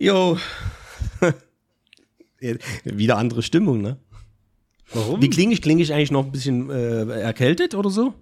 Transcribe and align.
Jo. 0.00 0.38
Wieder 2.84 3.18
andere 3.18 3.42
Stimmung, 3.42 3.82
ne? 3.82 3.98
Warum? 4.94 5.20
Wie 5.20 5.28
klinge 5.30 5.52
ich? 5.52 5.60
Klinge 5.62 5.82
ich 5.82 5.92
eigentlich 5.92 6.10
noch 6.10 6.24
ein 6.24 6.32
bisschen 6.32 6.70
äh, 6.70 7.20
erkältet 7.20 7.74
oder 7.74 7.90
so? 7.90 8.14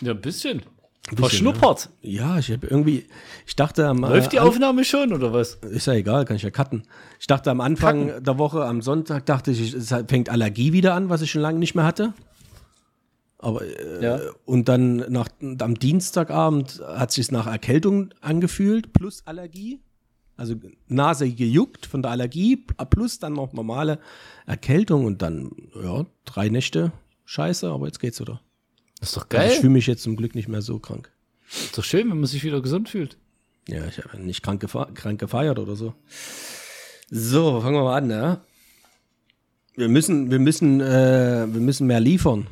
Ja, 0.00 0.12
ein 0.12 0.20
bisschen. 0.20 0.58
Ein 0.58 0.62
bisschen, 1.10 1.18
Verschnuppert. 1.18 1.90
Ne? 2.02 2.10
Ja, 2.10 2.38
ich 2.38 2.50
habe 2.50 2.66
irgendwie, 2.66 3.06
ich 3.46 3.54
dachte 3.56 3.86
am 3.86 3.98
Läuft 3.98 4.32
die 4.32 4.36
äh, 4.36 4.40
Aufnahme 4.40 4.84
schon 4.84 5.12
oder 5.12 5.32
was? 5.32 5.54
Ist 5.70 5.86
ja 5.88 5.92
egal, 5.94 6.24
kann 6.24 6.36
ich 6.36 6.42
ja 6.42 6.50
cutten. 6.50 6.84
Ich 7.20 7.26
dachte 7.26 7.50
am 7.50 7.60
Anfang 7.60 8.22
der 8.24 8.38
Woche, 8.38 8.64
am 8.64 8.80
Sonntag, 8.82 9.26
dachte 9.26 9.50
ich, 9.50 9.72
es 9.74 9.88
fängt 10.08 10.30
Allergie 10.30 10.72
wieder 10.72 10.94
an, 10.94 11.08
was 11.08 11.22
ich 11.22 11.30
schon 11.30 11.42
lange 11.42 11.58
nicht 11.58 11.74
mehr 11.74 11.84
hatte. 11.84 12.12
Aber 13.38 13.62
äh, 13.62 14.02
Ja. 14.02 14.20
und 14.46 14.68
dann 14.68 14.96
nach, 15.08 15.28
am 15.60 15.74
Dienstagabend 15.78 16.80
hat 16.86 17.12
sich 17.12 17.30
nach 17.30 17.46
Erkältung 17.46 18.10
angefühlt, 18.20 18.92
plus 18.92 19.22
Allergie. 19.26 19.80
Also 20.36 20.54
Nase 20.88 21.30
gejuckt 21.30 21.86
von 21.86 22.02
der 22.02 22.10
Allergie, 22.10 22.56
plus 22.90 23.18
dann 23.18 23.32
noch 23.32 23.52
normale 23.52 23.98
Erkältung 24.46 25.06
und 25.06 25.22
dann, 25.22 25.50
ja, 25.82 26.04
drei 26.24 26.48
Nächte 26.50 26.92
Scheiße, 27.24 27.68
aber 27.68 27.86
jetzt 27.86 27.98
geht's 28.00 28.20
wieder. 28.20 28.40
ist 29.00 29.16
doch 29.16 29.22
Also 29.30 29.44
ich 29.44 29.50
geil. 29.50 29.60
fühle 29.60 29.72
mich 29.72 29.86
jetzt 29.86 30.02
zum 30.02 30.16
Glück 30.16 30.34
nicht 30.34 30.48
mehr 30.48 30.62
so 30.62 30.78
krank. 30.78 31.10
ist 31.50 31.76
doch 31.76 31.82
schön, 31.84 32.08
wenn 32.10 32.18
man 32.18 32.26
sich 32.26 32.44
wieder 32.44 32.60
gesund 32.60 32.88
fühlt. 32.88 33.16
Ja, 33.68 33.84
ich 33.86 33.98
habe 33.98 34.18
nicht 34.20 34.42
krank, 34.42 34.60
gefa 34.60 34.84
krank 34.94 35.18
gefeiert 35.18 35.58
oder 35.58 35.74
so. 35.74 35.94
So, 37.10 37.60
fangen 37.60 37.74
wir 37.76 37.82
mal 37.84 37.96
an, 37.96 38.06
ne? 38.06 38.40
Wir 39.74 39.88
müssen, 39.88 40.30
wir 40.30 40.38
müssen, 40.38 40.80
äh, 40.80 41.46
wir 41.48 41.60
müssen 41.60 41.86
mehr 41.86 42.00
liefern. 42.00 42.46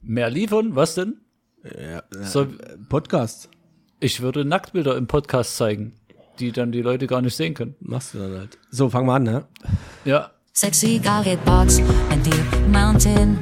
Mehr 0.00 0.30
liefern, 0.30 0.76
was 0.76 0.94
denn? 0.94 1.20
Ja, 1.64 1.98
äh, 1.98 2.24
So, 2.24 2.46
Podcast 2.88 3.48
ich 4.00 4.20
würde 4.20 4.44
Nacktbilder 4.44 4.96
im 4.98 5.06
Podcast 5.06 5.56
zeigen, 5.56 5.94
die 6.38 6.52
dann 6.52 6.72
die 6.72 6.82
Leute 6.82 7.06
gar 7.06 7.20
nicht 7.22 7.36
sehen 7.36 7.54
können. 7.54 7.74
machst 7.80 8.14
du 8.14 8.18
dann 8.18 8.38
halt. 8.38 8.58
So, 8.70 8.88
fangen 8.90 9.06
wir 9.06 9.14
an, 9.14 9.22
ne? 9.22 9.44
Ja. 10.04 10.30
Sexy 10.52 10.98
garret 11.02 11.44
box 11.44 11.80
and 12.10 12.24
deep 12.24 12.68
mountain. 12.68 13.38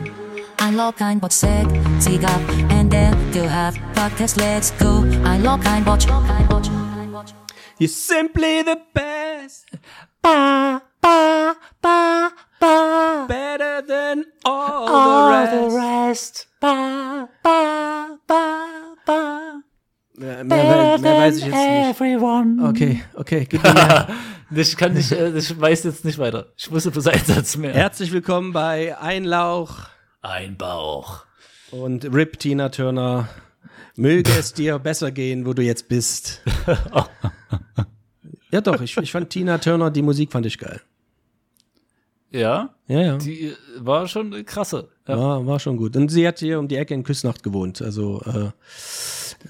I 0.60 0.70
love 0.74 0.96
kind 0.96 1.20
but 1.20 1.32
sick. 1.32 1.66
Ziga 1.98 2.30
and 2.70 2.90
there 2.90 3.12
to 3.32 3.48
have 3.48 3.76
podcast. 3.94 4.36
Let's 4.38 4.70
go. 4.78 5.04
I 5.24 5.38
love 5.38 5.60
kind 5.62 5.84
but 5.84 6.06
You're 7.78 7.88
simply 7.88 8.62
the 8.62 8.78
best. 8.94 9.66
Ba, 10.22 10.80
ba, 11.00 11.56
ba, 11.82 12.30
ba. 12.60 13.26
Better 13.28 13.82
than 13.82 14.24
all, 14.44 14.88
All 14.88 15.46
the 15.46 15.50
the 15.50 15.76
rest. 15.76 15.76
rest. 15.76 16.46
Ba, 16.60 17.28
ba, 17.42 18.18
ba, 18.28 18.94
ba. 19.04 19.62
Mehr, 20.14 20.44
mehr, 20.44 20.98
mehr 20.98 21.16
weiß 21.18 21.38
ich 21.38 21.44
jetzt 21.46 21.54
nicht. 21.54 22.00
Everyone. 22.00 22.68
Okay, 22.68 23.02
okay, 23.14 23.46
gib 23.48 23.62
mir 23.62 23.72
mehr. 23.74 24.08
Ich 24.54 24.76
kann 24.76 24.92
nicht, 24.92 25.10
ich 25.10 25.58
weiß 25.58 25.84
jetzt 25.84 26.04
nicht 26.04 26.18
weiter. 26.18 26.48
Ich 26.58 26.70
wusste 26.70 26.90
bloß 26.90 27.06
einen 27.06 27.24
Satz 27.24 27.56
mehr. 27.56 27.72
Herzlich 27.72 28.12
willkommen 28.12 28.52
bei 28.52 28.98
Einlauch 28.98 29.78
Ein 30.20 30.58
Bauch. 30.58 31.24
und 31.70 32.04
Rip 32.12 32.38
Tina 32.38 32.68
Turner. 32.68 33.30
Möge 33.96 34.30
es 34.38 34.52
dir 34.52 34.78
besser 34.78 35.10
gehen, 35.10 35.46
wo 35.46 35.54
du 35.54 35.62
jetzt 35.62 35.88
bist. 35.88 36.42
ja, 38.50 38.60
doch, 38.60 38.82
ich, 38.82 38.94
ich 38.98 39.10
fand 39.10 39.30
Tina 39.30 39.56
Turner, 39.56 39.90
die 39.90 40.02
Musik 40.02 40.30
fand 40.32 40.44
ich 40.44 40.58
geil. 40.58 40.82
Ja, 42.30 42.74
Ja, 42.88 43.00
ja. 43.00 43.16
die 43.16 43.46
äh, 43.46 43.54
war 43.78 44.06
schon 44.06 44.44
krasse. 44.44 44.90
Ja. 45.08 45.16
War, 45.18 45.46
war 45.46 45.60
schon 45.60 45.78
gut. 45.78 45.96
Und 45.96 46.10
sie 46.10 46.28
hat 46.28 46.40
hier 46.40 46.58
um 46.58 46.68
die 46.68 46.76
Ecke 46.76 46.92
in 46.92 47.04
Küsnacht 47.04 47.42
gewohnt, 47.42 47.80
also 47.80 48.20
äh, 48.26 48.50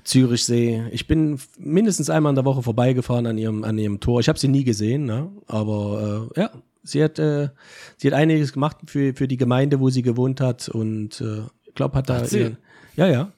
Zürichsee. 0.04 0.84
Ich 0.90 1.06
bin 1.06 1.38
mindestens 1.58 2.10
einmal 2.10 2.30
in 2.30 2.36
der 2.36 2.44
Woche 2.44 2.62
vorbeigefahren 2.62 3.26
an 3.26 3.38
ihrem, 3.38 3.64
an 3.64 3.78
ihrem 3.78 4.00
Tor. 4.00 4.20
Ich 4.20 4.28
habe 4.28 4.38
sie 4.38 4.48
nie 4.48 4.64
gesehen, 4.64 5.04
ne? 5.04 5.30
aber 5.46 6.30
äh, 6.36 6.40
ja, 6.40 6.50
sie 6.82 7.02
hat, 7.02 7.18
äh, 7.18 7.48
sie 7.96 8.08
hat 8.08 8.14
einiges 8.14 8.52
gemacht 8.52 8.78
für, 8.86 9.14
für 9.14 9.28
die 9.28 9.36
Gemeinde, 9.36 9.80
wo 9.80 9.90
sie 9.90 10.02
gewohnt 10.02 10.40
hat 10.40 10.68
und 10.68 11.20
äh, 11.20 11.42
ich 11.64 11.74
glaube, 11.74 11.96
hat 11.96 12.08
da 12.08 12.20
Hat 12.20 12.32
ihren, 12.32 12.58
ja, 12.96 13.06
ja, 13.06 13.32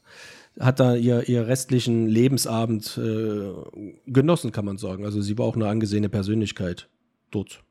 hat 0.58 0.80
da 0.80 0.94
ihr, 0.94 1.28
ihr 1.28 1.46
restlichen 1.46 2.08
Lebensabend 2.08 2.98
äh, 2.98 3.52
genossen, 4.06 4.52
kann 4.52 4.64
man 4.64 4.78
sagen. 4.78 5.04
Also 5.04 5.20
sie 5.20 5.36
war 5.38 5.46
auch 5.46 5.56
eine 5.56 5.68
angesehene 5.68 6.08
Persönlichkeit 6.08 6.88
dort. 7.30 7.62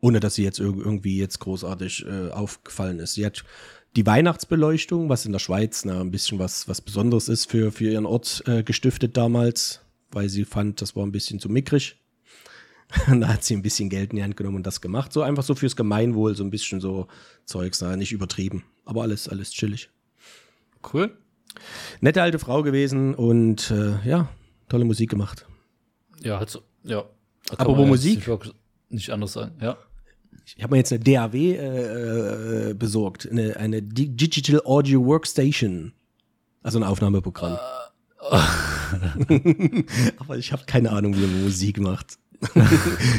Ohne 0.00 0.20
dass 0.20 0.36
sie 0.36 0.44
jetzt 0.44 0.60
irg- 0.60 0.78
irgendwie 0.78 1.18
jetzt 1.18 1.40
großartig 1.40 2.06
äh, 2.06 2.30
aufgefallen 2.30 3.00
ist. 3.00 3.14
Sie 3.14 3.26
hat 3.26 3.42
die 3.96 4.06
Weihnachtsbeleuchtung, 4.06 5.08
was 5.08 5.26
in 5.26 5.32
der 5.32 5.38
Schweiz 5.38 5.84
na, 5.84 6.00
ein 6.00 6.10
bisschen 6.10 6.38
was, 6.38 6.68
was 6.68 6.80
Besonderes 6.80 7.28
ist 7.28 7.50
für, 7.50 7.72
für 7.72 7.90
ihren 7.90 8.06
Ort 8.06 8.42
äh, 8.46 8.62
gestiftet 8.62 9.16
damals, 9.16 9.80
weil 10.10 10.28
sie 10.28 10.44
fand, 10.44 10.80
das 10.80 10.94
war 10.94 11.04
ein 11.04 11.12
bisschen 11.12 11.40
zu 11.40 11.48
mickrig. 11.48 11.96
Und 13.08 13.20
da 13.22 13.28
hat 13.28 13.44
sie 13.44 13.54
ein 13.54 13.62
bisschen 13.62 13.90
Geld 13.90 14.10
in 14.10 14.16
die 14.16 14.22
Hand 14.22 14.36
genommen 14.36 14.56
und 14.56 14.66
das 14.66 14.80
gemacht. 14.80 15.12
So 15.12 15.22
einfach 15.22 15.42
so 15.42 15.54
fürs 15.54 15.76
Gemeinwohl, 15.76 16.34
so 16.34 16.44
ein 16.44 16.50
bisschen 16.50 16.80
so 16.80 17.06
Zeugs, 17.44 17.80
na, 17.80 17.96
nicht 17.96 18.12
übertrieben. 18.12 18.64
Aber 18.84 19.02
alles, 19.02 19.28
alles 19.28 19.50
chillig. 19.50 19.90
Cool. 20.92 21.16
Nette 22.00 22.22
alte 22.22 22.38
Frau 22.38 22.62
gewesen 22.62 23.14
und 23.14 23.70
äh, 23.70 24.08
ja, 24.08 24.28
tolle 24.68 24.84
Musik 24.84 25.10
gemacht. 25.10 25.46
Ja, 26.22 26.40
hat 26.40 26.50
so, 26.50 26.62
ja. 26.84 27.04
Jetzt 27.50 27.66
Musik? 27.66 28.28
Nicht 28.90 29.10
anders 29.10 29.32
sagen, 29.32 29.52
ja. 29.60 29.76
Ich 30.56 30.62
habe 30.62 30.72
mir 30.72 30.78
jetzt 30.78 30.92
eine 30.92 31.02
DAW 31.02 31.36
äh, 31.36 32.70
äh, 32.70 32.74
besorgt, 32.74 33.28
eine, 33.30 33.56
eine 33.56 33.82
Di- 33.82 34.08
Digital 34.08 34.62
Audio 34.64 35.04
Workstation. 35.04 35.92
Also 36.62 36.78
ein 36.78 36.84
Aufnahmeprogramm. 36.84 37.58
Aber 40.18 40.38
ich 40.38 40.52
habe 40.52 40.64
keine 40.66 40.90
Ahnung, 40.90 41.16
wie 41.16 41.20
man 41.20 41.42
Musik 41.44 41.78
macht. 41.78 42.18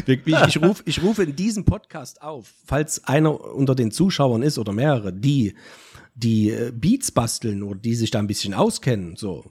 ich, 0.06 0.20
ich, 0.26 0.62
ruf, 0.62 0.82
ich 0.86 1.04
rufe 1.04 1.24
in 1.24 1.36
diesem 1.36 1.66
Podcast 1.66 2.22
auf, 2.22 2.54
falls 2.66 3.04
einer 3.06 3.54
unter 3.54 3.76
den 3.76 3.92
Zuschauern 3.92 4.42
ist 4.42 4.58
oder 4.58 4.72
mehrere, 4.72 5.12
die 5.12 5.56
die 6.16 6.50
äh, 6.52 6.72
Beats 6.74 7.12
basteln 7.12 7.64
oder 7.64 7.80
die 7.80 7.96
sich 7.96 8.12
da 8.12 8.20
ein 8.20 8.28
bisschen 8.28 8.54
auskennen, 8.54 9.16
so 9.16 9.46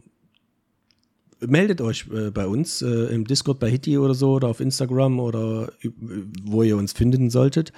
meldet 1.40 1.80
euch 1.80 2.06
äh, 2.12 2.30
bei 2.30 2.46
uns 2.46 2.82
äh, 2.82 2.86
im 2.86 3.26
Discord 3.26 3.58
bei 3.58 3.70
Hitty 3.70 3.98
oder 3.98 4.14
so 4.14 4.32
oder 4.32 4.48
auf 4.48 4.60
Instagram 4.60 5.20
oder 5.20 5.70
äh, 5.82 5.90
wo 6.42 6.62
ihr 6.62 6.76
uns 6.76 6.92
finden 6.92 7.30
solltet 7.30 7.72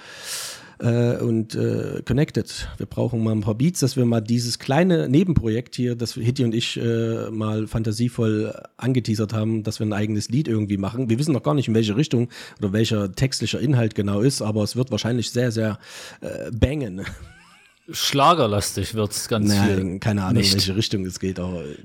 äh, 0.79 1.17
und 1.17 1.55
äh, 1.55 2.01
connected. 2.05 2.69
Wir 2.77 2.85
brauchen 2.85 3.23
mal 3.23 3.31
ein 3.31 3.41
paar 3.41 3.55
Beats, 3.55 3.79
dass 3.81 3.95
wir 3.95 4.05
mal 4.05 4.21
dieses 4.21 4.59
kleine 4.59 5.07
Nebenprojekt 5.07 5.75
hier, 5.75 5.95
das 5.95 6.13
Hitty 6.13 6.43
und 6.43 6.55
ich 6.55 6.77
äh, 6.77 7.29
mal 7.29 7.67
fantasievoll 7.67 8.53
angeteasert 8.77 9.33
haben, 9.33 9.63
dass 9.63 9.79
wir 9.79 9.85
ein 9.85 9.93
eigenes 9.93 10.29
Lied 10.29 10.47
irgendwie 10.47 10.77
machen. 10.77 11.09
Wir 11.09 11.19
wissen 11.19 11.33
noch 11.33 11.43
gar 11.43 11.53
nicht, 11.53 11.67
in 11.67 11.75
welche 11.75 11.95
Richtung 11.95 12.29
oder 12.59 12.73
welcher 12.73 13.11
textlicher 13.11 13.59
Inhalt 13.59 13.95
genau 13.95 14.21
ist, 14.21 14.41
aber 14.41 14.63
es 14.63 14.75
wird 14.75 14.91
wahrscheinlich 14.91 15.31
sehr, 15.31 15.51
sehr 15.51 15.79
bangen. 16.51 17.01
Schlagerlastig 17.91 18.93
wird's 18.95 19.27
ganz 19.27 19.49
Naja, 19.49 19.75
viel. 19.75 19.99
keine 19.99 20.21
Ahnung, 20.23 20.35
in 20.37 20.41
Nicht. 20.41 20.53
welche 20.53 20.75
Richtung 20.75 21.05
es 21.05 21.19
geht, 21.19 21.39
aber 21.39 21.63
äh, 21.63 21.75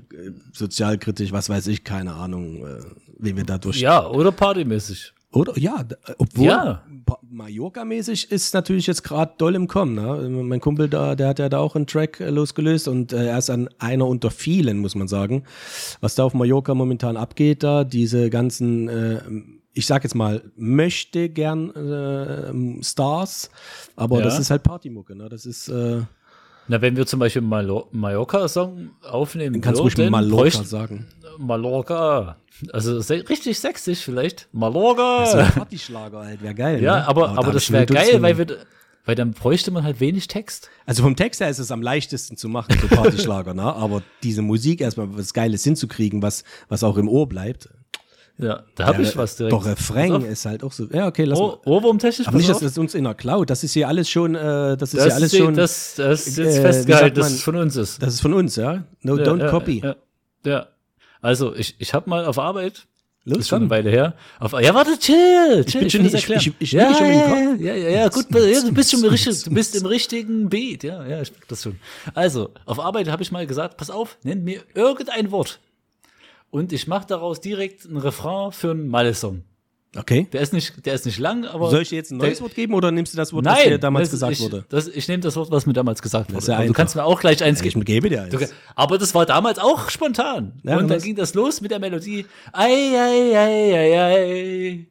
sozialkritisch, 0.53 1.31
was 1.31 1.49
weiß 1.49 1.67
ich, 1.67 1.83
keine 1.83 2.13
Ahnung, 2.13 2.65
äh, 2.65 2.79
wen 3.19 3.37
wir 3.37 3.43
da 3.43 3.57
durch. 3.57 3.79
Ja, 3.79 4.07
oder 4.07 4.31
partymäßig. 4.31 5.13
Oder? 5.31 5.57
Ja, 5.57 5.83
obwohl 6.17 6.45
Ja. 6.45 6.83
Mallorca-mäßig 7.29 8.31
ist 8.31 8.53
natürlich 8.53 8.87
jetzt 8.87 9.03
gerade 9.03 9.33
doll 9.37 9.55
im 9.55 9.67
Kommen. 9.67 9.95
Ne? 9.95 10.29
Mein 10.43 10.59
Kumpel 10.59 10.89
da, 10.89 11.15
der 11.15 11.29
hat 11.29 11.39
ja 11.39 11.47
da 11.49 11.59
auch 11.59 11.75
einen 11.75 11.87
Track 11.87 12.19
äh, 12.19 12.29
losgelöst 12.29 12.87
und 12.87 13.13
äh, 13.13 13.27
er 13.27 13.37
ist 13.37 13.49
an 13.49 13.69
einer 13.79 14.07
unter 14.07 14.31
vielen, 14.31 14.77
muss 14.79 14.95
man 14.95 15.07
sagen. 15.07 15.43
Was 16.01 16.15
da 16.15 16.23
auf 16.23 16.33
Mallorca 16.33 16.73
momentan 16.73 17.15
abgeht, 17.17 17.63
da 17.63 17.83
diese 17.83 18.29
ganzen, 18.29 18.87
äh, 18.89 19.21
ich 19.77 19.85
sag 19.85 20.03
jetzt 20.03 20.15
mal, 20.15 20.41
möchte 20.55 21.29
gern 21.29 21.69
äh, 21.75 22.83
Stars, 22.83 23.49
aber 23.95 24.19
Ja. 24.19 24.25
das 24.25 24.39
ist 24.39 24.49
halt 24.49 24.63
Partymucke. 24.63 25.15
Ne? 25.15 25.29
Das 25.29 25.45
ist, 25.45 25.67
äh, 25.69 26.01
Na, 26.67 26.81
wenn 26.81 26.97
wir 26.97 27.05
zum 27.05 27.19
Beispiel 27.19 27.41
Malo 27.41 27.87
Mallorca-Song 27.91 28.89
aufnehmen 29.03 29.61
kannst 29.61 29.79
du 29.79 29.83
ruhig 29.83 29.97
würden, 29.97 30.11
Mallorca 30.11 30.63
sagen. 30.63 31.05
Mallorca. 31.37 32.37
Also 32.73 32.99
se 33.01 33.23
richtig 33.29 33.59
sächsisch 33.59 33.99
vielleicht. 33.99 34.49
Mallorca. 34.51 35.23
ein 35.31 35.51
Partyschlager 35.51 36.25
halt, 36.25 36.41
wäre 36.41 36.55
geil. 36.55 36.81
ja, 36.81 36.97
ne? 36.97 37.07
aber, 37.07 37.29
aber 37.29 37.47
hab 37.47 37.53
das 37.53 37.71
wäre 37.71 37.85
geil, 37.85 38.21
weil, 38.21 38.37
wir, 38.39 38.47
weil 39.05 39.15
dann 39.15 39.31
bräuchte 39.31 39.69
man 39.71 39.83
halt 39.83 39.99
wenig 39.99 40.27
Text. 40.27 40.69
Also 40.87 41.03
vom 41.03 41.15
Text 41.15 41.39
her 41.39 41.49
ist 41.49 41.59
es 41.59 41.71
am 41.71 41.81
leichtesten 41.83 42.35
zu 42.35 42.49
machen, 42.49 42.75
so 42.81 42.87
Partyschlager, 42.87 43.53
ne? 43.53 43.61
Aber 43.61 44.01
diese 44.23 44.41
Musik 44.41 44.81
erstmal 44.81 45.15
was 45.15 45.33
Geiles 45.33 45.63
hinzukriegen, 45.63 46.23
was, 46.23 46.43
was 46.67 46.83
auch 46.83 46.97
im 46.97 47.07
Ohr 47.07 47.29
bleibt. 47.29 47.69
Ja, 48.39 48.63
da 48.75 48.85
habe 48.85 49.01
ich 49.01 49.17
was 49.17 49.35
direkt. 49.35 49.53
Doch, 49.53 49.65
Refrain 49.65 50.21
ist 50.23 50.45
halt 50.45 50.63
auch 50.63 50.71
so. 50.71 50.85
Ja, 50.91 51.07
okay, 51.07 51.23
lass 51.23 51.39
Ohr, 51.39 51.59
mal. 51.65 51.71
Ohrwurmtechnisch, 51.71 52.27
Aber 52.27 52.37
nicht, 52.37 52.47
dass 52.49 52.59
das 52.59 52.77
uns 52.77 52.93
in 52.93 53.03
der 53.05 53.15
Cloud, 53.15 53.49
das 53.49 53.63
ist 53.63 53.73
hier 53.73 53.87
alles 53.87 54.07
schon, 54.09 54.35
äh, 54.35 54.77
das 54.77 54.93
ist 54.93 54.97
das, 54.99 55.03
hier 55.05 55.15
alles 55.15 55.35
schon, 55.35 55.55
das, 55.55 55.95
das 55.95 56.27
ist 56.27 56.37
jetzt 56.37 56.57
äh, 56.57 56.61
festgehalten, 56.61 57.19
dass 57.19 57.31
es 57.31 57.41
von 57.41 57.55
uns 57.55 57.75
ist. 57.75 58.01
das 58.01 58.13
ist 58.13 58.21
von 58.21 58.33
uns, 58.33 58.55
ja? 58.55 58.83
No, 59.01 59.17
Ja, 59.17 59.23
don't 59.25 59.39
ja, 59.39 59.49
copy. 59.49 59.81
Ja, 59.83 59.95
ja. 60.45 60.67
Also, 61.19 61.55
ich, 61.55 61.75
ich 61.79 61.95
habe 61.95 62.07
mal 62.09 62.25
auf 62.25 62.37
Arbeit, 62.37 62.85
Los, 63.25 63.39
ist 63.39 63.47
schon 63.49 63.63
eine. 63.63 63.69
Weile 63.71 63.89
her, 63.89 64.13
auf, 64.39 64.53
ja, 64.53 64.73
warte, 64.75 64.99
chill, 64.99 65.65
chill, 65.65 65.81
bin 65.81 65.89
schon- 65.89 66.03
will 66.03 66.11
das 66.11 66.23
ich- 66.23 66.29
ich- 66.47 66.53
ich 66.59 66.71
ja, 66.73 66.93
schon 66.93 67.07
im 67.07 67.13
ja, 67.13 67.21
Kopf. 67.27 67.59
ja, 67.59 67.73
ja, 67.73 67.89
ja, 67.89 68.07
gut, 68.09 68.25
du 68.29 68.71
bist 68.73 68.91
schon 68.91 69.03
im 69.03 69.09
richtigen, 69.09 69.43
du 69.45 69.49
bist 69.55 69.75
im 69.75 69.85
richtigen 69.87 70.47
Beat, 70.49 70.83
ja, 70.83 71.03
ja, 71.07 71.21
ich 71.23 71.33
das 71.47 71.63
schon. 71.63 71.79
Also, 72.13 72.51
auf 72.67 72.79
Arbeit 72.79 73.09
habe 73.09 73.23
ich 73.23 73.31
mal 73.31 73.47
gesagt, 73.47 73.77
pass 73.77 73.89
auf, 73.89 74.17
nenn 74.23 74.43
mir 74.43 74.61
irgendein 74.75 75.31
Wort. 75.31 75.59
Und 76.49 76.71
ich 76.73 76.87
mache 76.87 77.05
daraus 77.07 77.41
direkt 77.41 77.85
ein 77.85 77.97
Refrain 77.97 78.51
für 78.51 78.71
einen 78.71 78.87
Malle-Song. 78.87 79.43
Okay. 79.95 80.27
Der 80.31 80.41
ist 80.41 80.53
nicht, 80.53 80.85
der 80.85 80.93
ist 80.93 81.05
nicht 81.05 81.17
lang, 81.17 81.45
aber. 81.45 81.69
Soll 81.71 81.81
ich 81.81 81.89
dir 81.89 81.95
jetzt 81.95 82.11
ein 82.11 82.17
neues 82.17 82.37
der- 82.37 82.43
Wort 82.45 82.55
geben 82.55 82.73
oder 82.73 82.91
nimmst 82.91 83.13
du 83.13 83.17
das 83.17 83.33
Wort, 83.33 83.45
Nein, 83.45 83.55
das 83.55 83.63
dir 83.65 83.77
damals 83.79 84.09
das, 84.11 84.19
gesagt 84.19 84.33
ich, 84.33 84.39
wurde? 84.41 84.65
Das, 84.69 84.87
ich 84.87 85.07
nehme 85.07 85.23
das 85.23 85.35
Wort, 85.35 85.49
was 85.49 85.65
mir 85.65 85.73
damals 85.73 86.01
gesagt 86.01 86.31
wurde. 86.31 86.45
ja 86.45 86.57
Aber 86.57 86.67
du 86.67 86.73
kannst 86.73 86.95
mir 86.95 87.03
auch 87.03 87.19
gleich 87.19 87.41
eins 87.43 87.61
Ich 87.61 87.73
geben. 87.73 87.83
gebe 87.83 88.09
dir 88.09 88.23
eins. 88.23 88.31
Du, 88.31 88.37
aber 88.75 88.97
das 88.97 89.15
war 89.15 89.25
damals 89.25 89.57
auch 89.59 89.89
spontan. 89.89 90.59
Ja, 90.63 90.77
und 90.77 90.87
dann 90.89 90.97
was? 90.97 91.03
ging 91.03 91.15
das 91.15 91.33
los 91.33 91.61
mit 91.61 91.71
der 91.71 91.79
Melodie. 91.79 92.25
Ei, 92.51 92.69
ei, 92.69 93.37
ei, 93.37 93.73
ei, 93.73 93.99
ei. 93.99 94.87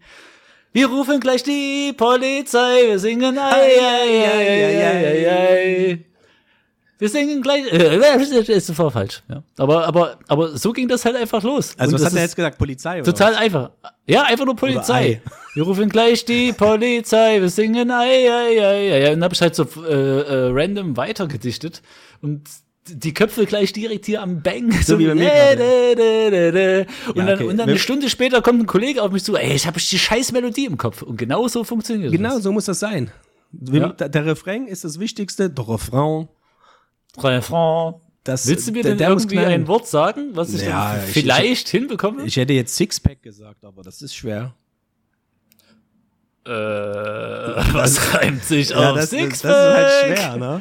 Wir 0.73 0.89
rufen 0.89 1.21
gleich 1.21 1.43
die 1.43 1.93
Polizei, 1.97 2.87
wir 2.89 2.99
singen 2.99 3.39
ei, 3.39 3.43
ei, 3.43 4.25
ei, 4.25 4.27
ei, 4.27 4.83
ei, 4.83 5.27
ei, 5.27 5.29
ei. 5.93 6.06
Wir 6.99 7.09
singen 7.11 7.43
gleich, 7.43 7.67
äh, 7.73 7.99
das 7.99 8.31
ist 8.49 8.73
voll 8.73 8.91
falsch, 8.91 9.23
ja. 9.29 9.43
Aber, 9.59 9.87
aber, 9.87 10.19
aber 10.29 10.57
so 10.57 10.73
ging 10.73 10.89
das 10.89 11.05
halt 11.05 11.17
einfach 11.17 11.43
los. 11.43 11.75
Also 11.77 11.95
Und 11.97 12.01
was 12.01 12.07
hat 12.11 12.15
er 12.17 12.23
jetzt 12.23 12.37
gesagt? 12.37 12.57
Polizei 12.59 13.01
oder 13.01 13.05
Total 13.13 13.35
einfach. 13.35 13.71
Ja, 14.07 14.23
einfach 14.23 14.47
nur 14.47 14.57
Polizei. 14.57 14.95
Ei. 14.95 15.23
Wir 15.55 15.63
rufen 15.65 15.89
gleich 15.89 16.25
die 16.25 16.53
Polizei, 16.53 17.41
wir 17.41 17.49
singen 17.49 17.91
ei, 17.91 18.31
ei, 18.31 18.61
ei, 18.63 18.93
ei. 18.93 19.13
Und 19.13 19.21
dann 19.21 19.25
hab 19.25 19.33
ich 19.33 19.41
halt 19.41 19.55
so 19.55 19.63
äh, 19.89 19.91
äh, 19.91 20.51
random 20.53 20.99
weitergedichtet 20.99 21.81
und 22.21 22.43
die 22.89 23.15
Köpfe 23.15 23.47
gleich 23.47 23.73
direkt 23.73 24.05
hier 24.05 24.21
am 24.23 24.43
Bang. 24.43 24.71
So, 24.83 24.99
wie 24.99 25.07
bei 25.07 25.15
mir 25.17 25.31
dä, 25.57 25.95
dä, 25.95 26.51
dä. 26.53 26.87
Und, 27.09 27.17
Ja, 27.17 27.25
dann, 27.25 27.35
okay. 27.37 27.45
und 27.45 27.57
dann 27.57 27.69
eine 27.71 27.79
Stunde 27.79 28.11
später 28.11 28.43
kommt 28.43 28.61
ein 28.61 28.67
Kollege 28.67 29.03
auf 29.03 29.11
mich 29.13 29.25
zu, 29.25 29.35
ey, 29.35 29.55
ich 29.55 29.67
habe 29.67 29.81
die 29.81 29.99
scheiß 29.99 30.33
Melodie 30.33 30.67
im 30.67 30.77
Kopf. 30.77 31.01
Und 31.03 31.17
genau 31.17 31.49
so 31.49 31.65
funktioniert 31.65 32.13
Genau, 32.13 32.35
das. 32.35 32.43
so 32.43 32.53
muss 32.53 32.67
das 32.67 32.79
sein. 32.79 33.11
Ja. 33.73 33.89
Der, 33.89 34.09
der 34.11 34.27
Refrain 34.27 34.67
ist 34.67 34.85
das 34.85 35.01
Wichtigste, 35.01 35.49
der 35.49 35.67
Refrain. 35.69 36.29
Refrain. 37.23 37.95
Das, 38.25 38.47
Willst 38.49 38.67
du 38.67 38.73
mir 38.73 38.83
denn 38.83 38.99
der 38.99 39.11
irgendwie 39.11 39.37
knallen. 39.37 39.63
ein 39.63 39.69
Wort 39.69 39.87
sagen, 39.87 40.31
was 40.35 40.53
ich 40.53 40.63
Ja, 40.63 40.95
dann 40.97 41.05
ich- 41.05 41.11
vielleicht 41.13 41.69
hinbekomme? 41.69 42.25
Ich 42.25 42.37
hätte 42.37 42.53
jetzt 42.55 42.75
Sixpack 42.77 43.23
gesagt, 43.23 43.65
aber 43.65 43.83
das 43.85 44.03
ist 44.03 44.15
schwer. 44.17 44.53
äh, 46.45 46.51
was 47.73 48.15
reimt 48.15 48.45
sich 48.45 48.71
Ja, 48.71 48.91
auf 48.91 48.97
das, 48.97 49.11
das, 49.11 49.19
das 49.19 49.21
ist 49.21 49.41
Sixpack? 49.41 49.75
halt 49.77 50.19
schwer, 50.19 50.37
ne? 50.37 50.61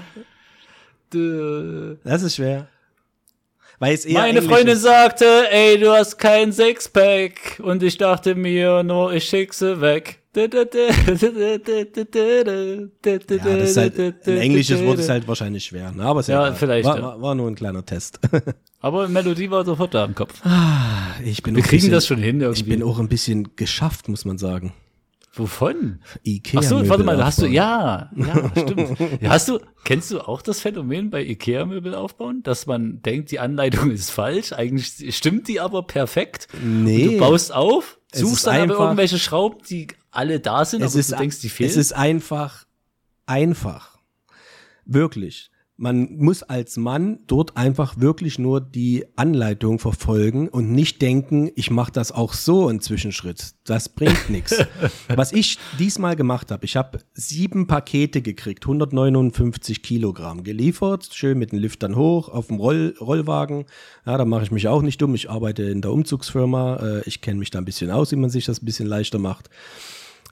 Dö. 1.14 1.96
Das 2.04 2.22
ist 2.24 2.36
schwer. 2.36 2.68
Weil 3.80 3.94
es 3.94 4.06
eher 4.06 4.22
Meine 4.22 4.42
Freundin 4.42 4.76
ist. 4.76 4.84
sagte, 4.84 5.26
ey, 5.52 5.78
du 5.80 5.92
hast 5.92 6.18
kein 6.18 6.52
Sixpack. 6.54 7.60
Und 7.62 7.84
ich 7.84 7.98
dachte 7.98 8.36
mir 8.36 8.84
nur, 8.84 9.12
ich 9.14 9.26
schick 9.26 9.54
sie 9.54 9.82
weg. 9.82 10.20
Ja, 10.36 10.48
das 10.48 10.66
ist 13.70 13.78
halt, 13.78 14.28
ein 14.28 14.38
englisches 14.38 14.84
Wort 14.84 15.00
ist 15.00 15.10
halt 15.10 15.28
wahrscheinlich 15.28 15.66
schwer. 15.66 15.92
Ne? 15.92 16.04
Aber 16.04 16.20
ist 16.20 16.28
Ja, 16.28 16.48
egal. 16.48 16.56
vielleicht, 16.56 16.86
War, 16.86 17.02
war, 17.02 17.22
war 17.22 17.36
nur 17.36 17.48
ein 17.48 17.56
kleiner 17.56 17.86
Test. 17.86 18.20
Aber 18.82 19.08
Melodie 19.08 19.50
war 19.50 19.66
sofort 19.66 19.94
da 19.94 20.06
im 20.06 20.14
Kopf. 20.14 20.42
Ich 21.24 21.42
bin 21.42 21.56
Wir 21.56 21.64
kriegen 21.64 21.78
bisschen, 21.78 21.92
das 21.92 22.06
schon 22.08 22.20
hin 22.20 22.42
irgendwie. 22.42 22.60
Ich 22.62 22.68
bin 22.68 22.84
auch 22.84 23.00
ein 23.00 23.08
bisschen 23.08 23.56
geschafft, 23.56 24.10
muss 24.10 24.26
man 24.26 24.38
sagen. 24.38 24.74
Wovon? 25.36 26.00
Ikea 26.24 26.62
Ach 26.62 26.64
so, 26.64 26.88
warte 26.88 27.04
mal, 27.04 27.24
hast 27.24 27.42
du, 27.42 27.46
ja, 27.48 28.10
ja, 28.16 28.52
stimmt. 28.52 28.98
Hast 29.24 29.50
du, 29.50 29.60
kennst 29.84 30.10
du 30.12 30.22
auch 30.22 30.42
das 30.42 30.62
Phänomen 30.62 31.10
bei 31.10 31.24
Ikea-Möbel 31.26 31.94
aufbauen, 31.94 32.42
dass 32.44 32.68
man 32.68 33.02
denkt, 33.02 33.32
die 33.32 33.40
Anleitung 33.40 33.92
ist 33.92 34.12
falsch, 34.12 34.54
eigentlich 34.54 35.14
stimmt 35.16 35.48
die 35.50 35.60
aber 35.60 35.84
perfekt. 35.84 36.48
Nee. 36.64 37.04
Und 37.08 37.14
du 37.16 37.20
baust 37.20 37.54
auf, 37.54 38.00
suchst 38.14 38.48
dann 38.48 38.56
aber 38.56 38.64
einfach- 38.64 38.80
irgendwelche 38.86 39.20
Schrauben, 39.20 39.58
die 39.70 39.88
alle 40.12 40.40
da 40.40 40.64
sind, 40.64 40.84
aber 40.84 40.96
ist, 40.96 41.12
du 41.12 41.18
denkst, 41.18 41.42
die 41.42 41.50
fehlen. 41.50 41.70
es 41.70 41.76
ist 41.76 41.92
einfach, 41.94 42.66
einfach. 43.26 43.98
Wirklich. 44.86 45.52
Man 45.78 46.16
muss 46.16 46.42
als 46.42 46.78
Mann 46.78 47.20
dort 47.28 47.58
einfach 47.58 48.00
wirklich 48.00 48.40
nur 48.40 48.62
die 48.62 49.06
Anleitung 49.18 49.78
verfolgen 49.78 50.48
und 50.48 50.72
nicht 50.72 51.02
denken, 51.02 51.52
ich 51.56 51.70
mache 51.70 51.92
das 51.92 52.14
auch 52.14 52.32
so 52.32 52.70
in 52.70 52.80
Zwischenschritt. 52.80 53.56
Das 53.66 53.90
bringt 53.90 54.30
nichts. 54.30 54.56
Was 55.14 55.34
ich 55.34 55.58
diesmal 55.78 56.16
gemacht 56.16 56.50
habe, 56.52 56.64
ich 56.64 56.78
habe 56.78 57.00
sieben 57.14 57.68
Pakete 57.68 58.22
gekriegt, 58.22 58.64
159 58.64 59.84
Kilogramm 59.84 60.46
geliefert, 60.46 61.10
schön 61.12 61.38
mit 61.38 61.52
den 61.52 61.60
Liftern 61.60 61.98
hoch 61.98 62.30
auf 62.30 62.48
dem 62.48 62.56
Roll, 62.56 62.96
Rollwagen. 63.02 63.66
Ja, 64.06 64.18
da 64.18 64.24
mache 64.24 64.44
ich 64.44 64.52
mich 64.52 64.70
auch 64.70 64.82
nicht 64.82 65.02
dumm. 65.02 65.14
Ich 65.14 65.30
arbeite 65.30 65.64
in 65.64 65.82
der 65.82 65.92
Umzugsfirma. 65.92 66.78
Äh, 66.78 67.02
ich 67.06 67.20
kenne 67.20 67.40
mich 67.40 67.52
da 67.52 67.60
ein 67.60 67.66
bisschen 67.66 67.92
aus, 67.92 68.14
wie 68.14 68.18
man 68.18 68.30
sich 68.30 68.46
das 68.46 68.62
ein 68.62 68.66
bisschen 68.66 68.88
leichter 68.88 69.20
macht. 69.20 69.50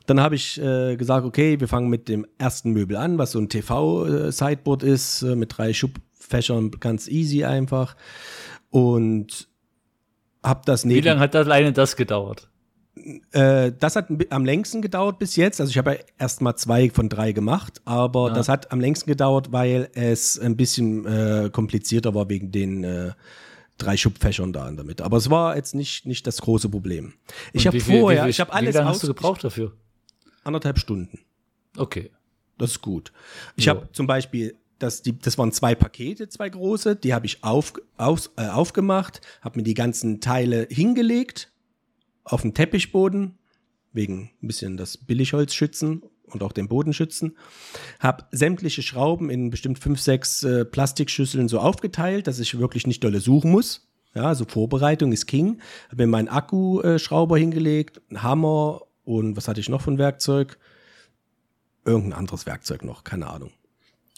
Dann 0.06 0.20
habe 0.20 0.36
ich 0.36 0.60
äh, 0.62 0.96
gesagt, 0.98 1.26
okay, 1.26 1.60
wir 1.60 1.68
fangen 1.68 1.90
mit 1.90 2.10
dem 2.10 2.26
ersten 2.38 2.72
Möbel 2.72 2.98
an, 2.98 3.18
was 3.18 3.32
so 3.32 3.40
ein 3.40 3.50
TV-Sideboard 3.50 4.84
ist, 4.84 5.22
äh, 5.22 5.36
mit 5.36 5.58
drei 5.58 5.74
Schubfächern, 5.74 6.72
ganz 6.72 7.08
easy 7.08 7.46
einfach. 7.46 7.96
Und 8.70 9.48
habe 10.44 10.62
das 10.66 10.84
Wie 10.84 10.90
neben 10.90 11.08
lange 11.08 11.20
hat 11.22 11.36
alleine 11.36 11.72
das 11.72 11.96
gedauert? 11.96 12.50
äh, 13.32 13.72
das 13.80 13.96
hat 13.96 14.08
am 14.30 14.46
längsten 14.46 14.82
gedauert 14.82 15.20
bis 15.20 15.36
jetzt. 15.36 15.60
Also 15.62 15.70
ich 15.72 15.78
habe 15.78 15.94
ja 15.94 15.98
erst 16.20 16.42
mal 16.42 16.56
zwei 16.56 16.90
von 16.90 17.10
drei 17.10 17.32
gemacht, 17.32 17.82
aber 17.86 18.32
das 18.32 18.50
hat 18.50 18.72
am 18.72 18.80
längsten 18.80 19.10
gedauert, 19.10 19.52
weil 19.52 19.90
es 19.94 20.38
ein 20.40 20.56
bisschen 20.58 21.06
äh, 21.06 21.50
komplizierter 21.52 22.14
war 22.14 22.30
wegen 22.30 22.52
den 22.52 22.84
äh, 22.84 23.12
drei 23.78 23.98
Schubfächern 23.98 24.54
da 24.54 24.70
damit. 24.72 25.02
Aber 25.02 25.18
es 25.18 25.30
war 25.30 25.56
jetzt 25.56 25.74
nicht, 25.76 26.06
nicht 26.06 26.28
das 26.28 26.42
große 26.42 26.70
Problem. 26.70 27.14
Ich 27.52 27.66
habe 27.68 27.78
wie 27.78 27.80
vorher, 27.82 28.20
wie 28.22 28.24
viel- 28.26 28.30
ich 28.30 28.40
habe 28.42 28.52
Wie 28.52 28.56
alles 28.56 28.76
lange 28.76 28.90
aus, 28.90 28.96
hast 28.98 29.04
du 29.04 29.08
gebraucht 29.08 29.44
dafür? 29.44 29.74
Anderthalb 30.44 30.80
Stunden. 30.80 31.20
Okay. 31.78 32.12
Das 32.58 32.72
ist 32.72 32.82
gut. 32.82 33.12
Ich 33.56 33.68
habe 33.68 33.90
zum 33.94 34.08
Beispiel, 34.08 34.56
das, 34.80 35.02
die, 35.02 35.18
das 35.18 35.38
waren 35.38 35.52
zwei 35.52 35.76
Pakete, 35.76 36.30
zwei 36.30 36.50
große, 36.50 36.96
die 36.96 37.14
habe 37.14 37.26
ich 37.26 37.44
auf, 37.44 37.74
aus, 37.98 38.32
äh, 38.38 38.48
aufgemacht, 38.48 39.22
habe 39.42 39.60
mir 39.60 39.64
die 39.64 39.74
ganzen 39.74 40.22
Teile 40.22 40.68
hingelegt 40.70 41.52
auf 42.24 42.44
den 42.44 42.54
Teppichboden, 42.54 43.38
wegen 43.92 44.32
ein 44.42 44.48
bisschen 44.48 44.78
das 44.78 44.98
Billigholz 44.98 45.54
schützen 45.54 46.04
und 46.26 46.44
auch 46.44 46.52
den 46.52 46.68
Boden 46.68 46.94
schützen. 46.94 47.38
Habe 48.00 48.26
sämtliche 48.32 48.82
Schrauben 48.82 49.30
in 49.30 49.50
bestimmt 49.50 49.80
fünf, 49.80 50.00
sechs 50.00 50.44
äh, 50.44 50.66
Plastikschüsseln 50.66 51.48
so 51.48 51.60
aufgeteilt, 51.60 52.28
dass 52.28 52.40
ich 52.40 52.58
wirklich 52.60 52.88
nicht 52.88 53.04
dolle 53.04 53.20
suchen 53.20 53.52
muss. 53.52 53.88
Ja, 54.16 54.26
also 54.26 54.46
Vorbereitung 54.46 55.12
ist 55.12 55.26
King. 55.26 55.60
Habe 55.90 56.04
mir 56.04 56.08
meinen 56.08 56.28
Akkuschrauber 56.28 57.38
hingelegt, 57.38 58.00
einen 58.10 58.22
Hammer 58.22 58.82
und 59.06 59.38
was 59.38 59.48
hatte 59.48 59.60
ich 59.60 59.70
noch 59.70 59.82
von 59.82 59.98
Werkzeug? 59.98 60.58
Irgendein 61.86 62.14
anderes 62.14 62.46
Werkzeug 62.46 62.84
noch, 62.84 63.04
keine 63.04 63.28
Ahnung. 63.30 63.52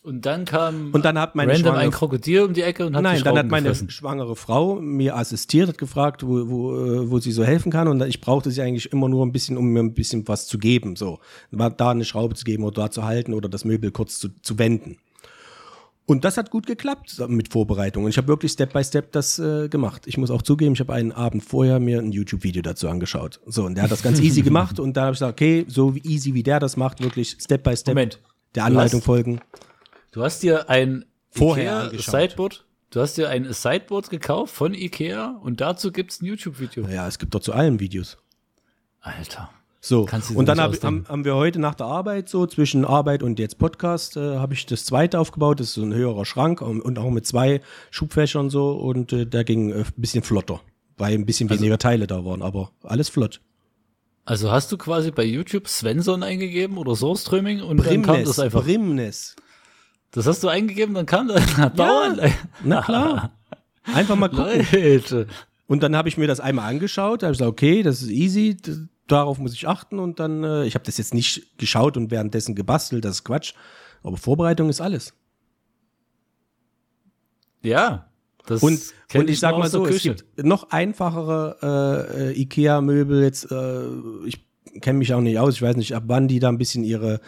Und 0.06 0.28
dann 0.28 0.46
kam 0.46 0.92
Und 0.92 1.04
dann 1.04 1.18
hat 1.18 1.34
meine 1.34 1.52
random 1.52 1.74
ein 1.74 1.90
Krokodil 1.90 2.44
um 2.44 2.54
die 2.54 2.62
Ecke 2.62 2.86
und 2.86 2.96
hat 2.96 3.02
Nein, 3.02 3.24
dann 3.24 3.40
hat 3.40 3.48
meine 3.50 3.70
gefressen. 3.70 3.90
schwangere 3.90 4.36
Frau 4.36 4.76
mir 4.76 5.16
assistiert, 5.16 5.68
hat 5.68 5.80
gefragt, 5.80 6.22
wo, 6.22 6.48
wo, 6.48 6.76
äh, 6.78 7.10
wo 7.10 7.18
sie 7.18 7.32
so 7.32 7.44
helfen 7.44 7.72
kann. 7.72 7.88
Und 7.88 8.04
ich 8.04 8.22
brauchte 8.22 8.52
sie 8.52 8.62
eigentlich 8.62 8.92
immer 8.92 9.10
nur 9.10 9.26
ein 9.26 9.32
bisschen, 9.32 9.58
um 9.58 9.66
mir 9.66 9.80
ein 9.80 9.96
bisschen 9.96 10.28
was 10.28 10.46
zu 10.46 10.60
geben. 10.60 10.96
So, 10.96 11.18
da 11.50 11.90
eine 11.90 12.06
Schraube 12.06 12.36
zu 12.36 12.46
geben 12.46 12.66
oder 12.66 12.84
da 12.84 12.92
zu 12.92 13.04
halten 13.04 13.34
oder 13.34 13.50
das 13.50 13.66
Möbel 13.66 13.90
kurz 13.90 14.20
zu, 14.20 14.30
zu 14.44 14.60
wenden. 14.60 14.98
Und 16.08 16.24
das 16.24 16.38
hat 16.38 16.52
gut 16.52 16.68
geklappt 16.68 17.20
mit 17.28 17.52
Vorbereitung. 17.52 18.04
Und 18.04 18.12
ich 18.12 18.18
habe 18.18 18.28
wirklich 18.28 18.52
Step 18.52 18.74
by 18.74 18.84
Step 18.84 19.12
das 19.12 19.40
äh, 19.40 19.70
gemacht. 19.70 20.04
Ich 20.06 20.18
muss 20.20 20.30
auch 20.30 20.44
zugeben, 20.44 20.74
ich 20.74 20.80
habe 20.80 20.94
einen 20.94 21.12
Abend 21.12 21.44
vorher 21.44 21.80
mir 21.80 21.98
ein 22.00 22.12
YouTube-Video 22.12 22.62
dazu 22.62 22.88
angeschaut. 22.90 23.40
So, 23.48 23.66
und 23.66 23.74
der 23.76 23.86
hat 23.86 23.92
das 23.92 24.04
ganz 24.04 24.20
easy 24.20 24.42
gemacht. 24.44 24.80
Und 24.80 24.96
da 24.98 25.02
habe 25.06 25.14
ich 25.14 25.16
gesagt, 25.20 25.34
okay, 25.34 25.66
so 25.68 25.96
easy 26.04 26.36
wie 26.36 26.44
der 26.44 26.60
das 26.60 26.78
macht, 26.78 27.02
wirklich 27.02 27.38
Step 27.42 27.64
by 27.64 27.76
Step 27.76 27.96
Moment. 27.96 28.20
der 28.54 28.66
Anleitung 28.66 29.00
hast- 29.00 29.06
folgen. 29.06 29.42
Du 30.12 30.22
hast 30.24 30.44
dir 30.44 30.70
ein 30.70 31.06
Vorher 31.32 31.92
Ikea. 31.92 32.00
Sideboard, 32.28 32.66
du 32.92 33.02
hast 33.02 33.18
dir 33.18 33.28
ein 33.30 33.52
Sideboard 33.52 34.10
gekauft 34.12 34.54
von 34.54 34.74
Ikea 34.76 35.40
und 35.42 35.60
dazu 35.60 35.92
gibt's 35.92 36.22
ein 36.22 36.26
YouTube-Video. 36.26 36.88
Ja, 36.88 37.08
es 37.08 37.18
gibt 37.20 37.34
doch 37.36 37.42
zu 37.42 37.52
allem 37.52 37.80
Videos. 37.80 38.18
Alter. 39.02 39.50
So, 39.86 40.08
und 40.34 40.48
dann 40.48 40.60
hab, 40.60 40.82
haben, 40.82 41.06
haben 41.08 41.26
wir 41.26 41.36
heute 41.36 41.60
nach 41.60 41.76
der 41.76 41.86
Arbeit 41.86 42.28
so, 42.28 42.48
zwischen 42.48 42.86
Arbeit 42.86 43.22
und 43.22 43.38
jetzt 43.38 43.60
Podcast, 43.60 44.18
äh, 44.18 44.38
habe 44.38 44.56
ich 44.56 44.66
das 44.66 44.84
zweite 44.84 45.20
aufgebaut. 45.20 45.60
Das 45.60 45.68
ist 45.68 45.74
so 45.76 45.84
ein 45.84 45.94
höherer 45.94 46.26
Schrank 46.26 46.60
und, 46.62 46.82
und 46.82 46.98
auch 46.98 47.12
mit 47.12 47.28
zwei 47.28 47.62
Schubfächern 47.92 48.50
so 48.50 48.72
und 48.72 49.14
äh, 49.14 49.28
der 49.28 49.44
ging 49.44 49.70
äh, 49.70 49.82
ein 49.82 49.94
bisschen 49.96 50.24
flotter, 50.24 50.60
weil 50.98 51.14
ein 51.14 51.28
bisschen 51.28 51.48
Also 51.52 51.60
weniger 51.62 51.78
Teile 51.78 52.08
da 52.08 52.26
waren, 52.26 52.42
aber 52.42 52.72
alles 52.82 53.10
flott. 53.10 53.42
Also 54.26 54.52
hast 54.52 54.72
du 54.72 54.78
quasi 54.80 55.12
bei 55.12 55.24
YouTube 55.24 55.68
Svensson 55.68 56.24
eingegeben 56.24 56.80
oder 56.80 56.96
Sourströming 56.96 57.62
und 57.62 57.86
dann 57.86 58.02
kam 58.02 58.24
das 58.26 58.40
einfach. 58.40 58.64
Brimness. 58.64 59.36
Das 60.10 60.26
hast 60.26 60.44
du 60.44 60.48
eingegeben, 60.48 60.96
dann 60.96 61.06
kam 61.06 61.28
da 61.28 61.70
Bauern. 61.70 62.20
Na 62.64 62.82
klar. 62.82 63.34
Einfach 63.84 64.16
mal 64.16 64.30
gucken. 64.30 64.66
Leute. 64.72 65.28
Und 65.68 65.84
dann 65.84 65.96
habe 65.96 66.10
ich 66.10 66.18
mir 66.18 66.26
das 66.26 66.40
einmal 66.40 66.72
angeschaut, 66.72 67.22
da 67.22 67.28
habe 67.28 67.34
ich 67.34 67.38
gesagt, 67.38 67.52
okay, 67.52 67.84
das 67.84 68.02
ist 68.02 68.10
easy, 68.10 68.58
darauf 69.08 69.38
muss 69.38 69.54
ich 69.54 69.68
achten 69.68 70.00
und 70.00 70.20
dann, 70.20 70.44
äh, 70.44 70.66
ich 70.66 70.76
habe 70.76 70.86
das 70.86 70.98
jetzt 70.98 71.14
nicht 71.14 71.58
geschaut 71.58 71.98
und 71.98 72.12
währenddessen 72.12 72.56
gebastelt, 72.56 73.06
das 73.06 73.18
ist 73.18 73.24
Quatsch. 73.24 73.54
Aber 74.04 74.18
Vorbereitung 74.18 74.70
ist 74.70 74.82
alles. 74.82 75.14
Ja. 77.62 78.10
Das 78.46 78.62
Und, 78.62 78.80
und 79.16 79.30
ich 79.30 79.40
sag 79.40 79.58
mal 79.58 79.70
so, 79.70 79.86
es 79.88 80.04
gibt 80.04 80.24
noch 80.44 80.70
einfachere 80.70 82.12
äh, 82.14 82.30
äh, 82.30 82.42
Ikea-Möbel 82.42 83.24
jetzt, 83.24 83.52
äh, 83.52 83.88
ich 84.26 84.46
kenne 84.82 85.00
mich 85.00 85.14
auch 85.14 85.22
nicht 85.22 85.40
aus, 85.40 85.56
ich 85.56 85.62
weiß 85.64 85.76
nicht, 85.76 85.96
ab 85.96 86.04
wann 86.06 86.28
die 86.28 86.40
da 86.40 86.50
ein 86.50 86.60
bisschen 86.60 86.84
ihre 86.84 87.22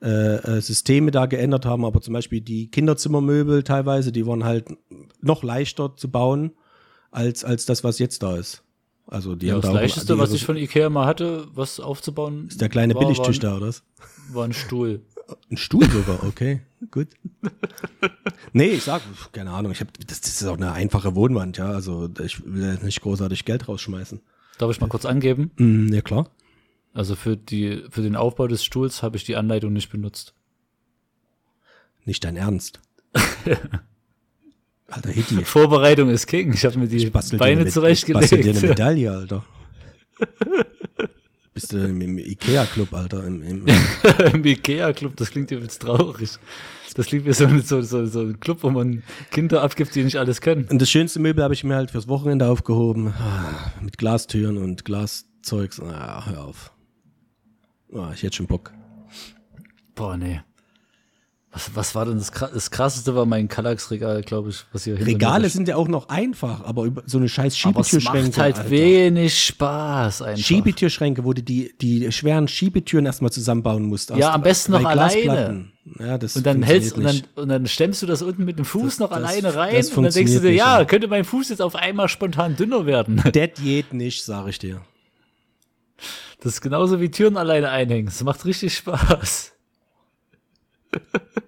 äh, 0.00 0.36
äh, 0.36 0.60
Systeme 0.60 1.10
da 1.10 1.26
geändert 1.26 1.66
haben, 1.66 1.84
aber 1.84 2.00
zum 2.00 2.14
Beispiel 2.14 2.40
die 2.40 2.70
Kinderzimmermöbel 2.70 3.64
teilweise, 3.64 4.12
die 4.12 4.26
waren 4.26 4.44
halt 4.44 4.74
noch 5.20 5.42
leichter 5.42 5.94
zu 5.94 6.10
bauen 6.10 6.52
als, 7.10 7.44
als 7.44 7.66
das, 7.66 7.84
was 7.84 7.98
jetzt 7.98 8.22
da 8.22 8.36
ist. 8.36 8.64
Also 9.12 9.34
die 9.34 9.46
Ja, 9.48 9.54
haben 9.54 9.60
das 9.60 9.70
da 9.72 9.74
leichteste, 9.80 10.16
was 10.18 10.32
ich 10.32 10.42
von 10.46 10.56
Ikea 10.56 10.88
mal 10.88 11.04
hatte, 11.04 11.46
was 11.54 11.80
aufzubauen. 11.80 12.46
ist 12.48 12.62
der 12.62 12.70
kleine 12.70 12.94
war, 12.94 13.02
Billigtisch 13.02 13.42
war, 13.42 13.50
da, 13.50 13.56
oder 13.58 13.66
was? 13.66 13.82
ein- 14.28 14.34
War 14.34 14.44
ein 14.46 14.52
Stuhl. 14.54 15.02
Ein 15.50 15.56
Stuhl 15.56 15.88
sogar, 15.88 16.24
okay, 16.24 16.60
gut. 16.90 17.08
Nee, 18.52 18.68
ich 18.70 18.82
sag, 18.82 19.02
keine 19.32 19.50
Ahnung, 19.52 19.72
ich 19.72 19.80
hab, 19.80 19.88
das, 20.06 20.20
das 20.20 20.40
ist 20.42 20.46
auch 20.46 20.56
eine 20.56 20.72
einfache 20.72 21.14
Wohnwand, 21.14 21.56
ja, 21.58 21.70
also 21.70 22.10
ich 22.22 22.44
will 22.44 22.70
jetzt 22.72 22.82
nicht 22.82 23.00
großartig 23.00 23.44
Geld 23.46 23.66
rausschmeißen. 23.68 24.20
Darf 24.58 24.70
ich 24.70 24.80
mal 24.80 24.88
kurz 24.88 25.04
angeben? 25.06 25.50
Mm, 25.56 25.92
ja, 25.92 26.02
klar. 26.02 26.28
Also 26.92 27.14
für 27.16 27.36
die, 27.36 27.84
für 27.88 28.02
den 28.02 28.16
Aufbau 28.16 28.46
des 28.46 28.62
Stuhls 28.64 29.02
habe 29.02 29.16
ich 29.16 29.24
die 29.24 29.36
Anleitung 29.36 29.72
nicht 29.72 29.90
benutzt. 29.90 30.34
Nicht 32.04 32.24
dein 32.24 32.36
Ernst. 32.36 32.80
Alter 34.88 35.10
Hitti. 35.10 35.44
Vorbereitung 35.44 36.10
ist 36.10 36.26
King. 36.26 36.52
Ich 36.52 36.64
habe 36.64 36.78
mir 36.78 36.86
die 36.86 36.96
Beine 36.96 37.02
eine- 37.04 37.10
bastel 37.10 37.38
dir 37.38 37.44
eine 37.44 37.70
zurechtgelegt. 37.70 38.62
Medaille, 38.62 39.10
Alter. 39.10 39.44
Bist 41.54 41.72
du 41.72 41.78
im, 41.78 42.18
Ikea-Club, 42.18 42.92
Alter. 42.94 43.24
Im, 43.26 43.42
im, 43.42 43.66
Im 44.32 44.44
Ikea-Club, 44.44 45.16
das 45.16 45.30
klingt 45.30 45.50
jetzt 45.50 45.82
traurig. 45.82 46.30
Das 46.94 47.06
klingt 47.06 47.24
wie 47.26 47.32
so, 47.32 47.48
so, 47.60 47.80
so, 47.82 48.06
so 48.06 48.20
ein 48.20 48.38
Club, 48.40 48.58
wo 48.62 48.70
man 48.70 49.02
Kinder 49.30 49.62
abgibt, 49.62 49.94
die 49.94 50.04
nicht 50.04 50.16
alles 50.18 50.40
können. 50.42 50.66
und 50.70 50.80
das 50.80 50.90
schönste 50.90 51.20
Möbel 51.20 51.42
habe 51.42 51.54
ich 51.54 51.64
mir 51.64 51.74
halt 51.74 51.90
fürs 51.90 52.06
Wochenende 52.08 52.46
aufgehoben. 52.48 53.08
Ah, 53.18 53.72
Mit 53.80 53.96
Glastüren 53.98 54.58
und 54.58 54.84
Glaszeugs. 54.84 55.80
Ah, 55.80 56.26
hör 56.26 56.44
auf. 56.44 56.72
Ah, 57.94 58.10
ich 58.14 58.22
hätte 58.22 58.36
schon 58.36 58.46
Bock. 58.46 58.72
Boah, 59.94 60.16
nee. 60.16 60.40
Was, 61.54 61.70
was 61.74 61.94
war 61.94 62.06
denn 62.06 62.16
das, 62.16 62.30
das 62.30 62.70
krasseste 62.70 63.14
war 63.14 63.26
mein 63.26 63.46
Kallax-Regal, 63.46 64.22
glaube 64.22 64.48
ich, 64.48 64.64
was 64.72 64.84
hier 64.84 64.98
Regale 64.98 65.50
sind 65.50 65.68
ja 65.68 65.76
auch 65.76 65.86
noch 65.86 66.08
einfach, 66.08 66.64
aber 66.64 66.84
über 66.84 67.02
so 67.04 67.18
eine 67.18 67.28
scheiß 67.28 67.58
Aber 67.64 67.80
es 67.80 67.88
Schiebetürschränke. 67.90 68.28
macht 68.28 68.38
halt 68.38 68.56
Alter. 68.58 68.70
wenig 68.70 69.44
Spaß 69.44 70.22
einfach. 70.22 70.42
Schiebetürschränke, 70.42 71.24
wo 71.24 71.34
du 71.34 71.42
die, 71.42 71.74
die 71.78 72.10
schweren 72.10 72.48
Schiebetüren 72.48 73.04
erstmal 73.04 73.32
zusammenbauen 73.32 73.84
musst. 73.84 74.08
Ja, 74.16 74.32
am 74.32 74.40
besten 74.42 74.72
noch 74.72 74.84
alleine. 74.84 75.66
Ja, 75.98 76.16
das 76.16 76.36
und 76.36 76.46
dann 76.46 76.62
hältst 76.62 76.96
und 76.96 77.02
dann, 77.04 77.22
und 77.34 77.48
dann 77.50 77.66
stemmst 77.66 78.00
du 78.00 78.06
das 78.06 78.22
unten 78.22 78.44
mit 78.46 78.56
dem 78.58 78.64
Fuß 78.64 78.84
Das- 78.84 78.98
noch 79.00 79.08
das- 79.10 79.18
alleine 79.18 79.54
rein 79.54 79.76
das 79.76 79.90
und 79.90 80.04
dann 80.04 80.12
denkst 80.12 80.32
du 80.32 80.40
dir, 80.40 80.48
nicht, 80.50 80.58
ja, 80.58 80.84
könnte 80.86 81.08
mein 81.08 81.24
Fuß 81.24 81.50
jetzt 81.50 81.60
auf 81.60 81.74
einmal 81.74 82.08
spontan 82.08 82.56
dünner 82.56 82.86
werden. 82.86 83.16
Das 83.32 83.50
geht 83.62 83.92
nicht, 83.92 84.24
sag 84.24 84.48
ich 84.48 84.58
dir. 84.58 84.80
Das 86.40 86.54
ist 86.54 86.60
genauso 86.62 86.98
wie 87.00 87.10
Türen 87.10 87.36
alleine 87.36 87.68
einhängen. 87.68 88.06
Das 88.06 88.22
macht 88.24 88.44
richtig 88.46 88.74
Spaß. 88.74 89.52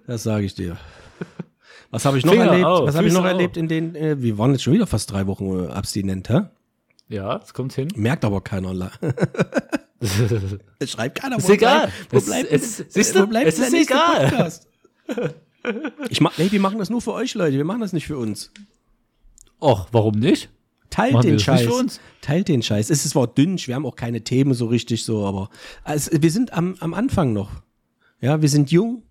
Das 0.07 0.23
sage 0.23 0.45
ich 0.45 0.53
dir. 0.55 0.77
Was 1.91 2.05
habe 2.05 2.17
ich 2.17 2.25
noch 2.25 2.33
Finger 2.33 2.45
erlebt? 2.47 2.65
auf, 2.65 2.87
Was 2.87 2.95
habe 2.95 3.07
ich 3.07 3.13
noch 3.13 3.21
auf. 3.21 3.27
erlebt 3.27 3.57
in 3.57 3.67
den, 3.67 3.95
äh, 3.95 4.21
wir 4.21 4.37
waren 4.37 4.51
jetzt 4.51 4.63
schon 4.63 4.73
wieder 4.73 4.87
fast 4.87 5.11
drei 5.11 5.27
Wochen 5.27 5.65
äh, 5.65 5.67
abstinent, 5.67 6.29
hä? 6.29 6.41
Ja, 7.07 7.37
es 7.37 7.53
kommt 7.53 7.73
hin. 7.73 7.87
Merkt 7.95 8.25
aber 8.25 8.41
keiner. 8.41 8.73
Es 10.79 10.91
schreibt 10.91 11.19
keiner. 11.21 11.37
Ist 11.37 11.47
wo 11.49 11.53
egal. 11.53 11.89
Wo 12.09 12.17
Es- 12.17 12.25
bleibt, 12.25 12.51
es- 12.51 12.77
denn- 12.77 12.85
siehst 12.89 13.15
wo 13.15 13.19
du? 13.19 13.27
bleibt 13.27 13.47
Es 13.47 13.59
ist 13.59 13.73
egal. 13.73 14.29
Podcast? 14.29 14.67
Ich 16.09 16.21
mach, 16.21 16.37
nee, 16.37 16.51
wir 16.51 16.59
machen 16.59 16.77
das 16.79 16.89
nur 16.89 17.01
für 17.01 17.13
euch, 17.13 17.33
Leute. 17.33 17.57
Wir 17.57 17.63
machen 17.65 17.81
das 17.81 17.93
nicht 17.93 18.05
für 18.05 18.17
uns. 18.17 18.51
Och, 19.61 19.87
warum 19.91 20.15
nicht? 20.19 20.49
Teilt 20.89 21.13
Machen 21.13 21.27
den 21.27 21.39
Scheiß. 21.39 21.99
Teilt 22.21 22.47
den 22.49 22.61
Scheiß. 22.61 22.89
Es 22.89 23.03
ist 23.03 23.11
zwar 23.11 23.27
dünn, 23.27 23.57
wir 23.65 23.73
haben 23.75 23.85
auch 23.85 23.95
keine 23.95 24.21
Themen 24.23 24.53
so 24.53 24.67
richtig 24.67 25.03
so, 25.05 25.25
aber 25.25 25.49
also, 25.83 26.11
wir 26.21 26.29
sind 26.31 26.53
am, 26.53 26.75
am 26.79 26.93
Anfang 26.93 27.33
noch. 27.33 27.49
Ja, 28.21 28.41
wir 28.41 28.49
sind 28.49 28.69
jung. 28.71 29.03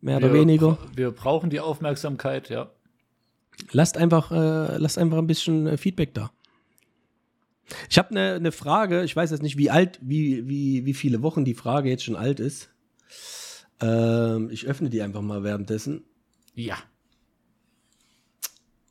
Mehr 0.00 0.18
oder 0.18 0.32
wir, 0.32 0.40
weniger. 0.40 0.72
bra- 0.72 0.88
Wir 0.94 1.10
brauchen 1.10 1.50
die 1.50 1.60
Aufmerksamkeit, 1.60 2.48
ja. 2.48 2.70
Lasst 3.72 3.96
einfach, 3.96 4.30
äh, 4.30 4.76
lasst 4.78 4.98
einfach 4.98 5.18
ein 5.18 5.26
bisschen 5.26 5.66
äh, 5.66 5.76
Feedback 5.76 6.14
da. 6.14 6.30
Ich 7.90 7.98
habe 7.98 8.10
eine 8.10 8.40
ne 8.40 8.52
Frage, 8.52 9.02
ich 9.04 9.14
weiß 9.14 9.30
jetzt 9.30 9.42
nicht, 9.42 9.58
wie 9.58 9.70
alt, 9.70 9.98
wie, 10.00 10.48
wie, 10.48 10.86
wie 10.86 10.94
viele 10.94 11.22
Wochen 11.22 11.44
die 11.44 11.54
Frage 11.54 11.88
jetzt 11.90 12.04
schon 12.04 12.16
alt 12.16 12.40
ist. 12.40 12.70
Ähm, 13.80 14.48
ich 14.50 14.66
öffne 14.66 14.88
die 14.90 15.02
einfach 15.02 15.20
mal 15.20 15.42
währenddessen. 15.42 16.04
Ja. 16.54 16.76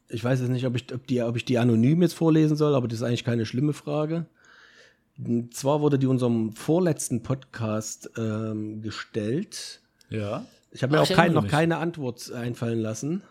Ich 0.10 0.24
weiß 0.24 0.40
jetzt 0.42 0.50
nicht, 0.50 0.66
ob 0.66 0.76
ich, 0.76 0.94
ob, 0.94 1.08
die, 1.08 1.22
ob 1.22 1.36
ich 1.36 1.46
die 1.46 1.58
anonym 1.58 2.02
jetzt 2.02 2.14
vorlesen 2.14 2.56
soll, 2.56 2.76
aber 2.76 2.88
das 2.88 3.00
ist 3.00 3.04
eigentlich 3.04 3.26
keine 3.26 3.46
schlimme 3.46 3.74
Frage. 3.74 4.28
Und 5.18 5.54
zwar 5.56 5.82
wurde 5.82 5.98
die 5.98 6.06
unserem 6.08 6.54
vorletzten 6.54 7.24
Podcast 7.24 8.12
ähm, 8.18 8.82
gestellt. 8.82 9.82
Ja. 10.10 10.46
Ich 10.72 10.84
habe 10.84 10.94
mir 10.96 11.02
auch 11.02 11.10
kein, 11.10 11.34
noch 11.34 11.44
mich. 11.44 11.52
keine 11.52 11.78
Antwort 11.78 12.32
einfallen 12.32 12.80
lassen. 12.80 13.24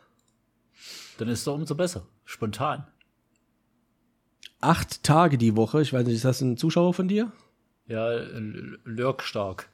Dann 1.19 1.29
ist 1.29 1.41
es 1.41 1.45
doch 1.45 1.55
umso 1.55 1.75
besser. 1.75 2.07
Spontan. 2.25 2.87
Acht 4.61 5.03
Tage 5.03 5.39
die 5.39 5.57
Woche. 5.57 5.83
Ich 5.83 5.93
weiß 5.93 6.07
nicht, 6.07 6.17
ist 6.17 6.25
das 6.25 6.41
ein 6.41 6.57
Zuschauer 6.57 6.95
von 6.95 7.09
dir? 7.09 7.33
Ja, 7.87 8.11
l- 8.11 8.79
Lurk 8.85 9.23
stark. 9.23 9.69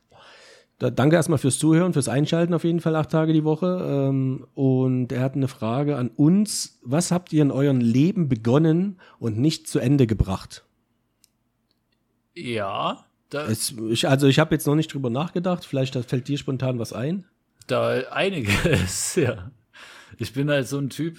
Da, 0.78 0.90
danke 0.90 1.16
erstmal 1.16 1.38
fürs 1.38 1.58
Zuhören, 1.58 1.92
fürs 1.92 2.08
Einschalten 2.08 2.52
auf 2.54 2.64
jeden 2.64 2.80
Fall 2.80 2.96
acht 2.96 3.10
Tage 3.10 3.32
die 3.32 3.44
Woche. 3.44 3.80
Ähm, 3.88 4.46
und 4.54 5.12
er 5.12 5.20
hat 5.22 5.34
eine 5.34 5.48
Frage 5.48 5.96
an 5.96 6.08
uns. 6.08 6.80
Was 6.82 7.12
habt 7.12 7.32
ihr 7.32 7.42
in 7.42 7.52
eurem 7.52 7.80
Leben 7.80 8.28
begonnen 8.28 9.00
und 9.18 9.38
nicht 9.38 9.68
zu 9.68 9.78
Ende 9.78 10.06
gebracht? 10.06 10.64
Ja. 12.34 13.04
Es, 13.32 13.70
ich, 13.88 14.08
also 14.08 14.26
ich 14.26 14.38
habe 14.38 14.54
jetzt 14.54 14.66
noch 14.66 14.74
nicht 14.74 14.92
drüber 14.92 15.08
nachgedacht. 15.08 15.64
Vielleicht 15.64 15.94
fällt 16.04 16.28
dir 16.28 16.36
spontan 16.36 16.78
was 16.78 16.92
ein. 16.92 17.24
Da 17.66 17.90
einiges, 18.10 19.14
ja. 19.16 19.50
Ich 20.18 20.32
bin 20.32 20.50
halt 20.50 20.68
so 20.68 20.78
ein 20.78 20.90
Typ, 20.90 21.18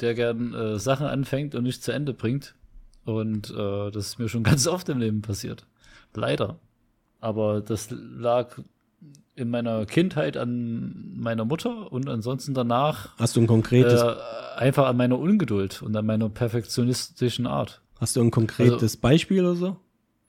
der 0.00 0.14
gern 0.14 0.54
äh, 0.54 0.78
Sachen 0.78 1.06
anfängt 1.06 1.54
und 1.54 1.64
nicht 1.64 1.82
zu 1.84 1.92
Ende 1.92 2.14
bringt. 2.14 2.54
Und 3.04 3.50
äh, 3.50 3.90
das 3.90 4.06
ist 4.06 4.18
mir 4.18 4.28
schon 4.28 4.42
ganz 4.44 4.66
oft 4.66 4.88
im 4.88 4.98
Leben 4.98 5.22
passiert. 5.22 5.66
Leider. 6.14 6.58
Aber 7.20 7.60
das 7.60 7.88
lag 7.90 8.58
in 9.34 9.48
meiner 9.48 9.86
Kindheit 9.86 10.36
an 10.36 11.14
meiner 11.16 11.44
Mutter 11.44 11.90
und 11.90 12.08
ansonsten 12.08 12.52
danach 12.54 13.16
Hast 13.18 13.36
du 13.36 13.40
ein 13.40 13.46
konkretes, 13.46 14.02
äh, 14.02 14.14
einfach 14.56 14.86
an 14.86 14.96
meiner 14.96 15.18
Ungeduld 15.18 15.82
und 15.82 15.96
an 15.96 16.04
meiner 16.04 16.28
perfektionistischen 16.28 17.46
Art. 17.46 17.80
hast 17.98 18.16
du 18.16 18.20
ein 18.20 18.30
konkretes 18.30 18.82
also- 18.82 18.98
Beispiel 19.00 19.44
oder 19.44 19.54
so? 19.56 19.76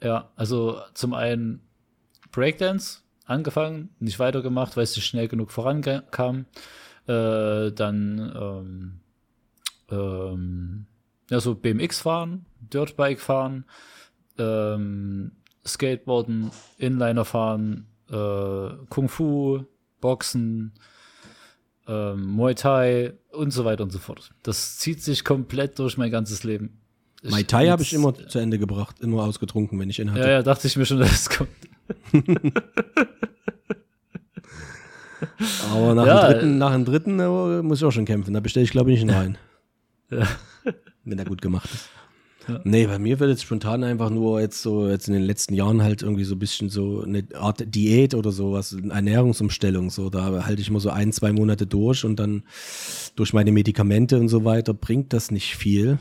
Ja, 0.01 0.31
also 0.35 0.79
zum 0.93 1.13
einen 1.13 1.61
Breakdance 2.31 3.02
angefangen, 3.25 3.89
nicht 3.99 4.19
weitergemacht, 4.19 4.75
weil 4.77 4.83
es 4.83 4.95
nicht 4.95 5.05
schnell 5.05 5.27
genug 5.27 5.51
vorankam. 5.51 6.45
Äh, 7.07 7.71
dann 7.71 8.31
ähm, 8.35 8.99
ähm, 9.89 10.85
ja, 11.29 11.39
so 11.39 11.55
BMX 11.55 12.01
fahren, 12.01 12.45
Dirtbike 12.61 13.19
fahren, 13.19 13.65
ähm, 14.37 15.31
Skateboarden, 15.65 16.51
Inliner 16.77 17.25
fahren, 17.25 17.87
äh, 18.09 18.69
Kung 18.89 19.09
Fu, 19.09 19.63
Boxen, 20.01 20.73
ähm, 21.87 22.25
Muay 22.27 22.55
Thai 22.55 23.13
und 23.31 23.51
so 23.51 23.65
weiter 23.65 23.83
und 23.83 23.91
so 23.91 23.99
fort. 23.99 24.31
Das 24.43 24.77
zieht 24.77 25.01
sich 25.01 25.23
komplett 25.23 25.79
durch 25.79 25.97
mein 25.97 26.11
ganzes 26.11 26.43
Leben. 26.43 26.79
Ich- 27.21 27.31
Mai 27.31 27.43
Tai 27.43 27.69
habe 27.69 27.83
ich 27.83 27.93
immer 27.93 28.13
zu 28.13 28.39
Ende 28.39 28.59
gebracht, 28.59 28.99
immer 28.99 29.23
ausgetrunken, 29.23 29.79
wenn 29.79 29.89
ich 29.89 29.99
ihn 29.99 30.11
hatte. 30.11 30.21
ja, 30.21 30.29
ja, 30.29 30.43
dachte 30.43 30.67
ich 30.67 30.75
mir 30.75 30.85
schon, 30.85 30.99
dass 30.99 31.11
es 31.11 31.29
kommt. 31.29 31.49
Aber 35.71 35.95
nach, 35.95 36.05
Ja, 36.05 36.27
dem 36.27 36.33
dritten, 36.33 36.57
nach 36.57 36.73
dem 36.73 36.85
dritten 36.85 37.19
äh, 37.19 37.61
muss 37.61 37.79
ich 37.79 37.85
auch 37.85 37.91
schon 37.91 38.05
kämpfen. 38.05 38.33
Da 38.33 38.39
bestelle 38.39 38.63
ich, 38.63 38.71
glaube 38.71 38.91
ich, 38.91 39.03
nicht 39.03 39.13
einen 39.13 39.37
rein. 40.09 40.27
Wenn 41.03 41.19
er 41.19 41.25
gut 41.25 41.41
gemacht 41.41 41.69
ist. 41.73 41.89
Nee, 42.65 42.87
bei 42.87 42.99
mir 42.99 43.21
wird 43.21 43.29
jetzt 43.29 43.43
spontan 43.43 43.85
einfach 43.85 44.09
nur 44.09 44.41
jetzt 44.41 44.61
so, 44.61 44.89
jetzt 44.89 45.07
in 45.07 45.13
den 45.13 45.23
letzten 45.23 45.53
Jahren 45.53 45.81
halt 45.81 46.01
irgendwie 46.01 46.25
so 46.25 46.35
ein 46.35 46.39
bisschen 46.39 46.69
so 46.69 47.01
eine 47.01 47.23
Art 47.35 47.63
Diät 47.73 48.13
oder 48.15 48.33
sowas, 48.33 48.75
eine 48.77 48.91
Ernährungsumstellung. 48.93 49.89
So, 49.89 50.09
da 50.09 50.45
halte 50.45 50.61
ich 50.61 50.67
immer 50.67 50.81
so 50.81 50.89
ein, 50.89 51.13
zwei 51.13 51.31
Monate 51.31 51.65
durch 51.65 52.03
und 52.03 52.17
dann 52.17 52.43
durch 53.15 53.31
meine 53.31 53.53
Medikamente 53.53 54.19
und 54.19 54.27
so 54.27 54.43
weiter 54.43 54.73
bringt 54.73 55.13
das 55.13 55.31
nicht 55.31 55.55
viel. 55.55 55.99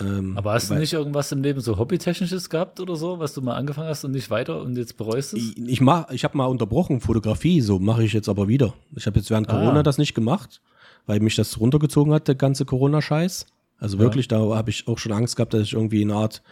Ähm, 0.00 0.36
Aber 0.38 0.52
hast 0.54 0.70
du 0.70 0.74
nicht 0.74 0.92
irgendwas 0.92 1.30
im 1.32 1.42
Leben 1.42 1.60
so 1.60 1.76
Hobbytechnisches 1.78 2.48
gehabt 2.48 2.80
oder 2.80 2.96
so, 2.96 3.18
was 3.18 3.34
du 3.34 3.42
mal 3.42 3.54
angefangen 3.56 3.88
hast 3.88 4.04
und 4.04 4.12
nicht 4.12 4.30
weiter 4.30 4.62
und 4.62 4.76
jetzt 4.76 4.96
bereust 4.96 5.34
es? 5.34 5.40
Ich, 5.40 5.58
ich 5.58 5.80
mach, 5.80 6.10
ich 6.10 6.24
habe 6.24 6.36
mal 6.36 6.46
unterbrochen 6.46 7.00
Fotografie, 7.00 7.60
so 7.60 7.78
mache 7.78 8.02
ich 8.04 8.12
jetzt 8.12 8.28
aber 8.28 8.48
wieder. 8.48 8.72
Ich 8.96 9.06
habe 9.06 9.18
jetzt 9.18 9.30
während 9.30 9.48
Corona 9.48 9.80
Ah. 9.80 9.82
das 9.82 9.98
nicht 9.98 10.14
gemacht, 10.14 10.62
weil 11.06 11.20
mich 11.20 11.36
das 11.36 11.60
runtergezogen 11.60 12.12
hat, 12.14 12.26
der 12.28 12.36
ganze 12.36 12.64
Corona-Scheiß. 12.64 13.46
Also 13.78 13.98
wirklich, 13.98 14.28
da 14.28 14.38
habe 14.38 14.70
ich 14.70 14.86
auch 14.88 14.98
schon 14.98 15.12
Angst 15.12 15.36
gehabt, 15.36 15.52
dass 15.54 15.62
ich 15.62 15.72
irgendwie 15.72 16.02
in 16.02 16.10
eine 16.10 16.20
Art 16.20 16.42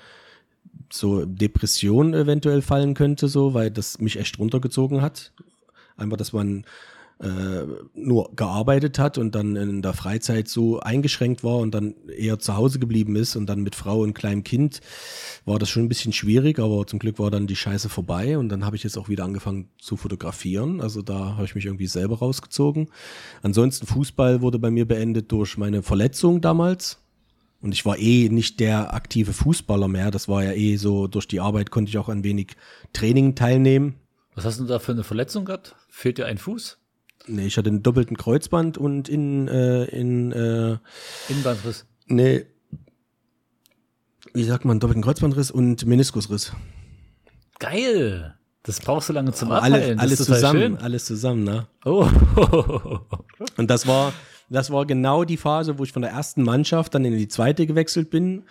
so 0.92 1.25
Depression 1.25 2.12
eventuell 2.14 2.61
fallen 2.61 2.94
könnte, 2.94 3.28
so, 3.28 3.54
weil 3.54 3.70
das 3.70 4.00
mich 4.00 4.18
echt 4.18 4.38
runtergezogen 4.38 5.00
hat. 5.00 5.32
Einfach, 5.97 6.16
dass 6.16 6.32
man 6.32 6.64
äh, 7.23 7.67
nur 7.95 8.31
gearbeitet 8.35 8.99
hat 8.99 9.19
und 9.19 9.35
dann 9.35 9.55
in 9.57 9.83
der 9.83 9.93
Freizeit 9.93 10.49
so 10.49 10.81
eingeschränkt 10.81 11.45
war 11.45 11.57
und 11.57 11.75
dann 11.75 11.95
eher 12.09 12.39
zu 12.39 12.57
Hause 12.57 12.79
geblieben 12.79 13.15
ist 13.17 13.37
und 13.37 13.47
dann 13.47 13.61
mit 13.61 13.75
Frau 13.75 14.00
und 14.00 14.15
kleinem 14.15 14.43
Kind 14.43 14.81
war 15.45 15.59
das 15.59 15.69
schon 15.69 15.85
ein 15.85 15.89
bisschen 15.89 16.12
schwierig, 16.12 16.59
aber 16.59 16.87
zum 16.87 16.99
Glück 16.99 17.19
war 17.19 17.31
dann 17.31 17.47
die 17.47 17.57
Scheiße 17.57 17.89
vorbei 17.89 18.39
und 18.39 18.49
dann 18.49 18.65
habe 18.65 18.77
ich 18.77 18.85
jetzt 18.85 18.97
auch 18.97 19.09
wieder 19.09 19.25
angefangen 19.25 19.69
zu 19.79 19.97
fotografieren. 19.97 20.81
Also 20.81 21.03
da 21.03 21.37
habe 21.37 21.45
ich 21.45 21.55
mich 21.55 21.67
irgendwie 21.67 21.87
selber 21.87 22.19
rausgezogen. 22.19 22.89
Ansonsten 23.43 23.87
Fußball 23.87 24.41
wurde 24.41 24.59
bei 24.59 24.71
mir 24.71 24.87
beendet 24.89 25.31
durch 25.31 25.59
meine 25.59 25.83
Verletzung 25.83 26.41
damals. 26.41 26.99
Und 27.61 27.73
ich 27.73 27.85
war 27.85 27.99
eh 27.99 28.31
nicht 28.31 28.59
der 28.61 28.95
aktive 28.95 29.35
Fußballer 29.35 29.89
mehr. 29.89 30.11
Das 30.11 30.29
war 30.29 30.43
ja 30.43 30.53
eh 30.53 30.77
so, 30.77 31.07
durch 31.07 31.29
die 31.29 31.41
Arbeit 31.41 31.71
konnte 31.71 31.91
ich 31.91 31.99
auch 31.99 32.09
ein 32.09 32.25
wenig 32.25 32.57
Training 32.95 33.35
teilnehmen. 33.35 33.97
Was 34.35 34.47
hast 34.47 34.61
du 34.61 34.65
da 34.65 34.79
für 34.79 34.93
eine 34.93 35.05
Verletzung 35.05 35.45
gehabt? 35.45 35.75
Fehlt 35.91 36.17
dir 36.17 36.25
ein 36.25 36.39
Fuß? 36.39 36.79
Nee, 37.27 37.47
ich 37.47 37.57
hatte 37.57 37.69
einen 37.69 37.83
doppelten 37.83 38.17
Kreuzband 38.17 38.79
und 38.79 39.09
in, 39.09 39.47
äh, 39.49 39.85
in 39.85 40.33
äh, 40.33 40.79
Innenbandriss. 41.29 41.87
nee, 42.07 42.47
wie 44.33 44.45
sagt 44.45 44.65
man, 44.65 44.81
doppelten 44.81 45.03
Kreuzbandriss 45.03 45.50
und 45.50 45.87
Meniskusriss. 45.87 46.53
Geil. 47.59 48.35
Das 48.62 48.81
brauchst 48.81 49.09
du 49.09 49.12
lange 49.15 49.33
zum 49.33 49.50
Alle, 49.50 49.77
Abheilen. 49.77 49.97
Das 49.97 50.07
alles 50.07 50.25
zusammen, 50.25 50.77
alles 50.79 51.05
zusammen, 51.07 51.45
ne? 51.45 51.67
Oh. 51.85 52.07
Und 53.57 53.71
das 53.71 53.87
war, 53.87 54.12
das 54.50 54.71
war 54.71 54.85
genau 54.85 55.25
die 55.25 55.39
Phase, 55.39 55.79
wo 55.79 55.85
ich 55.85 55.93
von 55.93 56.03
der 56.03 56.11
ersten 56.11 56.43
Mannschaft 56.43 56.95
dann 56.95 57.05
in 57.05 57.17
die 57.17 57.29
zweite 57.29 57.67
gewechselt 57.67 58.11
bin, 58.11 58.45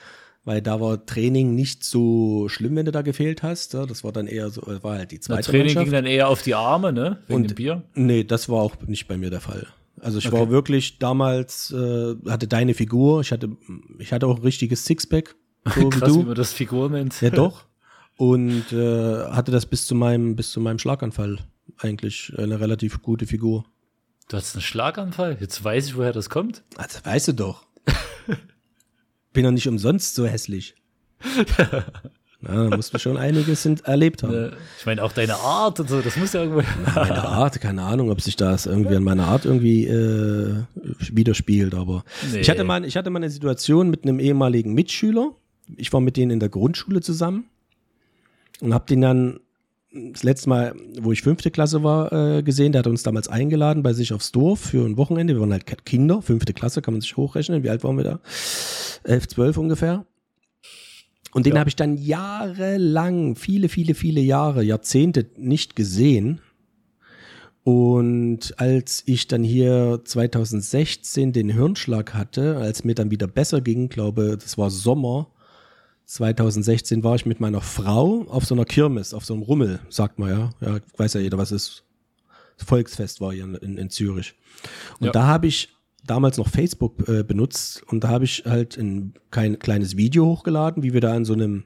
weil 0.46 0.62
da 0.62 0.80
war 0.82 1.06
Training 1.06 1.54
nicht 1.56 1.84
so 1.84 2.48
schlimm, 2.50 2.76
wenn 2.76 2.86
du 2.86 2.92
da 2.92 3.02
gefehlt 3.02 3.44
hast. 3.44 3.74
Das 3.74 4.04
war 4.04 4.12
dann 4.12 4.28
eher 4.28 4.50
so, 4.50 4.62
war 4.82 4.98
halt 4.98 5.12
die 5.12 5.18
Das 5.18 5.26
zweite 5.26 5.44
Training 5.52 5.66
Mannschaft. 5.68 5.86
ging 5.86 5.94
dann 5.94 6.06
eher 6.06 6.28
auf 6.30 6.42
die 6.42 6.56
Arme, 6.56 6.92
ne? 6.94 7.20
Wegen 7.28 7.42
Und- 7.42 7.50
dem 7.52 7.56
Bier. 7.56 7.84
Nee, 7.96 8.24
das 8.24 8.50
war 8.50 8.62
auch 8.62 8.76
nicht 8.88 9.08
bei 9.08 9.18
mir 9.18 9.30
der 9.30 9.42
Fall. 9.42 9.68
Also 10.02 10.18
ich 10.18 10.28
Okay. 10.28 10.38
war 10.40 10.50
wirklich 10.50 10.98
damals, 10.98 11.72
äh, 11.72 12.16
hatte 12.30 12.48
deine 12.48 12.74
Figur, 12.74 13.20
ich 13.22 13.32
hatte, 13.34 13.50
ich 14.00 14.14
hatte 14.14 14.28
auch 14.28 14.38
ein 14.38 14.44
richtiges 14.44 14.86
Sixpack, 14.86 15.36
so 15.76 15.82
wie 15.82 15.90
Krass, 15.90 16.10
wie 16.10 16.20
du. 16.20 16.24
man 16.24 16.36
das 16.36 16.54
Figur 16.54 16.90
nennt. 16.90 17.20
Ja, 17.22 17.30
doch. 17.32 17.66
Und 18.18 18.72
äh, 18.72 19.26
hatte 19.30 19.52
das 19.52 19.66
bis 19.66 19.88
zu 19.88 19.96
meinem, 19.96 20.36
bis 20.36 20.52
zu 20.52 20.60
meinem 20.62 20.80
Schlaganfall 20.80 21.40
eigentlich 21.78 22.34
eine 22.38 22.60
relativ 22.60 23.02
gute 23.02 23.26
Figur. 23.26 23.66
Du 24.30 24.38
hattest 24.38 24.56
einen 24.56 24.62
Schlaganfall. 24.62 25.38
Jetzt 25.40 25.64
weiß 25.64 25.88
ich, 25.88 25.98
woher 25.98 26.12
das 26.14 26.30
kommt. 26.30 26.64
Also 26.78 27.00
weißt 27.04 27.30
du 27.30 27.34
doch. 27.34 27.66
Bin 29.34 29.44
doch 29.44 29.52
nicht 29.52 29.68
umsonst 29.68 30.16
so 30.16 30.26
hässlich. 30.26 30.76
Na, 32.42 32.70
da 32.70 32.76
musst 32.78 32.94
du 32.94 33.00
schon 33.00 33.18
einiges 33.18 33.64
sind, 33.64 33.82
erlebt 33.82 34.24
haben. 34.24 34.54
Ich 34.80 34.86
meine, 34.86 35.04
auch 35.04 35.12
deine 35.12 35.36
Art 35.36 35.82
und 35.82 35.90
so, 35.90 36.00
das 36.00 36.16
muss 36.16 36.32
ja 36.32 36.42
irgendwo. 36.44 36.62
Meine 36.96 37.26
Art, 37.28 37.60
keine 37.60 37.82
Ahnung, 37.84 38.10
ob 38.12 38.22
sich 38.22 38.38
das 38.38 38.66
irgendwie 38.66 38.96
an 38.96 39.04
meiner 39.04 39.28
Art 39.28 39.44
irgendwie 39.44 39.86
äh, 39.86 40.56
widerspiegelt, 41.12 41.76
aber 41.76 42.06
Nee. 42.32 42.40
ich 42.40 42.50
hatte 42.50 42.64
mal, 42.64 42.86
ich 42.86 42.96
hatte 42.96 43.10
mal 43.10 43.18
eine 43.20 43.30
Situation 43.30 43.90
mit 43.90 44.04
einem 44.04 44.20
ehemaligen 44.22 44.74
Mitschüler. 44.74 45.32
Ich 45.76 45.92
war 45.92 46.00
mit 46.00 46.16
denen 46.16 46.32
in 46.32 46.40
der 46.40 46.48
Grundschule 46.48 47.02
zusammen 47.02 47.44
und 48.62 48.74
habe 48.74 48.86
den 48.86 49.02
dann 49.02 49.40
das 49.92 50.24
letzte 50.24 50.50
Mal, 50.50 50.76
wo 51.02 51.12
ich 51.12 51.22
fünfte 51.24 51.50
Klasse 51.50 51.84
war, 51.84 52.12
äh, 52.14 52.44
gesehen. 52.44 52.72
Der 52.72 52.80
hat 52.80 52.88
uns 52.88 53.04
damals 53.04 53.28
eingeladen 53.28 53.82
bei 53.82 53.94
sich 53.94 54.14
aufs 54.14 54.32
Dorf 54.32 54.60
für 54.60 54.86
ein 54.86 54.98
Wochenende. 54.98 55.34
Wir 55.34 55.42
waren 55.42 55.52
halt 55.52 55.86
Kinder, 55.86 56.22
fünfte 56.22 56.54
Klasse, 56.54 56.82
kann 56.82 56.94
man 56.94 57.02
sich 57.02 57.18
hochrechnen. 57.18 57.64
Wie 57.64 57.70
alt 57.70 57.84
waren 57.84 57.98
wir 57.98 58.04
da? 58.04 58.20
Elf, 59.04 59.28
zwölf 59.28 59.58
ungefähr. 59.58 60.06
Und 61.32 61.46
den 61.46 61.54
Ja. 61.54 61.60
habe 61.60 61.70
ich 61.70 61.76
dann 61.76 61.98
jahrelang, 61.98 63.36
viele, 63.36 63.70
viele, 63.70 63.94
viele 63.96 64.22
Jahre, 64.22 64.64
Jahrzehnte 64.64 65.28
nicht 65.38 65.76
gesehen. 65.76 66.42
Und 67.64 68.54
als 68.58 69.04
ich 69.06 69.28
dann 69.28 69.44
hier 69.44 70.02
2016 70.04 71.34
den 71.34 71.50
Hirnschlag 71.50 72.14
hatte, 72.14 72.58
als 72.58 72.84
mir 72.84 72.96
dann 72.96 73.12
wieder 73.12 73.28
besser 73.28 73.62
ging, 73.62 73.90
glaube, 73.90 74.38
das 74.42 74.58
war 74.58 74.70
Sommer 74.70 75.28
2016, 76.10 77.04
war 77.04 77.14
ich 77.14 77.28
mit 77.28 77.40
meiner 77.40 77.62
Frau 77.62 78.26
auf 78.30 78.44
so 78.44 78.56
einer 78.56 78.66
Kirmes, 78.66 79.14
auf 79.14 79.26
so 79.26 79.36
einem 79.36 79.44
Rummel, 79.44 79.80
sagt 79.90 80.18
man 80.18 80.30
ja. 80.30 80.50
Ja, 80.60 80.80
weiß 80.98 81.14
ja 81.14 81.22
jeder, 81.22 81.38
was 81.38 81.52
ist. 81.52 81.84
Das 82.58 82.68
Volksfest 82.68 83.22
war 83.22 83.32
hier 83.32 83.44
in, 83.44 83.54
in, 83.56 83.78
in 83.78 83.90
Zürich. 83.92 84.34
Und 85.00 85.06
Ja. 85.06 85.12
da 85.12 85.28
habe 85.28 85.46
ich 85.46 85.70
damals 86.06 86.38
noch 86.38 86.50
Facebook 86.50 87.08
äh, 87.08 87.24
benutzt 87.24 87.84
und 87.88 88.04
da 88.04 88.10
habe 88.10 88.26
ich 88.26 88.44
halt 88.46 88.76
ein 88.78 89.14
kein 89.30 89.60
kleines 89.60 89.98
Video 89.98 90.26
hochgeladen, 90.26 90.82
wie 90.82 90.94
wir 90.94 91.02
da 91.02 91.14
an 91.14 91.26
so 91.26 91.34
einem 91.34 91.64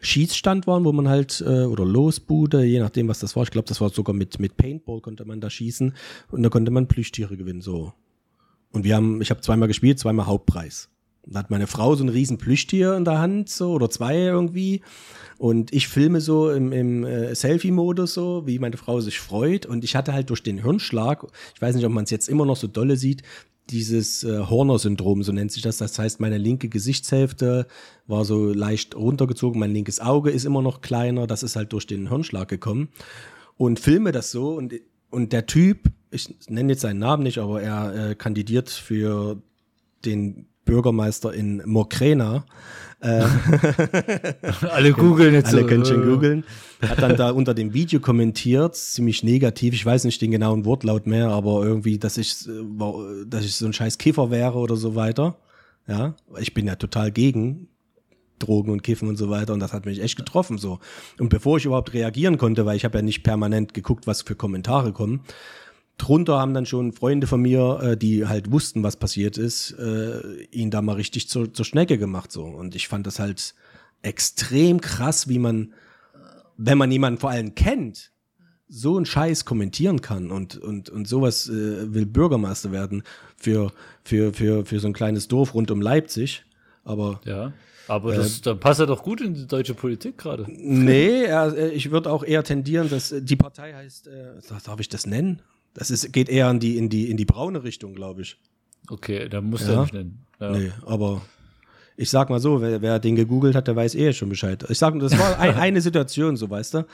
Schießstand 0.00 0.66
waren, 0.66 0.84
wo 0.86 0.92
man 0.92 1.08
halt, 1.08 1.44
äh, 1.46 1.64
oder 1.64 1.84
Losbude, 1.84 2.64
je 2.64 2.80
nachdem, 2.80 3.08
was 3.08 3.18
das 3.18 3.36
war. 3.36 3.42
Ich 3.42 3.50
glaube, 3.50 3.68
das 3.68 3.80
war 3.80 3.90
sogar 3.90 4.14
mit, 4.14 4.38
mit 4.38 4.56
Paintball 4.56 5.02
konnte 5.02 5.26
man 5.26 5.42
da 5.42 5.50
schießen 5.50 5.92
und 6.30 6.42
da 6.42 6.48
konnte 6.48 6.70
man 6.70 6.88
Plüschtiere 6.88 7.36
gewinnen, 7.36 7.60
so. 7.60 7.92
Und 8.72 8.84
wir 8.84 8.96
haben, 8.96 9.20
ich 9.20 9.28
habe 9.30 9.42
zweimal 9.42 9.68
gespielt, 9.68 9.98
zweimal 9.98 10.26
Hauptpreis. 10.26 10.88
Da 11.26 11.40
hat 11.40 11.50
meine 11.50 11.66
Frau 11.66 11.94
so 11.94 12.04
ein 12.04 12.08
riesen 12.08 12.38
Plüschtier 12.38 12.96
in 12.96 13.04
der 13.04 13.18
Hand, 13.18 13.48
so, 13.48 13.72
oder 13.72 13.90
zwei 13.90 14.18
irgendwie. 14.18 14.82
Und 15.38 15.72
ich 15.72 15.88
filme 15.88 16.20
so 16.20 16.50
im, 16.50 16.72
im 16.72 17.04
äh, 17.04 17.34
Selfie-Modus 17.34 18.14
so, 18.14 18.46
wie 18.46 18.58
meine 18.58 18.76
Frau 18.76 19.00
sich 19.00 19.18
freut. 19.18 19.66
Und 19.66 19.84
ich 19.84 19.96
hatte 19.96 20.12
halt 20.12 20.30
durch 20.30 20.42
den 20.42 20.62
Hirnschlag, 20.62 21.26
ich 21.54 21.62
weiß 21.62 21.74
nicht, 21.74 21.84
ob 21.84 21.92
man 21.92 22.04
es 22.04 22.10
jetzt 22.10 22.28
immer 22.28 22.46
noch 22.46 22.56
so 22.56 22.66
dolle 22.66 22.96
sieht, 22.96 23.22
dieses 23.70 24.24
äh, 24.24 24.40
Horner-Syndrom, 24.40 25.22
so 25.22 25.32
nennt 25.32 25.50
sich 25.50 25.62
das. 25.62 25.78
Das 25.78 25.98
heißt, 25.98 26.20
meine 26.20 26.38
linke 26.38 26.68
Gesichtshälfte 26.68 27.66
war 28.06 28.24
so 28.24 28.52
leicht 28.52 28.94
runtergezogen, 28.94 29.58
mein 29.58 29.72
linkes 29.72 30.00
Auge 30.00 30.30
ist 30.30 30.44
immer 30.44 30.62
noch 30.62 30.82
kleiner. 30.82 31.26
Das 31.26 31.42
ist 31.42 31.56
halt 31.56 31.72
durch 31.72 31.86
den 31.86 32.08
Hirnschlag 32.08 32.48
gekommen. 32.48 32.88
Und 33.56 33.80
filme 33.80 34.12
das 34.12 34.30
so 34.30 34.54
und, 34.54 34.74
und 35.10 35.32
der 35.32 35.46
Typ, 35.46 35.90
ich 36.10 36.28
nenne 36.48 36.72
jetzt 36.72 36.82
seinen 36.82 36.98
Namen 36.98 37.22
nicht, 37.22 37.38
aber 37.38 37.62
er 37.62 38.10
äh, 38.10 38.14
kandidiert 38.14 38.68
für 38.68 39.40
den 40.04 40.46
Bürgermeister 40.64 41.32
in 41.32 41.62
Mokrena. 41.64 42.44
Alle 43.04 44.92
googeln 44.92 45.34
jetzt 45.34 45.48
Alle 45.48 45.62
so. 45.62 45.66
können 45.66 45.84
schon 45.84 46.04
googeln. 46.04 46.44
Hat 46.80 47.02
dann 47.02 47.16
da 47.16 47.30
unter 47.30 47.52
dem 47.52 47.74
Video 47.74 48.00
kommentiert, 48.00 48.76
ziemlich 48.76 49.22
negativ. 49.22 49.74
Ich 49.74 49.84
weiß 49.84 50.04
nicht 50.04 50.22
den 50.22 50.30
genauen 50.30 50.64
Wortlaut 50.64 51.06
mehr, 51.06 51.28
aber 51.28 51.64
irgendwie, 51.64 51.98
dass 51.98 52.16
ich, 52.16 52.48
äh, 52.48 53.24
dass 53.26 53.44
ich 53.44 53.56
so 53.56 53.66
ein 53.66 53.74
scheiß 53.74 53.98
Kiffer 53.98 54.30
wäre 54.30 54.54
oder 54.54 54.76
so 54.76 54.94
weiter. 54.94 55.36
Ja, 55.86 56.14
ich 56.40 56.54
bin 56.54 56.66
ja 56.66 56.76
total 56.76 57.12
gegen 57.12 57.68
Drogen 58.38 58.70
und 58.70 58.82
Kiffen 58.82 59.08
und 59.08 59.16
so 59.16 59.28
weiter 59.28 59.52
und 59.52 59.60
das 59.60 59.74
hat 59.74 59.84
mich 59.84 60.00
echt 60.00 60.16
getroffen 60.16 60.56
so. 60.56 60.78
Und 61.18 61.28
bevor 61.28 61.58
ich 61.58 61.66
überhaupt 61.66 61.92
reagieren 61.92 62.38
konnte, 62.38 62.64
weil 62.64 62.76
ich 62.76 62.86
habe 62.86 62.98
ja 62.98 63.02
nicht 63.02 63.22
permanent 63.22 63.74
geguckt, 63.74 64.06
was 64.06 64.22
für 64.22 64.34
Kommentare 64.34 64.92
kommen, 64.92 65.20
drunter 65.98 66.38
haben 66.38 66.54
dann 66.54 66.66
schon 66.66 66.92
Freunde 66.92 67.26
von 67.26 67.40
mir, 67.40 67.80
äh, 67.82 67.96
die 67.96 68.26
halt 68.26 68.50
wussten, 68.50 68.82
was 68.82 68.96
passiert 68.96 69.38
ist, 69.38 69.72
äh, 69.72 70.42
ihn 70.50 70.70
da 70.70 70.82
mal 70.82 70.96
richtig 70.96 71.28
zur, 71.28 71.52
zur 71.52 71.64
Schnecke 71.64 71.98
gemacht 71.98 72.32
so. 72.32 72.44
Und 72.44 72.74
ich 72.74 72.88
fand 72.88 73.06
das 73.06 73.18
halt 73.18 73.54
extrem 74.02 74.80
krass, 74.80 75.28
wie 75.28 75.38
man, 75.38 75.72
wenn 76.56 76.78
man 76.78 76.90
jemanden 76.90 77.20
vor 77.20 77.30
allem 77.30 77.54
kennt, 77.54 78.12
so 78.68 78.96
einen 78.96 79.06
Scheiß 79.06 79.44
kommentieren 79.44 80.00
kann 80.00 80.30
und, 80.30 80.56
und, 80.56 80.90
und 80.90 81.06
sowas 81.06 81.48
äh, 81.48 81.94
will 81.94 82.06
Bürgermeister 82.06 82.72
werden 82.72 83.02
für, 83.36 83.72
für, 84.02 84.32
für, 84.32 84.64
für 84.64 84.80
so 84.80 84.88
ein 84.88 84.94
kleines 84.94 85.28
Dorf 85.28 85.54
rund 85.54 85.70
um 85.70 85.80
Leipzig. 85.80 86.44
Aber 86.82 87.20
Ja. 87.24 87.52
Aber 87.86 88.14
das, 88.14 88.40
da 88.40 88.54
passt 88.54 88.80
er 88.80 88.86
doch 88.86 89.02
gut 89.02 89.20
in 89.20 89.34
die 89.34 89.46
deutsche 89.46 89.74
Politik 89.74 90.16
gerade. 90.16 90.46
nee, 90.48 91.24
er, 91.24 91.54
äh, 91.54 91.68
ich 91.70 91.90
würde 91.90 92.10
auch 92.10 92.24
eher 92.24 92.42
tendieren, 92.42 92.88
dass 92.88 93.12
äh, 93.12 93.22
die 93.22 93.36
Partei 93.36 93.74
heißt, 93.74 94.08
äh, 94.08 94.40
darf 94.64 94.80
ich 94.80 94.88
das 94.88 95.06
nennen? 95.06 95.42
Das 95.74 95.90
ist, 95.90 96.12
geht 96.12 96.28
eher 96.28 96.50
in 96.50 96.60
die, 96.60 96.78
in 96.78 96.88
die, 96.88 97.10
in 97.10 97.16
die 97.16 97.24
braune 97.24 97.62
Richtung, 97.64 97.94
glaube 97.94 98.22
ich. 98.22 98.38
Okay, 98.88 99.28
da 99.28 99.40
musst 99.40 99.66
Ja. 99.68 99.74
du 99.76 99.80
nicht 99.82 99.94
nennen. 99.94 100.18
Ja. 100.40 100.50
Nee, 100.52 100.72
aber 100.86 101.22
ich 101.96 102.10
sag 102.10 102.28
mal 102.30 102.40
so, 102.40 102.60
wer, 102.60 102.80
wer 102.82 102.98
den 102.98 103.16
gegoogelt 103.16 103.54
hat, 103.54 103.66
der 103.68 103.76
weiß 103.76 103.94
eh 103.94 104.12
schon 104.12 104.28
Bescheid. 104.28 104.64
Ich 104.68 104.78
sag, 104.78 104.98
das 104.98 105.16
war 105.18 105.38
ein, 105.38 105.54
eine 105.56 105.80
Situation, 105.80 106.36
so 106.36 106.50
weißt 106.50 106.74
du, 106.74 106.86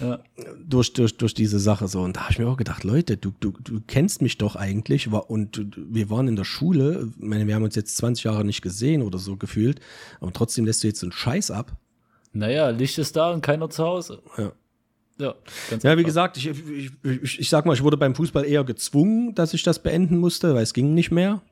Ja. 0.00 0.20
durch, 0.66 0.92
durch, 0.92 1.16
durch 1.16 1.34
diese 1.34 1.58
Sache 1.58 1.88
so. 1.88 2.00
Und 2.02 2.16
da 2.16 2.22
habe 2.22 2.32
ich 2.32 2.38
mir 2.38 2.48
auch 2.48 2.56
gedacht, 2.56 2.84
Leute, 2.84 3.16
du, 3.16 3.32
du, 3.40 3.52
du 3.62 3.80
kennst 3.86 4.22
mich 4.22 4.38
doch 4.38 4.56
eigentlich. 4.56 5.10
Und 5.10 5.66
wir 5.76 6.10
waren 6.10 6.28
in 6.28 6.36
der 6.36 6.44
Schule, 6.44 7.08
ich 7.18 7.22
meine, 7.26 7.46
wir 7.46 7.54
haben 7.54 7.64
uns 7.64 7.74
jetzt 7.76 7.96
20 7.96 8.24
Jahre 8.24 8.44
nicht 8.44 8.62
gesehen 8.62 9.02
oder 9.02 9.18
so 9.18 9.36
gefühlt, 9.36 9.80
aber 10.20 10.32
trotzdem 10.32 10.64
lässt 10.64 10.82
du 10.82 10.86
jetzt 10.88 11.00
so 11.00 11.06
einen 11.06 11.12
Scheiß 11.12 11.50
ab. 11.50 11.72
Naja, 12.34 12.70
Licht 12.70 12.96
ist 12.98 13.16
da 13.16 13.30
und 13.32 13.42
keiner 13.42 13.68
zu 13.68 13.84
Hause. 13.84 14.22
Ja. 14.38 14.52
Ja, 15.22 15.34
ganz 15.70 15.82
Ja, 15.82 15.96
wie 15.96 16.02
gesagt, 16.02 16.36
ich, 16.36 16.48
ich, 16.48 16.90
ich, 17.02 17.40
ich 17.40 17.48
sag 17.48 17.64
mal, 17.64 17.74
ich 17.74 17.82
wurde 17.82 17.96
beim 17.96 18.14
Fußball 18.14 18.44
eher 18.44 18.64
gezwungen, 18.64 19.34
dass 19.34 19.54
ich 19.54 19.62
das 19.62 19.82
beenden 19.82 20.18
musste, 20.18 20.54
weil 20.54 20.62
es 20.62 20.74
ging 20.74 20.94
nicht 20.94 21.10
mehr. 21.10 21.42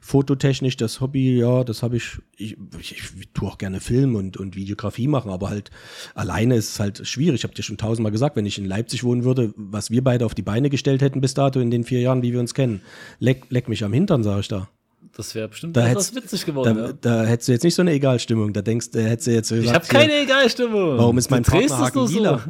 Fototechnisch, 0.00 0.76
das 0.76 1.00
Hobby, 1.00 1.38
ja, 1.38 1.64
das 1.64 1.82
habe 1.82 1.96
ich, 1.96 2.18
ich, 2.36 2.56
ich, 2.78 2.92
ich 2.92 3.32
tue 3.34 3.48
auch 3.48 3.58
gerne 3.58 3.80
Film 3.80 4.14
und, 4.14 4.36
und 4.36 4.54
Videografie 4.54 5.08
machen, 5.08 5.30
aber 5.30 5.48
halt 5.48 5.70
alleine 6.14 6.54
ist 6.54 6.70
es 6.70 6.80
halt 6.80 7.06
schwierig. 7.06 7.40
Ich 7.40 7.44
habe 7.44 7.54
dir 7.54 7.62
schon 7.62 7.78
tausendmal 7.78 8.12
gesagt, 8.12 8.36
wenn 8.36 8.46
ich 8.46 8.58
in 8.58 8.64
Leipzig 8.64 9.02
wohnen 9.02 9.24
würde, 9.24 9.52
was 9.56 9.90
wir 9.90 10.04
beide 10.04 10.24
auf 10.24 10.34
die 10.34 10.42
Beine 10.42 10.70
gestellt 10.70 11.02
hätten 11.02 11.20
bis 11.20 11.34
dato 11.34 11.58
in 11.58 11.70
den 11.70 11.84
vier 11.84 12.00
Jahren, 12.00 12.22
wie 12.22 12.32
wir 12.32 12.40
uns 12.40 12.54
kennen. 12.54 12.80
Leck, 13.18 13.46
leck 13.48 13.68
mich 13.68 13.82
am 13.82 13.92
Hintern, 13.92 14.22
sag 14.22 14.40
ich 14.40 14.48
da. 14.48 14.68
Das 15.16 15.34
wäre 15.34 15.48
bestimmt 15.48 15.76
Da 15.76 15.88
etwas 15.88 16.14
witzig 16.14 16.44
geworden. 16.44 16.76
Da, 16.76 16.86
ja. 16.86 16.92
da 16.92 17.24
hättest 17.24 17.48
du 17.48 17.52
jetzt 17.52 17.62
nicht 17.64 17.74
so 17.74 17.82
eine 17.82 17.92
Egalstimmung. 17.92 18.52
Da 18.52 18.62
denkst 18.62 18.90
du, 18.90 19.02
hättest 19.02 19.26
du 19.26 19.30
jetzt 19.32 19.48
so 19.48 19.54
Ich 19.54 19.62
gesagt, 19.62 19.92
habe 19.92 19.98
hier, 19.98 20.08
keine 20.08 20.22
Egalstimmung. 20.22 20.98
Warum 20.98 21.18
ist 21.18 21.30
mein 21.30 21.42
Du 21.42 21.50
drehst 21.50 21.70
es 21.74 21.78
Partnerhaken 21.78 22.22
nur 22.22 22.38
so. 22.38 22.40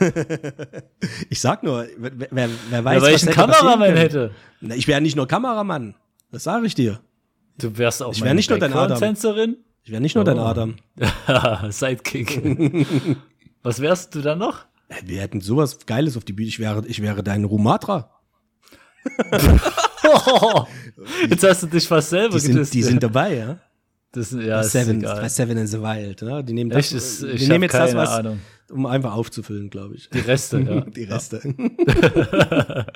Ich 1.30 1.40
sag 1.40 1.62
nur, 1.62 1.86
wer, 1.98 2.12
wer, 2.30 2.48
wer 2.70 2.84
weiß, 2.84 2.94
Ja, 2.94 3.02
weil 3.02 3.14
was 3.14 3.22
ich 3.22 3.28
einen 3.28 3.36
Kameramann 3.36 3.96
hätte. 3.96 4.30
Ich 4.60 4.86
wäre 4.88 5.00
nicht 5.00 5.16
nur 5.16 5.26
Kameramann. 5.26 5.94
Das 6.30 6.44
sage 6.44 6.66
ich 6.66 6.74
dir. 6.74 7.00
Du 7.58 7.76
wärst 7.76 8.02
auch 8.02 8.12
Ich 8.12 8.22
wär 8.22 8.34
nicht 8.34 8.50
nur 8.50 8.58
dein 8.58 8.72
Adam. 8.72 9.14
Ich 9.84 9.90
wäre 9.90 10.00
nicht 10.00 10.14
nur 10.14 10.24
dein 10.24 10.38
Oh. 10.38 10.44
Adam. 10.44 10.76
Sidekick. 11.70 12.40
Was 13.62 13.80
wärst 13.80 14.14
du 14.14 14.20
dann 14.22 14.38
noch? 14.38 14.64
Wir 15.04 15.20
hätten 15.20 15.40
sowas 15.40 15.78
Geiles 15.86 16.16
auf 16.16 16.24
die 16.24 16.32
Bühne. 16.32 16.48
Ich 16.48 16.58
wäre, 16.58 16.86
ich 16.86 17.02
wäre 17.02 17.22
dein 17.22 17.44
Rumatra. 17.44 18.10
Jetzt 21.30 21.44
hast 21.44 21.62
du 21.62 21.66
dich 21.66 21.86
fast 21.86 22.10
selber 22.10 22.34
Die 22.34 22.40
sind, 22.40 22.74
die 22.74 22.82
sind 22.82 23.02
dabei, 23.02 23.36
ja? 23.36 23.58
das, 24.12 24.30
ja, 24.32 24.60
ist 24.60 24.72
Seven, 24.72 25.00
egal. 25.00 25.20
bei 25.20 25.28
Seven 25.28 25.56
in 25.56 25.66
the 25.66 25.80
Wild, 25.80 26.22
ne? 26.22 26.44
Die 26.44 26.52
nehmen 26.52 26.70
das, 26.70 26.92
ist, 26.92 27.22
die 27.22 27.28
ich 27.28 27.48
nehmen 27.48 27.54
habe 27.54 27.64
jetzt 27.64 27.74
das, 27.74 27.94
was, 27.94 28.10
Ahnung. 28.10 28.40
um 28.70 28.84
einfach 28.86 29.14
aufzufüllen, 29.14 29.70
glaube 29.70 29.94
ich. 29.96 30.10
Die 30.10 30.18
Reste, 30.18 30.60
ja. 30.60 30.80
Die 30.90 31.04
Reste. 31.04 31.40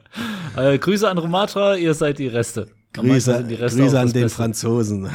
Äh, 0.56 0.78
Grüße 0.78 1.06
an 1.06 1.18
Romatra, 1.18 1.76
ihr 1.76 1.92
seid 1.92 2.18
die 2.18 2.28
Reste. 2.28 2.68
Grüße, 2.94 3.44
die 3.44 3.56
Reste 3.56 3.78
Grüße 3.78 3.98
an 3.98 4.06
das 4.06 4.14
den 4.14 4.22
Beste. 4.22 4.36
Franzosen. 4.36 5.10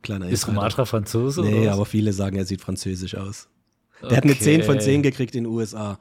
Kleiner 0.00 0.24
Ist 0.24 0.44
Insider. 0.44 0.56
Romatra 0.56 0.84
Franzose? 0.86 1.42
Nee, 1.42 1.68
aber 1.68 1.84
viele 1.84 2.14
sagen, 2.14 2.36
er 2.36 2.46
sieht 2.46 2.62
französisch 2.62 3.14
aus. 3.14 3.48
Der 4.08 4.16
hat 4.16 4.24
eine 4.24 4.38
10 4.38 4.62
von 4.62 4.80
10 4.80 5.02
gekriegt 5.02 5.34
in 5.34 5.44
den 5.44 5.52
USA. 5.52 5.98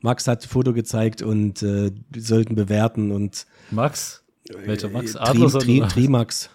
Max 0.00 0.26
hat 0.26 0.42
ein 0.42 0.48
Foto 0.48 0.72
gezeigt 0.72 1.20
und 1.20 1.62
äh, 1.62 1.90
sollten 2.16 2.54
bewerten 2.54 3.10
und 3.12 3.46
Max? 3.70 4.21
Welcher 4.64 4.88
Max? 4.88 5.12
Tri, 5.12 5.18
Adlerson? 5.20 5.60
Tri, 5.60 5.80
oder? 5.80 5.88
Trimax. 5.88 6.50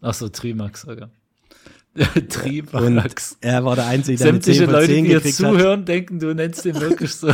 Achso, 0.00 0.28
Trimax, 0.28 0.86
okay. 0.88 1.06
Und 2.14 2.32
Trimax. 2.32 3.36
er 3.40 3.64
war 3.64 3.74
der 3.74 3.86
Einzige, 3.86 4.16
der 4.18 4.26
Sämtliche 4.28 4.58
10 4.60 4.64
von 4.66 4.74
Leute, 4.74 4.86
10 4.86 5.04
die 5.04 5.10
jetzt 5.10 5.22
gekriegt 5.24 5.40
hat. 5.42 5.52
zuhören, 5.52 5.84
denken, 5.84 6.18
du 6.20 6.34
nennst 6.34 6.64
den 6.64 6.80
wirklich 6.80 7.12
so. 7.12 7.26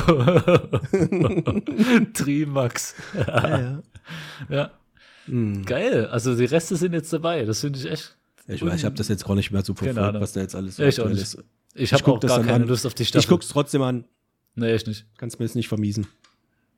Trimax. 2.15 2.95
Ja, 3.15 3.59
ja. 3.61 3.83
Ja. 4.49 4.71
Hm. 5.27 5.65
Geil. 5.65 6.07
Also 6.07 6.35
die 6.37 6.45
Reste 6.47 6.77
sind 6.77 6.93
jetzt 6.95 7.13
dabei. 7.13 7.45
Das 7.45 7.61
finde 7.61 7.79
ich 7.79 7.91
echt. 7.91 8.17
Ich 8.49 8.65
weiß, 8.65 8.77
ich 8.77 8.85
habe 8.85 8.95
das 8.95 9.09
jetzt 9.09 9.27
gar 9.27 9.35
nicht 9.35 9.51
mehr 9.51 9.65
so 9.65 9.75
verfolgt, 9.75 10.21
was 10.21 10.33
da 10.33 10.41
jetzt 10.41 10.55
alles 10.55 10.77
so 10.77 10.85
Ich 10.85 11.01
auch 11.01 11.09
nicht. 11.09 11.21
ist. 11.21 11.39
Ich 11.75 11.93
habe 11.93 12.07
auch 12.11 12.21
gar 12.21 12.41
keine 12.43 12.65
an. 12.65 12.69
Lust 12.69 12.87
auf 12.87 12.95
die 12.95 13.05
Staffel. 13.05 13.25
Ich 13.25 13.29
guck's 13.29 13.49
trotzdem 13.49 13.83
an. 13.83 14.05
Nee, 14.55 14.75
ich 14.75 14.87
nicht. 14.87 15.05
Kannst 15.19 15.39
mir 15.39 15.45
jetzt 15.45 15.57
nicht 15.57 15.69
vermiesen. 15.69 16.07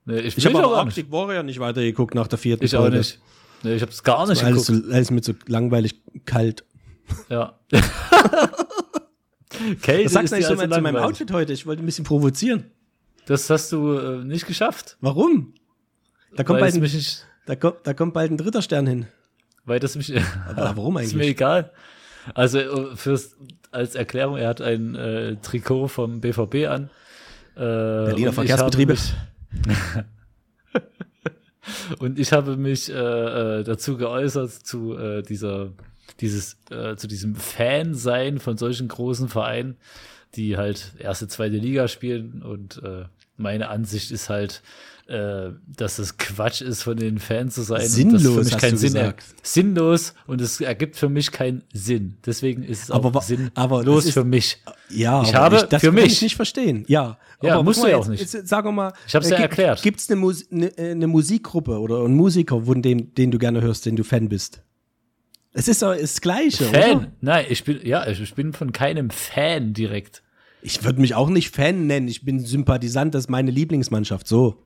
Nee, 0.09 0.21
ich 0.21 0.39
Ich 0.39 0.47
habe 0.47 0.67
auch. 0.67 0.77
Arctic 0.79 1.11
Warrior 1.13 1.43
nicht 1.43 1.61
weitergeguckt 1.61 2.15
nach 2.15 2.27
der 2.29 2.39
vierten 2.39 2.65
Ich 2.65 2.75
auch 2.75 2.81
Folge. 2.81 2.99
nicht. 2.99 3.21
Nee, 3.63 3.75
ich 3.75 3.83
habe 3.83 3.93
es 3.93 4.03
gar 4.03 4.27
nicht 4.27 4.43
Alles, 4.43 4.67
geguckt. 4.67 4.87
so, 4.87 4.93
alles 4.93 5.11
mit 5.11 5.25
so 5.25 5.35
langweilig 5.47 6.01
kalt. 6.25 6.65
Ja. 7.29 7.59
Kälte 9.83 10.05
Was 10.07 10.13
sagst 10.13 10.33
du 10.33 10.37
eigentlich 10.37 10.47
so 10.47 10.53
also 10.55 10.67
zu 10.75 10.81
meinem. 10.81 10.97
Outfit 10.97 11.33
heute? 11.33 11.53
Ich 11.53 11.67
wollte 11.67 11.83
ein 11.83 11.87
bisschen 11.87 12.05
provozieren. 12.05 12.65
Das 13.27 13.51
hast 13.51 13.73
du 13.73 13.93
äh, 13.99 14.25
nicht 14.25 14.47
geschafft. 14.47 14.97
Warum? 15.01 15.55
Da 16.37 16.45
kommt, 16.45 16.61
bald 16.61 16.75
ein, 16.75 16.91
da, 17.47 17.57
kommt, 17.57 17.77
da 17.85 17.95
kommt 17.95 18.15
bald 18.15 18.31
ein 18.31 18.37
dritter 18.37 18.63
Stern 18.63 18.87
hin. 18.87 19.07
weil 19.65 19.81
das 19.81 19.97
mich. 19.97 20.15
Aber 20.55 20.77
warum 20.77 20.97
ist 20.99 21.13
mir 21.15 21.23
eigentlich? 21.23 21.31
egal. 21.31 21.73
Also 22.35 22.59
äh, 22.59 22.97
fürs, 22.97 23.37
als 23.71 23.95
Erklärung, 23.95 24.37
er 24.37 24.49
hat 24.49 24.61
ein 24.61 24.95
äh, 24.95 25.37
Trikot 25.37 25.89
vom 25.89 26.21
BVB 26.21 26.67
an. 26.69 26.91
Äh, 27.57 27.61
Berliner 27.61 28.29
ich 28.29 28.35
Verkehrsbetriebe. 28.35 28.93
mich- 28.93 29.15
Und 31.99 32.19
ich 32.19 32.33
habe 32.33 32.57
mich 32.57 32.91
äh, 32.91 32.95
äh, 32.95 33.65
dazu 33.65 33.97
geäußert 33.97 34.51
zu 34.51 34.97
äh, 34.97 35.23
dieser 35.23 35.73
dieses 36.21 36.59
äh, 36.71 36.97
zu 36.97 37.07
diesem 37.07 37.35
Fan-Sein 37.35 38.39
von 38.39 38.57
solchen 38.57 38.89
großen 38.89 39.29
Vereinen, 39.29 39.77
die 40.35 40.57
halt 40.57 40.93
erste, 40.99 41.29
zweite 41.29 41.57
Liga 41.57 41.89
spielen. 41.89 42.43
Und 42.43 42.83
äh, 42.83 43.05
meine 43.37 43.69
Ansicht 43.69 44.11
ist 44.11 44.29
halt, 44.29 44.63
äh, 45.09 45.51
dass 45.67 45.99
es 45.99 46.19
Quatsch 46.19 46.61
ist, 46.61 46.83
von 46.83 46.97
den 46.97 47.19
Fans 47.19 47.55
zu 47.55 47.63
sein. 47.63 47.81
Sinnlos, 47.87 48.23
das 48.23 48.33
für 48.35 48.45
mich 48.45 48.55
hast 48.55 48.73
du 48.73 48.77
Sinn 48.77 48.93
gesagt. 48.93 49.25
Sinnlos 49.43 50.15
und 50.27 50.41
es 50.43 50.61
ergibt 50.61 50.97
für 50.97 51.09
mich 51.09 51.33
keinen 51.33 51.63
Sinn. 51.73 52.19
Deswegen 52.27 52.63
ist 52.63 52.85
es 52.85 52.91
Aber 52.91 53.17
auch 53.17 53.23
sinnlos 53.23 54.05
ist- 54.05 54.13
für 54.13 54.25
mich. 54.25 54.59
Ja, 54.91 55.23
Ich 55.23 55.35
aber 55.35 55.57
habe 55.57 55.67
das 55.71 55.81
für 55.81 55.87
kann 55.89 55.95
mich- 55.95 56.13
ich 56.13 56.23
nicht 56.23 56.37
verstehen. 56.37 56.85
Ja, 56.89 57.19
Ja, 57.43 57.55
aber 57.55 57.63
musst 57.63 57.83
du 57.83 57.87
ja 57.89 57.97
auch 57.97 58.07
nicht. 58.09 58.21
Jetzt, 58.21 58.49
sagen 58.49 58.69
wir 58.69 58.73
mal, 58.73 58.93
Ich 59.07 59.15
hab's 59.15 59.31
ja 59.31 59.37
gibt- 59.37 59.51
erklärt. 59.51 59.83
Gibt's 59.83 60.11
eine, 60.11 60.21
Mus 60.21 60.45
eine, 60.53 60.73
eine 60.77 61.07
Musikgruppe 61.07 61.79
oder 61.81 62.05
einen 62.05 62.15
Musiker, 62.15 62.63
von 62.63 62.83
dem, 62.83 63.15
den 63.15 63.31
du 63.31 63.39
gerne 63.39 63.61
hörst, 63.63 63.87
den 63.87 63.97
du 63.97 64.05
Fan 64.05 64.29
bist? 64.29 64.63
Es 65.53 65.69
ist 65.69 65.81
doch 65.83 65.97
das 65.97 66.21
Gleiche, 66.21 66.65
Fan? 66.65 66.97
oder? 66.99 67.13
Nein, 67.23 67.47
ich 67.49 67.65
bin, 67.65 67.81
ja, 67.83 68.07
ich 68.07 68.35
bin 68.35 68.53
von 68.53 68.73
keinem 68.73 69.09
Fan 69.11 69.73
direkt. 69.73 70.23
Ich 70.61 70.85
würde 70.85 71.01
mich 71.01 71.15
auch 71.15 71.31
nicht 71.31 71.55
Fan 71.55 71.87
nennen. 71.87 72.09
Ich 72.09 72.25
bin 72.25 72.41
Sympathisant, 72.41 73.15
das 73.15 73.25
ist 73.25 73.31
meine 73.31 73.51
Lieblingsmannschaft. 73.51 74.27
So 74.29 74.65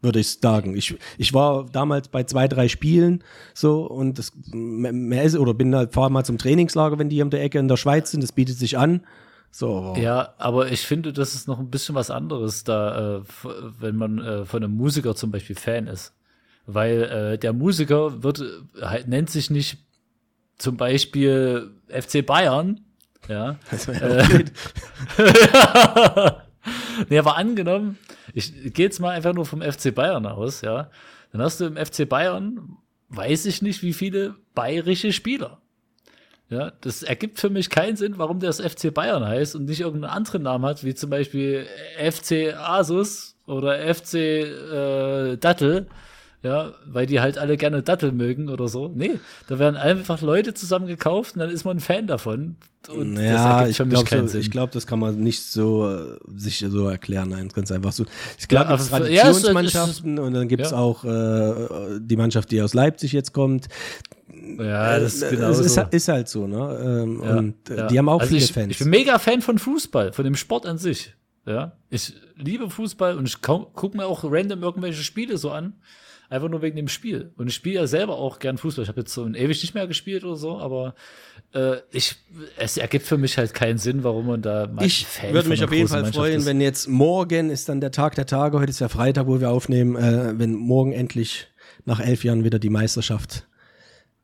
würde 0.00 0.20
ich 0.20 0.40
sagen. 0.40 0.76
Ich, 0.76 0.96
ich 1.18 1.34
war 1.34 1.66
damals 1.66 2.08
bei 2.08 2.24
zwei, 2.24 2.48
drei 2.48 2.68
Spielen 2.68 3.24
so 3.54 3.86
und 3.86 4.18
das 4.18 4.32
mehr 4.52 5.22
ist, 5.22 5.36
oder 5.36 5.54
bin 5.54 5.74
halt, 5.74 5.94
fahr 5.94 6.10
mal 6.10 6.24
zum 6.24 6.38
Trainingslager, 6.38 6.98
wenn 6.98 7.08
die 7.08 7.22
um 7.22 7.30
der 7.30 7.42
Ecke 7.42 7.58
in 7.58 7.68
der 7.68 7.76
Schweiz 7.76 8.10
sind, 8.10 8.22
das 8.22 8.32
bietet 8.32 8.58
sich 8.58 8.78
an. 8.78 9.02
So, 9.50 9.94
Ja, 9.96 10.34
aber 10.36 10.70
ich 10.70 10.82
finde, 10.82 11.12
das 11.12 11.34
ist 11.34 11.48
noch 11.48 11.58
ein 11.58 11.70
bisschen 11.70 11.94
was 11.94 12.10
anderes, 12.10 12.64
da, 12.64 13.16
äh, 13.16 13.22
wenn 13.80 13.96
man 13.96 14.18
äh, 14.18 14.44
von 14.44 14.62
einem 14.62 14.74
Musiker 14.74 15.14
zum 15.14 15.30
Beispiel 15.30 15.56
Fan 15.56 15.86
ist. 15.86 16.14
Weil 16.66 17.02
äh, 17.02 17.38
der 17.38 17.52
Musiker 17.52 18.22
wird, 18.22 18.40
äh, 18.40 18.82
halt, 18.82 19.08
nennt 19.08 19.30
sich 19.30 19.50
nicht 19.50 19.78
zum 20.58 20.76
Beispiel 20.76 21.70
FC 21.88 22.26
Bayern, 22.26 22.80
ja. 23.28 23.56
das 23.70 23.88
wär 23.88 23.94
ja 24.18 24.22
auch 24.22 24.28
blöd. 24.28 24.52
nee, 27.08 27.18
aber 27.18 27.36
angenommen, 27.36 27.98
ich 28.34 28.74
gehe 28.74 28.86
jetzt 28.86 29.00
mal 29.00 29.10
einfach 29.10 29.34
nur 29.34 29.46
vom 29.46 29.62
FC 29.62 29.94
Bayern 29.94 30.26
aus, 30.26 30.60
ja. 30.60 30.90
Dann 31.32 31.42
hast 31.42 31.60
du 31.60 31.66
im 31.66 31.76
FC 31.76 32.08
Bayern, 32.08 32.76
weiß 33.08 33.46
ich 33.46 33.62
nicht, 33.62 33.82
wie 33.82 33.92
viele 33.92 34.36
bayerische 34.54 35.12
Spieler. 35.12 35.60
Ja, 36.48 36.70
das 36.80 37.02
ergibt 37.02 37.40
für 37.40 37.50
mich 37.50 37.70
keinen 37.70 37.96
Sinn, 37.96 38.18
warum 38.18 38.38
der 38.38 38.50
das 38.50 38.60
FC 38.60 38.94
Bayern 38.94 39.24
heißt 39.24 39.56
und 39.56 39.64
nicht 39.64 39.80
irgendeinen 39.80 40.12
anderen 40.12 40.42
Namen 40.42 40.64
hat, 40.64 40.84
wie 40.84 40.94
zum 40.94 41.10
Beispiel 41.10 41.66
FC 41.98 42.54
Asus 42.56 43.36
oder 43.46 43.92
FC 43.94 44.14
äh, 44.14 45.36
Dattel. 45.38 45.88
Ja, 46.46 46.74
weil 46.86 47.06
die 47.06 47.18
halt 47.20 47.38
alle 47.38 47.56
gerne 47.56 47.82
Dattel 47.82 48.12
mögen 48.12 48.48
oder 48.48 48.68
so. 48.68 48.92
Nee, 48.94 49.18
da 49.48 49.58
werden 49.58 49.74
einfach 49.74 50.22
Leute 50.22 50.54
zusammen 50.54 50.86
gekauft 50.86 51.34
und 51.34 51.40
dann 51.40 51.50
ist 51.50 51.64
man 51.64 51.78
ein 51.78 51.80
Fan 51.80 52.06
davon. 52.06 52.54
Und 52.88 53.16
Ja, 53.16 53.66
ich 53.66 53.78
glaube, 53.78 54.28
so, 54.28 54.38
ich 54.38 54.50
glaub, 54.52 54.70
das 54.70 54.86
kann 54.86 55.00
man 55.00 55.18
nicht 55.18 55.42
so 55.42 55.90
äh, 55.90 56.18
sich 56.36 56.64
so 56.68 56.88
erklären. 56.88 57.30
Nein, 57.30 57.48
ganz 57.48 57.72
einfach 57.72 57.90
so. 57.90 58.04
Ich 58.38 58.46
glaube, 58.46 58.70
Ja, 58.70 58.76
es 58.76 58.90
ja, 58.90 58.98
Traditionsmannschaften 58.98 60.20
und 60.20 60.34
dann 60.34 60.46
gibt 60.46 60.62
es 60.62 60.70
ja. 60.70 60.76
auch 60.76 61.04
äh, 61.04 61.98
die 61.98 62.16
Mannschaft, 62.16 62.52
die 62.52 62.62
aus 62.62 62.74
Leipzig 62.74 63.10
jetzt 63.12 63.32
kommt. 63.32 63.66
ja, 64.30 65.00
das 65.00 65.14
ist 65.14 65.22
Äh, 65.24 65.30
genau 65.30 65.50
ist, 65.50 65.74
so. 65.74 65.82
ist 65.90 66.06
halt 66.08 66.28
so, 66.28 66.46
ne? 66.46 66.78
Ähm, 66.80 67.22
Ja, 67.24 67.36
und 67.38 67.70
äh, 67.70 67.76
ja. 67.76 67.86
die 67.88 67.98
haben 67.98 68.08
auch 68.08 68.20
also 68.20 68.28
viele 68.32 68.44
ich, 68.44 68.52
Fans. 68.52 68.70
Ich 68.70 68.78
bin 68.78 68.90
mega 68.90 69.18
Fan 69.18 69.42
von 69.42 69.58
Fußball, 69.58 70.12
von 70.12 70.24
dem 70.24 70.36
Sport 70.36 70.64
an 70.66 70.78
sich. 70.78 71.12
Ja, 71.44 71.72
ich 71.90 72.14
liebe 72.36 72.70
Fußball 72.70 73.16
und 73.16 73.26
ich 73.26 73.42
gucke 73.42 73.96
mir 73.96 74.06
auch 74.06 74.22
random 74.24 74.62
irgendwelche 74.62 75.02
Spiele 75.02 75.38
so 75.38 75.50
an. 75.50 75.72
Einfach 76.28 76.48
nur 76.48 76.60
wegen 76.62 76.76
dem 76.76 76.88
Spiel. 76.88 77.32
Und 77.36 77.48
ich 77.48 77.54
spiele 77.54 77.76
ja 77.76 77.86
selber 77.86 78.16
auch 78.16 78.38
gern 78.38 78.58
Fußball. 78.58 78.82
Ich 78.82 78.88
habe 78.88 79.00
jetzt 79.00 79.14
so 79.14 79.24
ein 79.24 79.34
ewig 79.34 79.62
nicht 79.62 79.74
mehr 79.74 79.86
gespielt 79.86 80.24
oder 80.24 80.36
so, 80.36 80.58
aber 80.58 80.94
äh, 81.54 81.76
ich, 81.92 82.16
es 82.56 82.76
ergibt 82.76 83.06
für 83.06 83.16
mich 83.16 83.38
halt 83.38 83.54
keinen 83.54 83.78
Sinn, 83.78 84.02
warum 84.02 84.26
man 84.26 84.42
da 84.42 84.66
mal 84.66 84.84
Ich 84.84 85.06
würde 85.30 85.48
mich 85.48 85.62
auf 85.62 85.72
jeden 85.72 85.88
Fall 85.88 86.02
Mannschaft 86.02 86.16
freuen, 86.16 86.38
ist. 86.38 86.46
wenn 86.46 86.60
jetzt 86.60 86.88
morgen 86.88 87.50
ist 87.50 87.68
dann 87.68 87.80
der 87.80 87.92
Tag 87.92 88.16
der 88.16 88.26
Tage, 88.26 88.58
heute 88.58 88.70
ist 88.70 88.80
ja 88.80 88.88
Freitag, 88.88 89.28
wo 89.28 89.40
wir 89.40 89.50
aufnehmen, 89.50 89.94
äh, 89.94 90.38
wenn 90.38 90.54
morgen 90.54 90.92
endlich 90.92 91.46
nach 91.84 92.00
elf 92.00 92.24
Jahren 92.24 92.42
wieder 92.42 92.58
die 92.58 92.70
Meisterschaft 92.70 93.46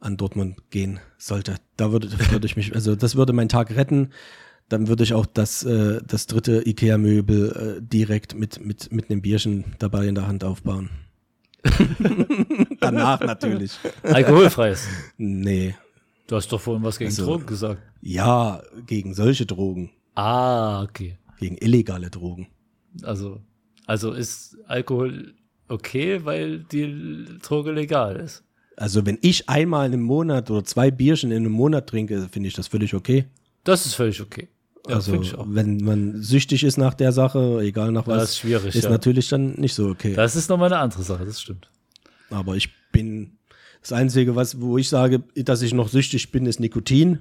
an 0.00 0.16
Dortmund 0.16 0.70
gehen 0.70 0.98
sollte. 1.16 1.56
Da 1.76 1.92
würde, 1.92 2.08
würde 2.30 2.46
ich 2.46 2.56
mich, 2.56 2.74
also 2.74 2.96
das 2.96 3.14
würde 3.14 3.32
meinen 3.32 3.48
Tag 3.48 3.74
retten. 3.76 4.10
Dann 4.68 4.88
würde 4.88 5.04
ich 5.04 5.12
auch 5.12 5.26
das, 5.26 5.64
äh, 5.64 6.00
das 6.06 6.26
dritte 6.26 6.66
Ikea-Möbel 6.66 7.78
äh, 7.78 7.82
direkt 7.82 8.34
mit, 8.34 8.64
mit, 8.64 8.90
mit 8.90 9.10
einem 9.10 9.20
Bierchen 9.20 9.64
dabei 9.78 10.06
in 10.06 10.14
der 10.14 10.26
Hand 10.26 10.44
aufbauen. 10.44 10.90
Danach 12.80 13.20
natürlich. 13.20 13.78
Alkoholfreies. 14.02 14.86
Nee. 15.16 15.74
Du 16.26 16.36
hast 16.36 16.50
doch 16.52 16.60
vorhin 16.60 16.82
was 16.82 16.98
gegen 16.98 17.10
Also- 17.10 17.24
Drogen 17.26 17.46
gesagt. 17.46 17.82
Ja, 18.00 18.62
gegen 18.86 19.14
solche 19.14 19.46
Drogen. 19.46 19.90
Ah, 20.14 20.82
okay. 20.82 21.18
Gegen 21.38 21.56
illegale 21.58 22.10
Drogen. 22.10 22.48
Also, 23.02 23.40
also 23.86 24.12
ist 24.12 24.56
Alkohol 24.66 25.34
okay, 25.68 26.24
weil 26.24 26.60
die 26.60 27.24
Droge 27.42 27.72
legal 27.72 28.16
ist. 28.16 28.44
Also 28.76 29.06
wenn 29.06 29.18
ich 29.22 29.48
einmal 29.48 29.92
im 29.92 30.02
Monat 30.02 30.50
oder 30.50 30.64
zwei 30.64 30.90
Bierchen 30.90 31.30
in 31.30 31.38
einem 31.44 31.52
Monat 31.52 31.88
trinke, 31.88 32.28
finde 32.30 32.48
ich 32.48 32.54
das 32.54 32.68
völlig 32.68 32.94
okay. 32.94 33.26
Das 33.64 33.86
ist 33.86 33.94
völlig 33.94 34.20
okay. 34.20 34.48
Ja, 34.88 34.96
also 34.96 35.12
wenn 35.46 35.76
man 35.78 36.22
süchtig 36.22 36.64
ist 36.64 36.76
nach 36.76 36.94
der 36.94 37.12
Sache, 37.12 37.60
egal 37.62 37.92
nach 37.92 38.06
was, 38.08 38.30
ist 38.30 38.38
schwierig, 38.38 38.74
ist 38.74 38.84
ja. 38.84 38.90
natürlich 38.90 39.28
dann 39.28 39.52
nicht 39.52 39.74
so 39.74 39.88
okay. 39.88 40.14
Das 40.14 40.34
ist 40.34 40.48
nochmal 40.48 40.72
eine 40.72 40.82
andere 40.82 41.02
Sache, 41.02 41.24
das 41.24 41.40
stimmt. 41.40 41.70
Aber 42.30 42.56
ich 42.56 42.70
bin 42.90 43.38
das 43.80 43.92
Einzige, 43.92 44.34
was 44.34 44.60
wo 44.60 44.78
ich 44.78 44.88
sage, 44.88 45.22
dass 45.36 45.62
ich 45.62 45.72
noch 45.72 45.88
süchtig 45.88 46.32
bin, 46.32 46.46
ist 46.46 46.58
Nikotin. 46.58 47.20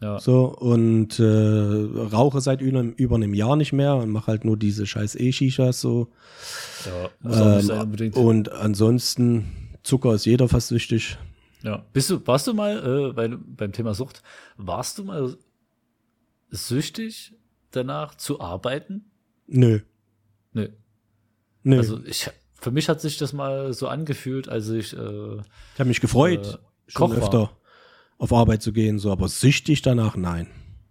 Ja. 0.00 0.18
So 0.18 0.46
und 0.46 1.18
äh, 1.18 1.24
rauche 1.24 2.40
seit 2.40 2.60
über, 2.60 2.82
über 2.96 3.16
einem 3.16 3.32
Jahr 3.32 3.56
nicht 3.56 3.72
mehr 3.72 3.94
und 3.96 4.10
mache 4.10 4.28
halt 4.28 4.44
nur 4.44 4.56
diese 4.56 4.86
scheiß 4.86 5.14
E-Shishas 5.16 5.80
so. 5.80 6.08
Ja, 6.84 7.10
muss 7.20 7.66
Ähm, 7.66 7.96
sein 7.96 8.12
und 8.12 8.52
ansonsten 8.52 9.46
Zucker 9.82 10.14
ist 10.14 10.26
jeder 10.26 10.48
fast 10.48 10.68
süchtig. 10.68 11.18
Ja. 11.62 11.84
Bist 11.92 12.10
du, 12.10 12.26
warst 12.26 12.46
du 12.46 12.54
mal, 12.54 13.08
äh, 13.10 13.12
bei, 13.12 13.28
beim 13.28 13.72
Thema 13.72 13.94
Sucht, 13.94 14.22
warst 14.56 14.98
du 14.98 15.04
mal 15.04 15.36
süchtig 16.50 17.34
danach 17.70 18.14
zu 18.14 18.40
arbeiten? 18.40 19.10
Nö. 19.46 19.80
Nö. 20.52 20.68
Nö. 21.62 21.78
Also 21.78 22.02
ich 22.04 22.30
für 22.60 22.70
mich 22.70 22.88
hat 22.88 23.00
sich 23.00 23.18
das 23.18 23.32
mal 23.34 23.72
so 23.74 23.88
angefühlt, 23.88 24.48
als 24.48 24.68
ich. 24.70 24.92
Äh, 24.94 24.96
Ich 25.36 25.78
habe 25.78 25.88
mich 25.88 26.00
gefreut, 26.00 26.46
Äh, 26.46 26.90
schon 26.90 27.10
Koch 27.10 27.10
war. 27.16 27.18
öfter 27.22 27.56
auf 28.16 28.32
Arbeit 28.32 28.62
zu 28.62 28.72
gehen, 28.72 28.98
so, 28.98 29.10
aber 29.12 29.28
süchtig 29.28 29.82
danach, 29.82 30.16
nein. 30.16 30.46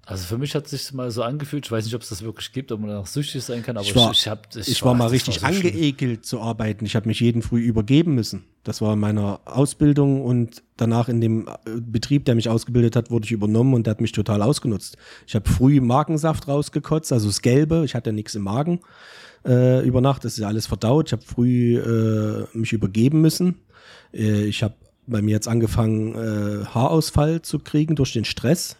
Also 0.06 0.26
für 0.26 0.38
mich 0.38 0.54
hat 0.54 0.68
sich 0.68 0.92
mal 0.92 1.12
so 1.12 1.24
angefühlt. 1.24 1.66
Ich 1.66 1.72
weiß 1.72 1.86
nicht, 1.86 1.96
ob 1.96 2.02
es 2.02 2.10
das 2.10 2.24
wirklich 2.24 2.52
gibt, 2.52 2.74
ob 2.74 2.82
man 2.82 2.90
danach 2.90 3.06
süchtig 3.08 3.42
sein 3.42 3.64
kann, 3.64 3.78
aber 3.78 3.86
Ich 3.86 3.96
war, 3.96 4.12
ich, 4.12 4.20
ich, 4.20 4.28
hab, 4.28 4.54
ich, 4.54 4.84
war 4.84 4.94
mal 4.96 5.06
das 5.06 5.14
richtig 5.14 5.36
so 5.36 5.46
schlimm. 5.46 5.56
angeekelt 5.56 6.26
zu 6.26 6.42
arbeiten. 6.42 6.86
Ich 6.86 6.98
habe 6.98 7.08
mich 7.08 7.22
jeden 7.22 7.42
früh 7.42 7.62
übergeben 7.62 8.14
müssen. 8.14 8.44
Das 8.66 8.82
war 8.82 8.94
in 8.94 9.00
meiner 9.00 9.40
Ausbildung 9.46 10.22
und 10.26 10.62
danach 10.76 11.08
in 11.08 11.22
dem 11.22 11.48
äh, 11.48 11.80
Betrieb, 11.80 12.26
der 12.26 12.36
mich 12.36 12.50
ausgebildet 12.50 12.98
hat, 12.98 13.12
wurde 13.12 13.26
ich 13.26 13.32
übernommen 13.32 13.74
und 13.74 13.88
der 13.88 13.92
hat 13.92 14.02
mich 14.02 14.12
total 14.12 14.42
ausgenutzt. 14.42 14.98
Ich 15.26 15.36
habe 15.36 15.50
früh 15.50 15.80
Magensaft 15.80 16.50
rausgekotzt, 16.50 17.14
also 17.14 17.28
das 17.28 17.42
Gelbe. 17.42 17.84
Ich 17.86 17.96
hatte 17.96 18.12
nichts 18.12 18.36
im 18.36 18.44
Magen 18.44 18.82
äh, 19.46 19.86
über 19.88 20.02
Nacht. 20.02 20.26
Das 20.26 20.34
ist 20.34 20.40
ja 20.40 20.48
alles 20.48 20.68
verdaut. 20.68 21.08
Ich 21.08 21.14
habe 21.14 21.24
früh 21.24 21.78
äh, 21.78 22.46
mich 22.54 22.74
übergeben 22.74 23.22
müssen. 23.22 23.56
Äh, 24.14 24.44
ich 24.44 24.64
habe 24.64 24.76
bei 25.08 25.22
mir 25.22 25.32
jetzt 25.32 25.48
angefangen, 25.48 26.16
äh, 26.16 26.66
Haarausfall 26.66 27.42
zu 27.42 27.60
kriegen 27.60 27.96
durch 27.96 28.12
den 28.12 28.26
Stress. 28.26 28.76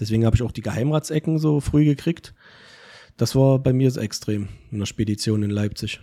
Deswegen 0.00 0.24
habe 0.24 0.36
ich 0.36 0.42
auch 0.42 0.52
die 0.52 0.62
Geheimratsecken 0.62 1.38
so 1.38 1.60
früh 1.60 1.84
gekriegt. 1.84 2.34
Das 3.16 3.34
war 3.34 3.58
bei 3.58 3.72
mir 3.72 3.90
so 3.90 4.00
extrem 4.00 4.48
in 4.70 4.78
der 4.78 4.86
Spedition 4.86 5.42
in 5.42 5.50
Leipzig. 5.50 6.00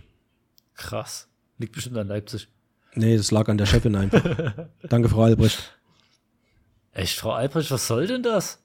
Krass. 0.74 1.28
Liegt 1.58 1.72
bestimmt 1.72 1.96
an 1.96 2.08
Leipzig. 2.08 2.48
Nee, 2.94 3.16
das 3.16 3.30
lag 3.30 3.48
an 3.48 3.58
der 3.58 3.66
Chefin 3.66 3.94
einfach. 3.96 4.66
Danke, 4.88 5.08
Frau 5.08 5.22
Albrecht. 5.22 5.72
Echt, 6.92 7.18
Frau 7.18 7.32
Albrecht, 7.32 7.70
was 7.70 7.86
soll 7.86 8.06
denn 8.06 8.22
das? 8.22 8.62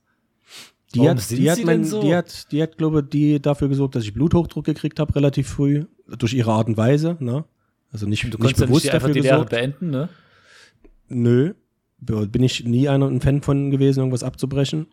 Die 0.94 1.00
Warum 1.00 1.18
hat, 1.18 1.30
die 1.30 1.50
hat, 1.50 1.64
mein, 1.64 1.86
so? 1.86 2.02
die 2.02 2.14
hat, 2.14 2.52
die 2.52 2.62
hat, 2.62 2.78
glaube 2.78 3.00
ich, 3.00 3.10
die 3.10 3.42
dafür 3.42 3.70
gesorgt, 3.70 3.96
dass 3.96 4.04
ich 4.04 4.14
Bluthochdruck 4.14 4.66
gekriegt 4.66 5.00
habe, 5.00 5.16
relativ 5.16 5.48
früh. 5.48 5.86
Durch 6.08 6.34
ihre 6.34 6.52
Art 6.52 6.68
und 6.68 6.76
Weise, 6.76 7.16
ne? 7.22 7.46
Also 7.94 8.06
nicht, 8.06 8.24
Du 8.24 8.28
nicht 8.28 8.38
konntest 8.40 8.60
ja 8.60 8.66
bewusst 8.66 8.84
nicht 8.86 8.94
einfach 8.94 9.08
dafür 9.08 9.22
die 9.22 9.28
Lehre 9.28 9.36
gesorgt. 9.36 9.50
beenden, 9.52 9.90
ne? 9.90 10.10
Nö. 11.08 11.54
Bin 12.00 12.44
ich 12.44 12.66
nie 12.66 12.90
einer 12.90 13.08
ein 13.08 13.22
Fan 13.22 13.42
von 13.42 13.70
gewesen, 13.72 14.00
irgendwas 14.00 14.24
abzubrechen. 14.24 14.88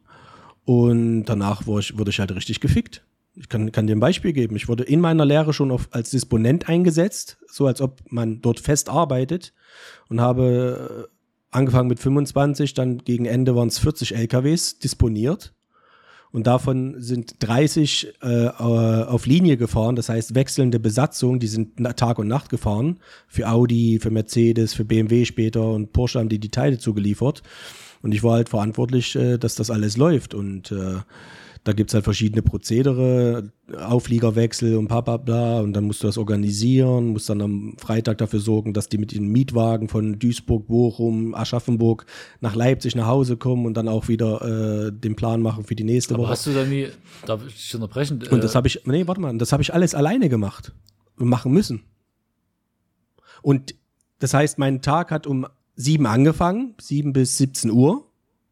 Und 0.68 1.24
danach 1.24 1.66
wurde 1.66 1.80
ich, 1.80 1.96
wurde 1.96 2.10
ich 2.10 2.20
halt 2.20 2.34
richtig 2.34 2.60
gefickt. 2.60 3.02
Ich 3.34 3.48
kann, 3.48 3.72
kann 3.72 3.86
dir 3.86 3.96
ein 3.96 4.00
Beispiel 4.00 4.34
geben. 4.34 4.54
Ich 4.54 4.68
wurde 4.68 4.82
in 4.84 5.00
meiner 5.00 5.24
Lehre 5.24 5.54
schon 5.54 5.70
auf, 5.70 5.88
als 5.92 6.10
Disponent 6.10 6.68
eingesetzt, 6.68 7.38
so 7.50 7.66
als 7.66 7.80
ob 7.80 8.02
man 8.10 8.42
dort 8.42 8.60
fest 8.60 8.90
arbeitet 8.90 9.54
und 10.10 10.20
habe 10.20 11.08
äh, 11.08 11.56
angefangen 11.56 11.88
mit 11.88 12.00
25, 12.00 12.74
dann 12.74 12.98
gegen 12.98 13.24
Ende 13.24 13.56
waren 13.56 13.68
es 13.68 13.78
40 13.78 14.14
LKWs 14.14 14.78
disponiert. 14.78 15.54
Und 16.32 16.46
davon 16.46 16.96
sind 16.98 17.36
30 17.38 18.16
äh, 18.20 18.48
auf 18.48 19.24
Linie 19.24 19.56
gefahren, 19.56 19.96
das 19.96 20.10
heißt 20.10 20.34
wechselnde 20.34 20.78
Besatzung, 20.78 21.38
die 21.38 21.46
sind 21.46 21.78
Tag 21.96 22.18
und 22.18 22.28
Nacht 22.28 22.50
gefahren. 22.50 22.98
Für 23.26 23.48
Audi, 23.48 24.00
für 24.02 24.10
Mercedes, 24.10 24.74
für 24.74 24.84
BMW 24.84 25.24
später 25.24 25.70
und 25.70 25.94
Porsche 25.94 26.18
haben 26.18 26.28
die 26.28 26.38
die 26.38 26.50
Teile 26.50 26.76
zugeliefert. 26.76 27.42
Und 28.02 28.12
ich 28.12 28.22
war 28.22 28.34
halt 28.34 28.48
verantwortlich, 28.48 29.16
äh, 29.16 29.38
dass 29.38 29.54
das 29.54 29.70
alles 29.70 29.96
läuft. 29.96 30.34
Und 30.34 30.72
äh, 30.72 30.98
da 31.64 31.72
gibt's 31.72 31.92
halt 31.92 32.04
verschiedene 32.04 32.40
Prozedere, 32.40 33.50
Aufliegerwechsel 33.76 34.76
und 34.76 34.88
bla 34.88 35.00
bla 35.00 35.16
bla. 35.16 35.60
Und 35.60 35.72
dann 35.72 35.84
musst 35.84 36.02
du 36.02 36.06
das 36.06 36.16
organisieren, 36.16 37.08
musst 37.08 37.28
dann 37.28 37.42
am 37.42 37.74
Freitag 37.78 38.18
dafür 38.18 38.40
sorgen, 38.40 38.72
dass 38.72 38.88
die 38.88 38.98
mit 38.98 39.12
den 39.12 39.28
Mietwagen 39.28 39.88
von 39.88 40.18
Duisburg, 40.18 40.66
Bochum, 40.66 41.34
Aschaffenburg 41.34 42.06
nach 42.40 42.54
Leipzig 42.54 42.94
nach 42.94 43.06
Hause 43.06 43.36
kommen 43.36 43.66
und 43.66 43.74
dann 43.74 43.88
auch 43.88 44.08
wieder 44.08 44.86
äh, 44.86 44.92
den 44.92 45.16
Plan 45.16 45.42
machen 45.42 45.64
für 45.64 45.74
die 45.74 45.84
nächste 45.84 46.14
Aber 46.14 46.24
Woche. 46.24 46.32
hast 46.32 46.46
du 46.46 46.54
da 46.54 46.64
nie, 46.64 46.88
darf 47.26 47.46
ich 47.46 47.54
dich 47.54 47.74
unterbrechen? 47.74 48.22
Und 48.30 48.42
das 48.42 48.52
äh, 48.52 48.56
habe 48.56 48.68
ich, 48.68 48.80
nee, 48.86 49.06
warte 49.06 49.20
mal, 49.20 49.36
das 49.36 49.52
habe 49.52 49.62
ich 49.62 49.74
alles 49.74 49.94
alleine 49.94 50.28
gemacht 50.28 50.72
und 51.18 51.28
machen 51.28 51.52
müssen. 51.52 51.82
Und 53.42 53.74
das 54.20 54.34
heißt, 54.34 54.58
mein 54.58 54.82
Tag 54.82 55.10
hat 55.10 55.26
um 55.26 55.46
sieben 55.78 56.06
angefangen, 56.06 56.74
sieben 56.80 57.12
bis 57.12 57.38
17 57.38 57.70
Uhr 57.70 58.04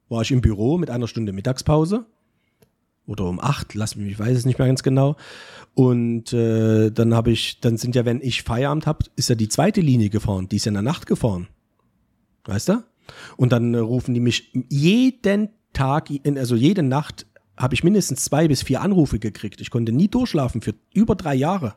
war 0.09 0.23
ich 0.23 0.31
im 0.31 0.41
Büro 0.41 0.79
mit 0.79 0.91
einer 0.91 1.09
Stunde 1.09 1.33
Mittagspause. 1.33 2.07
Oder 3.07 3.25
um 3.25 3.41
acht, 3.41 3.75
lass 3.75 3.97
mich, 3.97 4.13
ich 4.13 4.19
weiß 4.19 4.37
es 4.37 4.47
nicht 4.47 4.59
mehr 4.59 4.69
ganz 4.69 4.83
genau. 4.83 5.17
Und 5.75 6.33
äh, 6.33 6.91
dann 6.91 7.15
habe 7.15 7.33
ich, 7.33 7.61
dann 7.61 7.77
sind 7.77 7.95
ja, 7.95 8.05
wenn 8.05 8.21
ich 8.21 8.43
Feierabend 8.43 8.87
habe, 8.87 9.05
ist 9.17 9.29
ja 9.29 9.35
die 9.35 9.49
zweite 9.49 9.81
Linie 9.81 10.09
gefahren, 10.09 10.49
die 10.49 10.57
ist 10.57 10.65
ja 10.65 10.71
in 10.71 10.75
der 10.75 10.83
Nacht 10.83 11.07
gefahren. 11.07 11.49
Weißt 12.45 12.69
du? 12.69 12.85
Und 13.37 13.53
dann 13.53 13.75
äh, 13.75 13.79
rufen 13.79 14.15
die 14.15 14.21
mich 14.21 14.53
jeden 14.71 15.51
Tag, 15.73 16.09
also 16.37 16.57
jede 16.57 16.83
Nacht 16.83 17.27
habe 17.57 17.75
ich 17.75 17.85
mindestens 17.85 18.25
zwei 18.25 18.49
bis 18.49 18.63
vier 18.63 18.81
Anrufe 18.81 19.19
gekriegt. 19.19 19.61
Ich 19.61 19.71
konnte 19.71 19.93
nie 19.93 20.09
durchschlafen 20.09 20.61
für 20.63 20.75
über 20.93 21.17
drei 21.17 21.35
Jahre. 21.35 21.75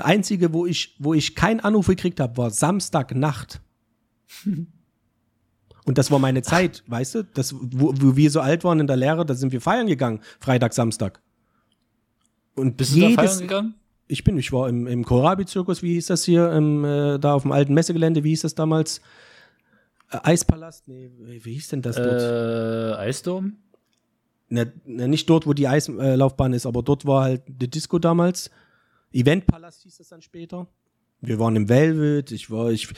Einzige, 0.00 0.52
wo 0.52 0.66
ich, 0.66 0.96
wo 0.98 1.14
ich 1.14 1.34
keinen 1.34 1.60
Anruf 1.60 1.86
gekriegt 1.86 2.20
habe, 2.20 2.36
war 2.36 2.50
Samstagnacht. 2.50 3.60
Und 5.86 5.98
das 5.98 6.10
war 6.10 6.18
meine 6.18 6.42
Zeit, 6.42 6.84
weißt 6.86 7.14
du? 7.14 7.24
Das, 7.24 7.54
wo, 7.54 7.92
wo 7.96 8.16
wir 8.16 8.30
so 8.30 8.40
alt 8.40 8.64
waren 8.64 8.80
in 8.80 8.86
der 8.86 8.96
Lehre, 8.96 9.24
da 9.24 9.34
sind 9.34 9.50
wir 9.50 9.60
feiern 9.60 9.86
gegangen, 9.86 10.20
Freitag, 10.38 10.74
Samstag. 10.74 11.20
Und 12.54 12.76
bist 12.76 12.94
du 12.94 13.00
da 13.00 13.08
jedes, 13.08 13.30
feiern 13.32 13.40
gegangen? 13.40 13.74
ich 14.10 14.24
bin, 14.24 14.36
ich 14.38 14.52
war 14.52 14.68
im, 14.68 14.86
im 14.86 15.04
Kohlrabi-Zirkus, 15.04 15.82
wie 15.82 15.94
hieß 15.94 16.06
das 16.06 16.24
hier, 16.24 16.50
im, 16.52 16.84
äh, 16.84 17.18
da 17.18 17.34
auf 17.34 17.42
dem 17.42 17.52
alten 17.52 17.74
Messegelände, 17.74 18.24
wie 18.24 18.30
hieß 18.30 18.42
das 18.42 18.54
damals? 18.54 19.00
Äh, 20.10 20.18
Eispalast? 20.22 20.88
Nee, 20.88 21.10
wie, 21.18 21.52
hieß 21.52 21.68
denn 21.68 21.82
das 21.82 21.96
dort? 21.96 22.20
Äh, 22.20 23.00
Eisdom? 23.00 23.56
Ne, 24.48 24.72
ne, 24.84 25.06
nicht 25.06 25.30
dort, 25.30 25.46
wo 25.46 25.52
die 25.52 25.68
Eislaufbahn 25.68 26.52
ist, 26.52 26.66
aber 26.66 26.82
dort 26.82 27.06
war 27.06 27.22
halt 27.22 27.42
die 27.46 27.70
Disco 27.70 28.00
damals. 28.00 28.50
Eventpalast 29.12 29.82
hieß 29.82 29.98
das 29.98 30.08
dann 30.08 30.22
später. 30.22 30.66
Wir 31.22 31.38
waren 31.38 31.54
im 31.54 31.68
Velvet, 31.68 32.32
ich 32.32 32.50
war, 32.50 32.70
ich, 32.70 32.88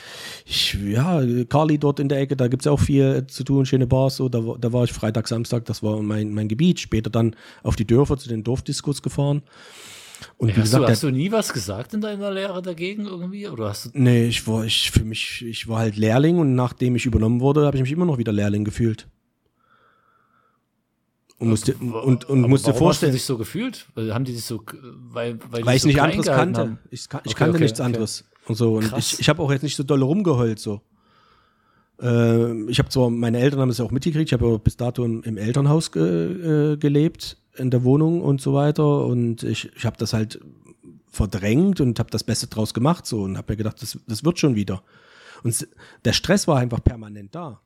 ich, 0.45 0.77
ja, 0.85 1.21
Carly 1.49 1.77
dort 1.77 1.99
in 1.99 2.07
der 2.07 2.19
Ecke, 2.21 2.37
da 2.37 2.47
gibt's 2.47 2.63
ja 2.65 2.71
auch 2.71 2.79
viel 2.79 3.27
zu 3.27 3.43
tun, 3.43 3.65
schöne 3.65 3.85
Bars, 3.85 4.15
so, 4.15 4.29
da, 4.29 4.45
war- 4.47 4.57
da 4.57 4.71
war 4.71 4.85
ich 4.85 4.93
Freitag, 4.93 5.27
Samstag, 5.27 5.65
das 5.65 5.83
war 5.83 6.01
mein, 6.01 6.33
mein 6.33 6.47
Gebiet. 6.47 6.79
Später 6.79 7.09
dann 7.09 7.35
auf 7.63 7.75
die 7.75 7.85
Dörfer 7.85 8.17
zu 8.17 8.29
den 8.29 8.43
Dorfdiskos 8.45 9.01
gefahren. 9.01 9.41
Und 10.37 10.47
wie 10.47 10.53
Hast, 10.53 10.61
gesagt, 10.61 10.83
du, 10.85 10.87
hast 10.89 11.03
du 11.03 11.09
nie 11.09 11.33
was 11.33 11.51
gesagt 11.51 11.93
in 11.95 11.99
deiner 11.99 12.31
Lehre 12.31 12.61
dagegen 12.61 13.05
irgendwie? 13.07 13.45
Oder 13.49 13.67
hast 13.69 13.87
du. 13.87 13.89
Nee, 13.93 14.27
ich 14.27 14.47
war, 14.47 14.63
ich, 14.63 14.89
für 14.91 15.03
mich, 15.03 15.43
ich 15.45 15.67
war 15.67 15.79
halt 15.79 15.97
Lehrling 15.97 16.37
und 16.37 16.55
nachdem 16.55 16.95
ich 16.95 17.05
übernommen 17.05 17.41
wurde, 17.41 17.65
habe 17.65 17.75
ich 17.75 17.83
mich 17.83 17.91
immer 17.91 18.05
noch 18.05 18.17
wieder 18.19 18.31
Lehrling 18.31 18.63
gefühlt. 18.63 19.09
Und 21.43 21.49
musste, 21.49 21.73
und, 21.75 22.25
und 22.29 22.41
musste 22.41 22.67
warum 22.67 22.79
vorstellen, 22.79 23.11
Hast 23.11 23.15
du 23.15 23.17
dich 23.17 23.25
so 23.25 23.37
gefühlt? 23.37 23.85
Weil, 23.95 24.13
haben 24.13 24.23
die 24.25 24.33
dich 24.33 24.45
so, 24.45 24.63
weil, 25.11 25.37
weil, 25.49 25.61
die 25.61 25.65
weil 25.67 25.75
ich 25.75 25.81
so 25.81 25.87
nicht 25.89 26.01
anderes 26.01 26.25
kannte. 26.25 26.61
haben? 26.61 26.79
Ich, 26.89 27.01
ich 27.01 27.13
Okay, 27.13 27.33
kannte 27.33 27.55
okay, 27.55 27.63
nichts 27.63 27.79
okay. 27.79 27.85
anderes. 27.85 28.25
Und 28.47 28.55
so. 28.55 28.75
Und 28.75 28.89
Krass. 28.89 29.13
ich, 29.13 29.19
ich 29.19 29.29
habe 29.29 29.41
auch 29.41 29.51
jetzt 29.51 29.63
nicht 29.63 29.75
so 29.75 29.83
dolle 29.83 30.05
rumgeheult. 30.05 30.59
So. 30.59 30.81
Ähm, 31.99 32.69
ich 32.69 32.79
habe 32.79 32.89
zwar, 32.89 33.09
meine 33.09 33.39
Eltern 33.39 33.59
haben 33.59 33.69
es 33.69 33.77
ja 33.77 33.85
auch 33.85 33.91
mitgekriegt, 33.91 34.29
ich 34.29 34.33
habe 34.33 34.49
ja 34.49 34.57
bis 34.57 34.77
dato 34.77 35.03
im, 35.03 35.21
im 35.23 35.37
Elternhaus 35.37 35.91
ge, 35.91 36.73
äh, 36.73 36.77
gelebt, 36.77 37.37
in 37.55 37.69
der 37.71 37.83
Wohnung 37.83 38.21
und 38.21 38.41
so 38.41 38.53
weiter. 38.53 39.05
Und 39.05 39.43
ich, 39.43 39.71
ich 39.75 39.85
habe 39.85 39.97
das 39.97 40.13
halt 40.13 40.39
verdrängt 41.09 41.79
und 41.81 41.99
habe 41.99 42.09
das 42.09 42.23
Beste 42.23 42.47
draus 42.47 42.73
gemacht 42.73 43.05
so 43.05 43.21
und 43.21 43.37
habe 43.37 43.53
mir 43.53 43.57
gedacht, 43.57 43.81
das, 43.81 43.99
das 44.07 44.23
wird 44.23 44.39
schon 44.39 44.55
wieder. 44.55 44.83
Und 45.43 45.67
der 46.05 46.13
Stress 46.13 46.47
war 46.47 46.57
einfach 46.57 46.83
permanent 46.83 47.35
da. 47.35 47.61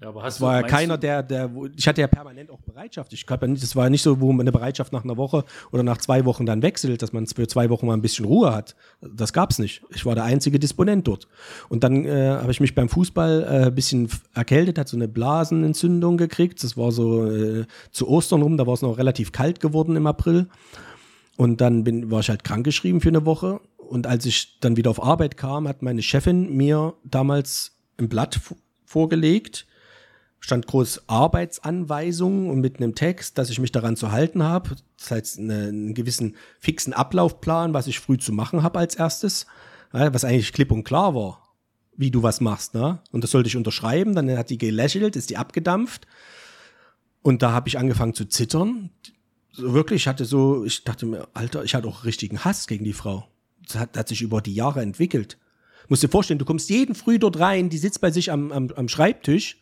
Ja, 0.00 0.08
aber 0.08 0.22
hast 0.24 0.36
Es 0.36 0.40
war 0.40 0.60
ja 0.60 0.66
keiner, 0.66 0.98
der, 0.98 1.22
der, 1.22 1.54
wo- 1.54 1.66
ich 1.66 1.86
hatte 1.86 2.00
ja 2.00 2.08
permanent 2.08 2.50
auch 2.50 2.60
Bereitschaft. 2.60 3.12
Ich 3.12 3.24
nicht, 3.28 3.62
das 3.62 3.76
war 3.76 3.84
ja 3.84 3.90
nicht 3.90 4.02
so, 4.02 4.20
wo 4.20 4.32
man 4.32 4.40
eine 4.42 4.52
Bereitschaft 4.52 4.92
nach 4.92 5.04
einer 5.04 5.16
Woche 5.16 5.44
oder 5.70 5.82
nach 5.82 5.98
zwei 5.98 6.24
Wochen 6.24 6.44
dann 6.44 6.62
wechselt, 6.62 7.02
dass 7.02 7.12
man 7.12 7.26
für 7.26 7.46
zwei 7.46 7.70
Wochen 7.70 7.86
mal 7.86 7.94
ein 7.94 8.02
bisschen 8.02 8.24
Ruhe 8.24 8.54
hat. 8.54 8.74
Das 9.00 9.32
gab's 9.32 9.58
nicht. 9.58 9.82
Ich 9.94 10.04
war 10.04 10.14
der 10.14 10.24
einzige 10.24 10.58
Disponent 10.58 11.06
dort. 11.06 11.28
Und 11.68 11.84
dann 11.84 12.04
äh, 12.04 12.30
habe 12.30 12.50
ich 12.50 12.60
mich 12.60 12.74
beim 12.74 12.88
Fußball 12.88 13.42
äh, 13.44 13.66
ein 13.66 13.74
bisschen 13.74 14.10
erkältet, 14.34 14.78
hat 14.78 14.88
so 14.88 14.96
eine 14.96 15.08
Blasenentzündung 15.08 16.16
gekriegt. 16.16 16.62
Das 16.64 16.76
war 16.76 16.90
so 16.92 17.30
äh, 17.30 17.66
zu 17.92 18.08
Ostern 18.08 18.42
rum, 18.42 18.56
da 18.56 18.66
war 18.66 18.74
es 18.74 18.82
noch 18.82 18.98
relativ 18.98 19.32
kalt 19.32 19.60
geworden 19.60 19.94
im 19.96 20.06
April. 20.06 20.48
Und 21.36 21.60
dann 21.60 21.84
bin, 21.84 22.10
war 22.10 22.20
ich 22.20 22.28
halt 22.28 22.44
krankgeschrieben 22.44 23.00
für 23.00 23.08
eine 23.10 23.24
Woche. 23.26 23.60
Und 23.76 24.06
als 24.06 24.26
ich 24.26 24.58
dann 24.60 24.76
wieder 24.76 24.90
auf 24.90 25.00
Arbeit 25.02 25.36
kam, 25.36 25.68
hat 25.68 25.82
meine 25.82 26.02
Chefin 26.02 26.56
mir 26.56 26.94
damals 27.04 27.76
ein 27.98 28.08
Blatt 28.08 28.40
vorgelegt, 28.84 29.66
stand 30.40 30.66
groß 30.66 31.08
Arbeitsanweisungen 31.08 32.50
und 32.50 32.60
mit 32.60 32.76
einem 32.76 32.94
Text, 32.94 33.38
dass 33.38 33.50
ich 33.50 33.58
mich 33.58 33.72
daran 33.72 33.96
zu 33.96 34.12
halten 34.12 34.42
habe. 34.42 34.76
Das 34.98 35.10
heißt, 35.10 35.38
eine, 35.38 35.68
einen 35.68 35.94
gewissen 35.94 36.36
fixen 36.60 36.92
Ablaufplan, 36.92 37.74
was 37.74 37.86
ich 37.86 38.00
früh 38.00 38.18
zu 38.18 38.32
machen 38.32 38.62
habe 38.62 38.78
als 38.78 38.94
erstes, 38.94 39.46
ja, 39.92 40.12
was 40.12 40.24
eigentlich 40.24 40.52
klipp 40.52 40.70
und 40.70 40.84
klar 40.84 41.14
war, 41.14 41.54
wie 41.96 42.10
du 42.10 42.22
was 42.22 42.40
machst. 42.40 42.74
Ne? 42.74 43.00
Und 43.12 43.24
das 43.24 43.30
sollte 43.30 43.48
ich 43.48 43.56
unterschreiben. 43.56 44.14
Dann 44.14 44.30
hat 44.36 44.50
die 44.50 44.58
gelächelt, 44.58 45.16
ist 45.16 45.30
die 45.30 45.36
abgedampft. 45.36 46.06
Und 47.22 47.42
da 47.42 47.52
habe 47.52 47.68
ich 47.68 47.78
angefangen 47.78 48.14
zu 48.14 48.26
zittern. 48.26 48.90
So 49.50 49.72
wirklich, 49.72 50.02
ich 50.02 50.08
hatte 50.08 50.26
so, 50.26 50.64
ich 50.64 50.84
dachte 50.84 51.06
mir, 51.06 51.26
Alter, 51.34 51.64
ich 51.64 51.74
hatte 51.74 51.88
auch 51.88 52.04
richtigen 52.04 52.44
Hass 52.44 52.66
gegen 52.66 52.84
die 52.84 52.92
Frau. 52.92 53.26
Das 53.66 53.76
hat, 53.76 53.96
hat 53.96 54.08
sich 54.08 54.22
über 54.22 54.40
die 54.40 54.54
Jahre 54.54 54.82
entwickelt. 54.82 55.38
Musst 55.88 56.02
dir 56.02 56.08
vorstellen, 56.08 56.38
du 56.38 56.44
kommst 56.44 56.68
jeden 56.68 56.94
früh 56.94 57.18
dort 57.18 57.38
rein, 57.38 57.68
die 57.68 57.78
sitzt 57.78 58.00
bei 58.00 58.10
sich 58.10 58.30
am, 58.30 58.52
am, 58.52 58.70
am 58.76 58.88
Schreibtisch, 58.88 59.58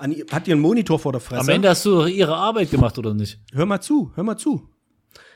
an, 0.00 0.12
ihr- 0.12 0.26
hat 0.30 0.48
ihren 0.48 0.60
Monitor 0.60 0.98
vor 0.98 1.12
der 1.12 1.20
Fresse. 1.20 1.42
Am 1.42 1.48
Ende 1.48 1.68
hast 1.68 1.84
du 1.84 2.04
ihre 2.06 2.34
Arbeit 2.36 2.70
gemacht, 2.70 2.98
oder 2.98 3.14
nicht? 3.14 3.38
Hör 3.52 3.66
mal 3.66 3.80
zu, 3.80 4.10
hör 4.14 4.24
mal 4.24 4.36
zu. 4.36 4.68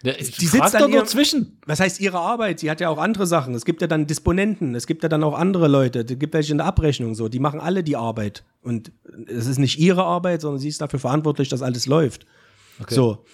Ja, 0.03 0.12
Die 0.12 0.22
sitzt 0.24 0.74
doch 0.74 0.81
an 0.83 0.90
nur 0.90 1.05
zwischen. 1.07 1.59
Was 1.66 1.81
heißt 1.81 1.98
ihre 2.00 2.18
Arbeit? 2.18 2.61
Sie 2.61 2.70
hat 2.70 2.81
ja 2.81 2.90
auch 2.90 2.98
andere 2.98 3.27
Sachen. 3.27 3.55
Es 3.55 3.64
gibt 3.64 3.81
ja 3.81 3.87
dann 3.87 4.07
Disponenten, 4.07 4.74
es 4.74 4.87
gibt 4.87 5.03
ja 5.03 5.09
dann 5.09 5.24
auch 5.24 5.35
andere 5.35 5.66
Leute, 5.66 6.00
es 6.00 6.18
gibt 6.18 6.35
welche 6.35 6.53
in 6.53 6.59
der 6.59 6.66
Abrechnung 6.66 7.14
so, 7.14 7.29
die 7.29 7.38
machen 7.38 7.59
alle 7.59 7.83
die 7.83 7.96
Arbeit. 7.96 8.44
Und 8.62 8.92
es 9.27 9.46
ist 9.46 9.59
nicht 9.59 9.79
ihre 9.79 10.05
Arbeit, 10.05 10.42
sondern 10.42 10.61
sie 10.61 10.68
ist 10.68 10.81
dafür 10.81 10.98
verantwortlich, 10.98 11.48
dass 11.48 11.62
alles 11.62 11.87
läuft. 11.87 12.27
So. 12.88 13.24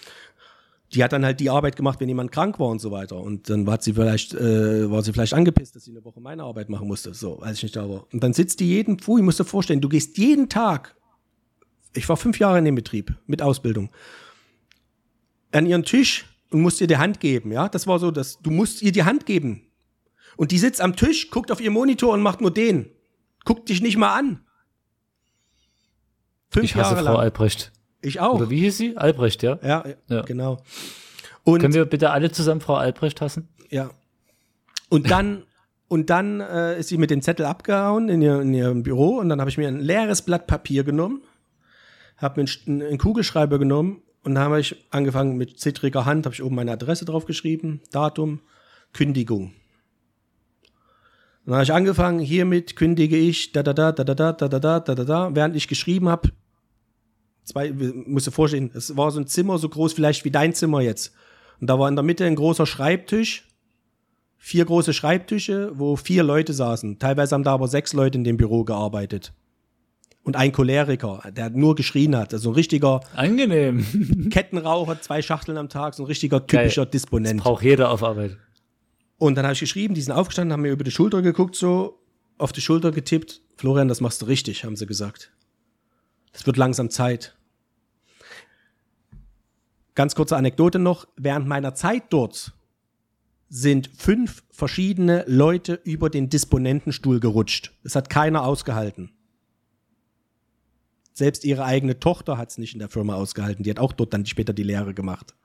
Die 0.93 1.03
hat 1.03 1.13
dann 1.13 1.23
halt 1.23 1.39
die 1.39 1.49
Arbeit 1.49 1.75
gemacht, 1.77 1.99
wenn 2.01 2.09
jemand 2.09 2.31
krank 2.33 2.59
war 2.59 2.67
und 2.67 2.79
so 2.79 2.91
weiter. 2.91 3.17
Und 3.17 3.49
dann 3.49 3.65
war 3.65 3.81
sie 3.81 3.93
vielleicht, 3.93 4.33
äh, 4.33 4.89
war 4.91 5.01
sie 5.03 5.13
vielleicht 5.13 5.33
angepisst, 5.33 5.73
dass 5.75 5.85
sie 5.85 5.91
eine 5.91 6.03
Woche 6.03 6.19
meine 6.19 6.43
Arbeit 6.43 6.69
machen 6.69 6.87
musste. 6.87 7.13
So, 7.13 7.39
als 7.39 7.57
ich 7.57 7.63
nicht 7.63 7.75
da 7.77 7.89
war. 7.89 8.05
Und 8.11 8.21
dann 8.23 8.33
sitzt 8.33 8.59
die 8.59 8.67
jeden, 8.67 8.97
puh, 8.97 9.17
ich 9.17 9.23
muss 9.23 9.37
dir 9.37 9.45
vorstellen, 9.45 9.79
du 9.79 9.87
gehst 9.87 10.17
jeden 10.17 10.49
Tag, 10.49 10.95
ich 11.93 12.07
war 12.09 12.17
fünf 12.17 12.39
Jahre 12.39 12.57
in 12.59 12.65
dem 12.65 12.75
Betrieb 12.75 13.13
mit 13.27 13.41
Ausbildung, 13.41 13.89
an 15.51 15.65
ihren 15.65 15.83
Tisch 15.83 16.25
und 16.51 16.61
musst 16.61 16.79
ihr 16.81 16.87
die 16.87 16.97
Hand 16.97 17.19
geben, 17.19 17.51
ja? 17.51 17.67
Das 17.69 17.87
war 17.87 17.99
so, 17.99 18.11
dass 18.11 18.39
du 18.41 18.51
musst 18.51 18.81
ihr 18.81 18.91
die 18.91 19.03
Hand 19.03 19.25
geben. 19.25 19.63
Und 20.37 20.51
die 20.51 20.57
sitzt 20.57 20.81
am 20.81 20.95
Tisch, 20.95 21.29
guckt 21.29 21.51
auf 21.51 21.59
ihr 21.61 21.71
Monitor 21.71 22.13
und 22.13 22.21
macht 22.21 22.41
nur 22.41 22.51
den. 22.51 22.89
Guckt 23.43 23.69
dich 23.69 23.81
nicht 23.81 23.97
mal 23.97 24.17
an. 24.17 24.41
Fünf 26.49 26.65
Ich 26.65 26.75
hasse 26.75 26.93
Jahre 26.93 27.05
Frau 27.05 27.13
lang. 27.13 27.21
Albrecht. 27.21 27.71
Ich 28.01 28.19
auch. 28.19 28.35
Oder 28.35 28.49
wie 28.49 28.59
hieß 28.61 28.77
sie? 28.77 28.97
Albrecht, 28.97 29.43
ja? 29.43 29.59
Ja, 29.63 29.83
Ja. 30.07 30.21
genau. 30.23 30.63
Und 31.43 31.59
Können 31.61 31.73
wir 31.73 31.85
bitte 31.85 32.11
alle 32.11 32.31
zusammen 32.31 32.61
Frau 32.61 32.75
Albrecht 32.75 33.21
hassen? 33.21 33.47
ja. 33.69 33.89
Und 34.89 35.09
dann 35.09 35.43
und 35.87 36.09
dann 36.09 36.39
äh, 36.41 36.79
ist 36.79 36.89
sie 36.89 36.97
mit 36.97 37.11
dem 37.11 37.21
Zettel 37.21 37.45
abgehauen 37.45 38.09
in, 38.09 38.21
ihr, 38.21 38.41
in 38.41 38.53
ihrem 38.53 38.83
Büro 38.83 39.17
und 39.19 39.29
dann 39.29 39.39
habe 39.39 39.49
ich 39.49 39.57
mir 39.57 39.67
ein 39.69 39.79
leeres 39.79 40.21
Blatt 40.21 40.45
Papier 40.47 40.83
genommen, 40.83 41.21
habe 42.21 42.41
mir 42.41 42.49
einen, 42.67 42.81
einen 42.81 42.97
Kugelschreiber 42.97 43.59
genommen 43.59 44.01
und 44.23 44.35
dann 44.35 44.43
habe 44.43 44.59
ich 44.59 44.75
angefangen 44.91 45.37
mit 45.37 45.59
zittriger 45.59 46.05
Hand, 46.05 46.25
habe 46.25 46.35
ich 46.35 46.43
oben 46.43 46.55
meine 46.55 46.71
Adresse 46.71 47.05
drauf 47.05 47.25
geschrieben, 47.25 47.81
Datum, 47.91 48.41
Kündigung. 48.93 49.53
Dann 51.45 51.55
habe 51.55 51.63
ich 51.63 51.73
angefangen, 51.73 52.19
hiermit 52.19 52.75
kündige 52.75 53.17
ich, 53.17 53.51
da 53.51 53.63
da 53.63 53.73
da 53.73 53.91
da 53.91 54.03
da 54.03 54.13
da 54.13 54.33
da 54.33 54.47
da 54.47 54.79
da 54.79 54.95
da 54.95 55.03
da 55.03 55.35
während 55.35 55.55
ich 55.55 55.67
geschrieben 55.67 56.07
habe, 56.07 56.29
zwei, 57.43 57.71
musst 57.71 58.27
du 58.27 58.31
vorstellen, 58.31 58.71
es 58.73 58.95
war 58.95 59.11
so 59.11 59.19
ein 59.19 59.27
Zimmer 59.27 59.57
so 59.57 59.69
groß 59.69 59.93
vielleicht 59.93 60.23
wie 60.23 60.31
dein 60.31 60.53
Zimmer 60.53 60.81
jetzt. 60.81 61.13
Und 61.59 61.67
da 61.67 61.79
war 61.79 61.89
in 61.89 61.95
der 61.95 62.03
Mitte 62.03 62.25
ein 62.25 62.35
großer 62.35 62.65
Schreibtisch, 62.65 63.47
vier 64.37 64.65
große 64.65 64.93
Schreibtische, 64.93 65.71
wo 65.73 65.95
vier 65.95 66.23
Leute 66.23 66.53
saßen. 66.53 66.99
Teilweise 66.99 67.35
haben 67.35 67.43
da 67.43 67.53
aber 67.53 67.67
sechs 67.67 67.93
Leute 67.93 68.17
in 68.17 68.23
dem 68.23 68.37
Büro 68.37 68.63
gearbeitet. 68.63 69.33
Und 70.23 70.35
ein 70.35 70.51
Choleriker, 70.51 71.23
der 71.35 71.49
nur 71.49 71.75
geschrien 71.75 72.15
hat. 72.15 72.33
Also 72.33 72.51
ein 72.51 72.55
richtiger 72.55 73.01
Angenehm. 73.15 74.29
Kettenraucher, 74.29 75.01
zwei 75.01 75.21
Schachteln 75.21 75.57
am 75.57 75.67
Tag, 75.67 75.95
so 75.95 76.03
ein 76.03 76.07
richtiger 76.07 76.45
typischer 76.45 76.85
Das 76.85 76.91
Disponent. 76.91 77.41
braucht 77.41 77.63
jeder 77.63 77.89
auf 77.89 78.03
Arbeit. 78.03 78.37
Und 79.17 79.35
dann 79.35 79.45
habe 79.45 79.53
ich 79.53 79.59
geschrieben, 79.59 79.93
die 79.95 80.01
sind 80.01 80.13
aufgestanden, 80.13 80.53
haben 80.53 80.61
mir 80.61 80.71
über 80.71 80.83
die 80.83 80.91
Schulter 80.91 81.21
geguckt, 81.21 81.55
so 81.55 81.99
auf 82.37 82.51
die 82.51 82.61
Schulter 82.61 82.91
getippt. 82.91 83.41
Florian, 83.57 83.87
das 83.87 84.01
machst 84.01 84.21
du 84.21 84.25
richtig, 84.25 84.63
haben 84.63 84.75
sie 84.75 84.85
gesagt. 84.85 85.31
Es 86.33 86.45
wird 86.45 86.57
langsam 86.57 86.89
Zeit. 86.89 87.35
Ganz 89.95 90.15
kurze 90.15 90.37
Anekdote 90.37 90.79
noch. 90.79 91.07
Während 91.17 91.47
meiner 91.47 91.75
Zeit 91.75 92.03
dort 92.09 92.53
sind 93.49 93.89
fünf 93.95 94.43
verschiedene 94.49 95.25
Leute 95.27 95.79
über 95.83 96.09
den 96.09 96.29
Disponentenstuhl 96.29 97.19
gerutscht. 97.19 97.73
Es 97.83 97.95
hat 97.95 98.09
keiner 98.09 98.43
ausgehalten. 98.43 99.11
Selbst 101.13 101.43
ihre 101.43 101.65
eigene 101.65 101.99
Tochter 101.99 102.37
hat 102.37 102.49
es 102.49 102.57
nicht 102.57 102.73
in 102.73 102.79
der 102.79 102.89
Firma 102.89 103.15
ausgehalten. 103.15 103.63
Die 103.63 103.69
hat 103.69 103.79
auch 103.79 103.93
dort 103.93 104.13
dann 104.13 104.25
später 104.25 104.53
die 104.53 104.63
Lehre 104.63 104.93
gemacht. 104.93 105.35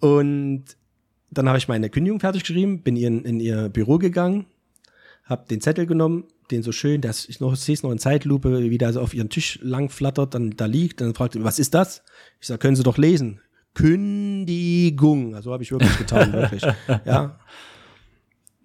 Und 0.00 0.64
dann 1.30 1.48
habe 1.48 1.58
ich 1.58 1.68
meine 1.68 1.90
Kündigung 1.90 2.20
fertig 2.20 2.42
geschrieben, 2.42 2.82
bin 2.82 2.96
in, 2.96 3.24
in 3.24 3.40
ihr 3.40 3.68
Büro 3.68 3.98
gegangen, 3.98 4.46
habe 5.24 5.46
den 5.48 5.60
Zettel 5.60 5.86
genommen, 5.86 6.24
den 6.50 6.62
so 6.62 6.72
schön, 6.72 7.00
dass 7.00 7.28
ich 7.28 7.40
noch 7.40 7.54
sehe 7.56 7.74
es 7.74 7.82
noch 7.82 7.90
in 7.90 7.98
Zeitlupe, 7.98 8.70
wie 8.70 8.78
der 8.78 8.92
so 8.92 9.00
auf 9.00 9.12
ihren 9.12 9.28
Tisch 9.28 9.58
lang 9.62 9.90
flattert, 9.90 10.34
dann 10.34 10.52
da 10.52 10.66
liegt, 10.66 11.00
dann 11.00 11.14
fragt 11.14 11.36
er, 11.36 11.44
was 11.44 11.58
ist 11.58 11.74
das? 11.74 12.02
Ich 12.40 12.46
sage, 12.46 12.58
können 12.58 12.76
Sie 12.76 12.82
doch 12.82 12.96
lesen. 12.96 13.40
Kündigung. 13.74 15.34
Also 15.34 15.52
habe 15.52 15.62
ich 15.62 15.70
wirklich 15.70 15.98
getan, 15.98 16.32
wirklich. 16.32 16.62
Ja. 17.04 17.38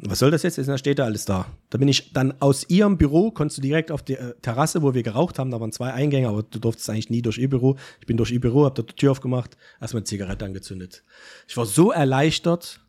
Was 0.05 0.19
soll 0.19 0.31
das 0.31 0.43
jetzt? 0.43 0.57
Da 0.57 0.77
steht 0.77 0.99
da 0.99 1.05
alles 1.05 1.25
da. 1.25 1.45
Da 1.69 1.77
bin 1.77 1.87
ich 1.87 2.11
dann 2.11 2.33
aus 2.41 2.69
ihrem 2.69 2.97
Büro, 2.97 3.31
konntest 3.31 3.59
du 3.59 3.61
direkt 3.61 3.91
auf 3.91 4.03
die 4.03 4.15
äh, 4.15 4.33
Terrasse, 4.41 4.81
wo 4.81 4.93
wir 4.93 5.03
geraucht 5.03 5.39
haben, 5.39 5.49
da 5.49 5.59
waren 5.59 5.71
zwei 5.71 5.93
Eingänge, 5.93 6.27
aber 6.27 6.43
du 6.43 6.59
durftest 6.59 6.89
eigentlich 6.89 7.09
nie 7.09 7.21
durch 7.21 7.37
ihr 7.37 7.49
Büro. 7.49 7.77
Ich 8.01 8.05
bin 8.05 8.17
durch 8.17 8.31
ihr 8.31 8.41
Büro, 8.41 8.65
hab 8.65 8.75
dort 8.75 8.91
die 8.91 8.95
Tür 8.95 9.11
aufgemacht, 9.11 9.55
erstmal 9.79 9.99
eine 10.01 10.05
Zigarette 10.05 10.45
angezündet. 10.45 11.03
Ich 11.47 11.55
war 11.55 11.65
so 11.65 11.91
erleichtert 11.91 12.81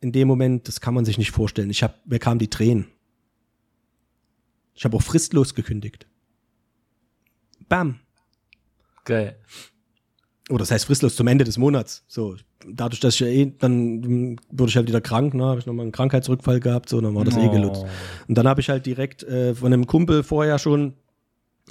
in 0.00 0.12
dem 0.12 0.28
Moment, 0.28 0.68
das 0.68 0.80
kann 0.80 0.94
man 0.94 1.04
sich 1.04 1.18
nicht 1.18 1.30
vorstellen. 1.30 1.70
Ich 1.70 1.82
hab, 1.82 2.06
mir 2.06 2.18
kamen 2.18 2.38
die 2.38 2.50
Tränen. 2.50 2.88
Ich 4.74 4.84
habe 4.84 4.96
auch 4.96 5.02
fristlos 5.02 5.54
gekündigt. 5.54 6.06
Bam. 7.68 8.00
Geil. 9.04 9.38
Oder 10.52 10.58
das 10.60 10.70
heißt 10.70 10.84
fristlos 10.84 11.16
zum 11.16 11.26
Ende 11.28 11.44
des 11.44 11.56
Monats. 11.56 12.04
So, 12.08 12.36
dadurch, 12.68 13.00
dass 13.00 13.14
ich 13.14 13.20
ja 13.20 13.26
eh, 13.26 13.52
dann 13.58 14.38
wurde 14.50 14.68
ich 14.68 14.76
halt 14.76 14.86
wieder 14.86 15.00
krank, 15.00 15.32
ne, 15.32 15.44
habe 15.44 15.60
ich 15.60 15.66
nochmal 15.66 15.84
einen 15.84 15.92
Krankheitsrückfall 15.92 16.60
gehabt, 16.60 16.90
so, 16.90 17.00
dann 17.00 17.14
war 17.14 17.24
das 17.24 17.36
eh 17.36 17.46
Oh. 17.46 17.50
gelutzt. 17.50 17.84
Und 18.28 18.36
dann 18.36 18.46
habe 18.46 18.60
ich 18.60 18.68
halt 18.68 18.84
direkt 18.84 19.22
äh, 19.22 19.54
von 19.54 19.72
einem 19.72 19.86
Kumpel 19.86 20.22
vorher 20.22 20.58
schon 20.58 20.92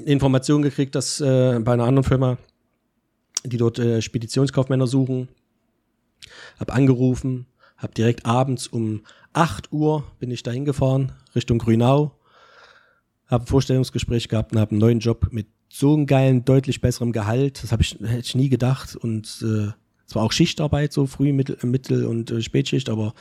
Informationen 0.03 0.63
gekriegt, 0.63 0.95
dass 0.95 1.21
äh, 1.21 1.59
bei 1.63 1.73
einer 1.73 1.83
anderen 1.83 2.03
Firma, 2.03 2.37
die 3.43 3.57
dort 3.57 3.77
äh, 3.77 4.01
Speditionskaufmänner 4.01 4.87
suchen, 4.87 5.27
habe 6.59 6.73
angerufen, 6.73 7.45
habe 7.77 7.93
direkt 7.93 8.25
abends 8.25 8.67
um 8.67 9.01
8 9.33 9.71
Uhr 9.71 10.03
bin 10.19 10.31
ich 10.31 10.43
da 10.43 10.51
hingefahren, 10.51 11.11
Richtung 11.35 11.59
Grünau, 11.59 12.11
habe 13.31 13.45
ein 13.45 13.47
Vorstellungsgespräch 13.47 14.27
gehabt 14.27 14.51
und 14.51 14.59
habe 14.59 14.71
einen 14.71 14.79
neuen 14.79 14.99
Job 14.99 15.29
mit 15.31 15.47
so 15.69 15.93
einem 15.93 16.05
geilen, 16.05 16.43
deutlich 16.43 16.81
besserem 16.81 17.13
Gehalt. 17.13 17.63
Das 17.63 17.71
habe 17.71 17.81
ich, 17.81 17.97
hätte 17.99 18.19
ich 18.19 18.35
nie 18.35 18.49
gedacht. 18.49 18.95
Und 18.95 19.43
äh, 19.43 19.71
es 20.05 20.15
war 20.15 20.23
auch 20.23 20.33
Schichtarbeit, 20.33 20.91
so 20.91 21.07
früh, 21.07 21.31
Mittel, 21.31 21.57
Mittel 21.63 22.05
und 22.05 22.29
äh, 22.29 22.41
Spätschicht, 22.41 22.89
aber 22.89 23.13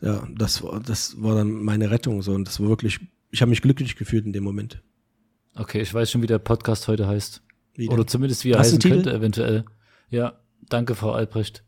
ja, 0.00 0.26
das 0.34 0.62
war, 0.62 0.80
das 0.80 1.22
war 1.22 1.36
dann 1.36 1.52
meine 1.52 1.90
Rettung. 1.90 2.22
So. 2.22 2.32
Und 2.32 2.48
das 2.48 2.60
war 2.60 2.68
wirklich, 2.68 2.98
ich 3.30 3.42
habe 3.42 3.50
mich 3.50 3.60
glücklich 3.60 3.96
gefühlt 3.96 4.24
in 4.24 4.32
dem 4.32 4.42
Moment. 4.42 4.82
Okay, 5.54 5.82
ich 5.82 5.92
weiß 5.92 6.10
schon, 6.10 6.22
wie 6.22 6.26
der 6.26 6.38
Podcast 6.38 6.88
heute 6.88 7.06
heißt. 7.06 7.42
Wie 7.74 7.86
denn? 7.86 7.94
Oder 7.94 8.06
zumindest 8.06 8.44
wie 8.44 8.52
er 8.52 8.58
Hast 8.58 8.68
heißen 8.68 8.78
könnte, 8.80 9.12
eventuell. 9.12 9.64
Ja, 10.08 10.40
danke, 10.68 10.94
Frau 10.94 11.12
Albrecht. 11.12 11.62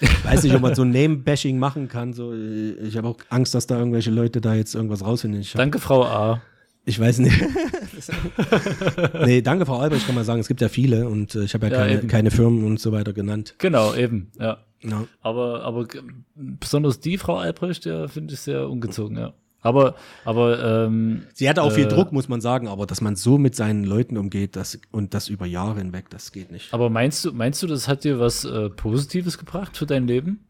Ich 0.00 0.24
weiß 0.24 0.42
nicht, 0.42 0.54
ob 0.54 0.62
man 0.62 0.74
so 0.74 0.82
ein 0.82 0.90
Name-Bashing 0.90 1.56
machen 1.56 1.86
kann. 1.86 2.12
So, 2.12 2.32
äh, 2.32 2.72
ich 2.80 2.96
habe 2.96 3.08
auch 3.08 3.18
Angst, 3.28 3.54
dass 3.54 3.68
da 3.68 3.78
irgendwelche 3.78 4.10
Leute 4.10 4.40
da 4.40 4.54
jetzt 4.54 4.74
irgendwas 4.74 5.04
rausfinden. 5.04 5.44
Danke, 5.54 5.78
Frau 5.78 6.04
A. 6.04 6.42
ich 6.84 6.98
weiß 7.00 7.18
nicht. 7.20 7.34
nee, 9.24 9.42
danke, 9.42 9.66
Frau 9.66 9.78
Albrecht, 9.78 10.06
kann 10.06 10.14
man 10.14 10.24
sagen. 10.24 10.40
Es 10.40 10.48
gibt 10.48 10.60
ja 10.60 10.68
viele 10.68 11.08
und 11.08 11.34
äh, 11.34 11.44
ich 11.44 11.54
habe 11.54 11.66
ja, 11.66 11.72
Ja, 11.72 11.78
keine, 11.78 11.98
eben. 11.98 12.08
keine 12.08 12.30
Firmen 12.30 12.64
und 12.64 12.80
so 12.80 12.92
weiter 12.92 13.12
genannt. 13.12 13.54
Genau, 13.58 13.94
eben, 13.94 14.30
ja. 14.38 14.58
Ja. 14.82 15.06
Aber, 15.22 15.62
aber 15.62 15.86
besonders 16.34 17.00
die 17.00 17.16
Frau 17.16 17.36
Albrecht, 17.38 17.86
ja, 17.86 18.06
finde 18.06 18.34
ich 18.34 18.40
sehr 18.40 18.68
ungezogen, 18.68 19.16
ja. 19.16 19.32
Aber, 19.62 19.94
aber, 20.26 20.84
ähm, 20.84 21.22
Sie 21.32 21.48
hatte 21.48 21.62
auch 21.62 21.72
viel 21.72 21.86
Äh, 21.86 21.88
Druck, 21.88 22.12
muss 22.12 22.28
man 22.28 22.42
sagen, 22.42 22.68
aber 22.68 22.84
dass 22.84 23.00
man 23.00 23.16
so 23.16 23.38
mit 23.38 23.54
seinen 23.54 23.84
Leuten 23.84 24.18
umgeht 24.18 24.56
das, 24.56 24.78
und 24.90 25.14
das 25.14 25.30
über 25.30 25.46
Jahre 25.46 25.78
hinweg, 25.78 26.10
das 26.10 26.32
geht 26.32 26.52
nicht. 26.52 26.74
aber 26.74 26.90
meinst 26.90 27.24
du, 27.24 27.32
meinst 27.32 27.62
du, 27.62 27.66
das 27.66 27.88
hat 27.88 28.04
dir 28.04 28.20
was 28.20 28.44
äh, 28.44 28.68
Positives 28.68 29.38
gebracht 29.38 29.78
für 29.78 29.86
dein 29.86 30.06
Leben? 30.06 30.44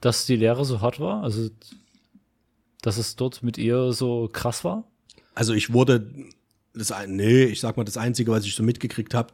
Dass 0.00 0.26
die 0.26 0.36
Lehre 0.36 0.64
so 0.64 0.80
hart 0.80 1.00
war? 1.00 1.24
Also, 1.24 1.48
dass 2.82 2.98
es 2.98 3.16
dort 3.16 3.42
mit 3.42 3.58
ihr 3.58 3.92
so 3.92 4.30
krass 4.32 4.62
war? 4.62 4.84
Also 5.36 5.52
ich 5.54 5.72
wurde, 5.72 6.10
das, 6.74 6.92
nee, 7.06 7.44
ich 7.44 7.60
sag 7.60 7.76
mal, 7.76 7.84
das 7.84 7.96
Einzige, 7.98 8.32
was 8.32 8.44
ich 8.44 8.54
so 8.56 8.62
mitgekriegt 8.64 9.14
habe, 9.14 9.32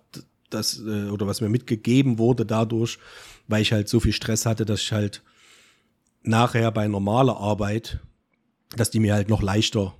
das, 0.51 0.79
äh, 0.81 1.09
oder 1.09 1.27
was 1.27 1.41
mir 1.41 1.49
mitgegeben 1.49 2.19
wurde 2.19 2.45
dadurch, 2.45 2.99
weil 3.49 3.63
ich 3.63 3.73
halt 3.73 3.89
so 3.89 4.01
viel 4.01 4.13
Stress 4.13 4.45
hatte, 4.45 4.67
dass 4.67 4.81
ich 4.83 4.93
halt 4.93 5.23
nachher 6.23 6.71
bei 6.73 6.87
normaler 6.89 7.37
Arbeit, 7.39 8.01
dass 8.77 8.91
die 8.91 9.01
mir 9.01 9.15
halt 9.15 9.29
noch 9.31 9.43
leichter 9.43 9.95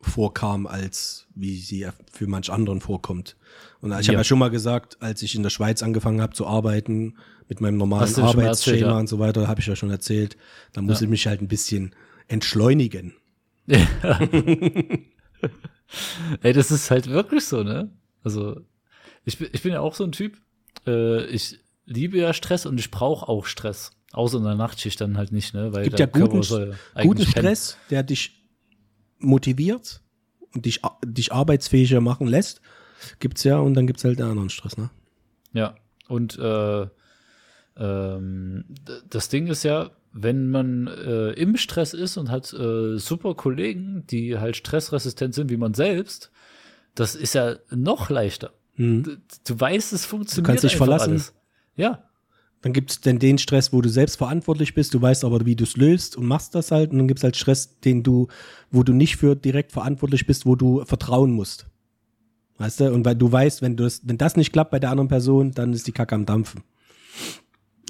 vorkam, 0.00 0.66
als 0.66 1.26
wie 1.34 1.56
sie 1.58 1.86
für 2.12 2.26
manch 2.26 2.50
anderen 2.50 2.80
vorkommt. 2.80 3.36
Und 3.80 3.90
ich 3.92 4.08
habe 4.08 4.14
Ja. 4.14 4.20
ja 4.20 4.24
schon 4.24 4.38
mal 4.38 4.50
gesagt, 4.50 4.96
als 5.00 5.22
ich 5.22 5.34
in 5.34 5.42
der 5.42 5.50
Schweiz 5.50 5.82
angefangen 5.82 6.20
habe 6.20 6.34
zu 6.34 6.46
arbeiten, 6.46 7.14
mit 7.48 7.60
meinem 7.60 7.76
normalen 7.76 8.10
mal 8.12 8.18
erzählt, 8.22 8.26
Arbeitsschema 8.26 8.86
ja. 8.92 8.98
und 8.98 9.06
so 9.08 9.18
weiter, 9.20 9.46
habe 9.48 9.60
ich 9.60 9.66
ja 9.66 9.76
schon 9.76 9.90
erzählt, 9.90 10.36
da 10.72 10.82
muss 10.82 11.00
Ja. 11.00 11.04
ich 11.04 11.10
mich 11.10 11.26
halt 11.26 11.40
ein 11.40 11.48
bisschen 11.48 11.94
entschleunigen. 12.28 13.14
Ey, 16.42 16.52
das 16.52 16.70
ist 16.70 16.90
halt 16.90 17.08
wirklich 17.08 17.44
so, 17.44 17.62
ne? 17.62 17.90
Also, 18.22 18.60
ich 19.24 19.38
bin, 19.38 19.48
ich 19.52 19.62
bin 19.62 19.72
ja 19.72 19.80
auch 19.80 19.94
so 19.94 20.04
ein 20.04 20.12
Typ. 20.12 20.38
Äh, 20.86 21.24
ich 21.26 21.60
liebe 21.84 22.18
ja 22.18 22.32
Stress 22.32 22.66
und 22.66 22.78
ich 22.78 22.90
brauche 22.90 23.28
auch 23.28 23.46
Stress. 23.46 23.92
Außer 24.12 24.38
in 24.38 24.44
der 24.44 24.54
Nachtschicht 24.54 25.00
dann 25.00 25.16
halt 25.16 25.32
nicht, 25.32 25.54
ne? 25.54 25.72
Weil 25.72 25.84
gibt 25.84 25.98
ja 25.98 26.06
guten, 26.06 26.42
soll 26.42 26.76
guten. 27.02 27.26
Stress, 27.26 27.76
der 27.90 28.02
dich 28.02 28.42
motiviert 29.18 30.00
und 30.54 30.64
dich, 30.64 30.80
dich 31.04 31.32
arbeitsfähiger 31.32 32.00
machen 32.00 32.26
lässt. 32.26 32.60
Gibt's 33.20 33.44
ja, 33.44 33.58
und 33.58 33.74
dann 33.74 33.86
gibt's 33.86 34.04
halt 34.04 34.18
den 34.18 34.26
anderen 34.26 34.50
Stress, 34.50 34.76
ne? 34.76 34.90
Ja. 35.52 35.74
Und 36.08 36.38
äh, 36.38 36.86
Ähm, 37.78 38.64
das 39.10 39.28
Ding 39.28 39.48
ist 39.48 39.62
ja, 39.62 39.90
wenn 40.18 40.48
man 40.48 40.86
äh, 40.86 41.32
im 41.32 41.56
Stress 41.56 41.92
ist 41.92 42.16
und 42.16 42.30
hat 42.30 42.52
äh, 42.52 42.98
super 42.98 43.34
Kollegen, 43.34 44.04
die 44.08 44.38
halt 44.38 44.56
stressresistent 44.56 45.34
sind 45.34 45.50
wie 45.50 45.58
man 45.58 45.74
selbst, 45.74 46.30
das 46.94 47.14
ist 47.14 47.34
ja 47.34 47.56
noch 47.70 48.08
leichter. 48.08 48.52
Mhm. 48.76 49.02
Du, 49.02 49.16
du 49.46 49.60
weißt, 49.60 49.92
es 49.92 50.06
funktioniert. 50.06 50.46
kannst 50.46 50.64
dich 50.64 50.76
verlassen. 50.76 51.10
Alles. 51.10 51.34
Ja, 51.76 52.04
Dann 52.62 52.72
gibt 52.72 52.90
es 52.90 53.00
denn 53.00 53.18
den 53.18 53.36
Stress, 53.36 53.72
wo 53.72 53.82
du 53.82 53.90
selbst 53.90 54.16
verantwortlich 54.16 54.74
bist, 54.74 54.94
du 54.94 55.02
weißt 55.02 55.24
aber, 55.24 55.44
wie 55.44 55.54
du 55.54 55.64
es 55.64 55.76
löst 55.76 56.16
und 56.16 56.26
machst 56.26 56.54
das 56.54 56.70
halt. 56.70 56.92
Und 56.92 56.98
dann 56.98 57.08
gibt 57.08 57.20
es 57.20 57.24
halt 57.24 57.36
Stress, 57.36 57.78
den 57.80 58.02
du, 58.02 58.28
wo 58.70 58.82
du 58.82 58.94
nicht 58.94 59.16
für 59.16 59.36
direkt 59.36 59.72
verantwortlich 59.72 60.26
bist, 60.26 60.46
wo 60.46 60.56
du 60.56 60.84
vertrauen 60.84 61.32
musst. 61.32 61.66
Weißt 62.56 62.80
du? 62.80 62.92
Und 62.92 63.04
weil 63.04 63.16
du 63.16 63.30
weißt, 63.30 63.60
wenn 63.60 63.76
du 63.76 63.84
das, 63.84 64.00
wenn 64.04 64.16
das 64.16 64.36
nicht 64.36 64.52
klappt 64.52 64.70
bei 64.70 64.78
der 64.78 64.90
anderen 64.90 65.08
Person, 65.08 65.52
dann 65.52 65.74
ist 65.74 65.86
die 65.86 65.92
Kacke 65.92 66.14
am 66.14 66.24
Dampfen. 66.24 66.62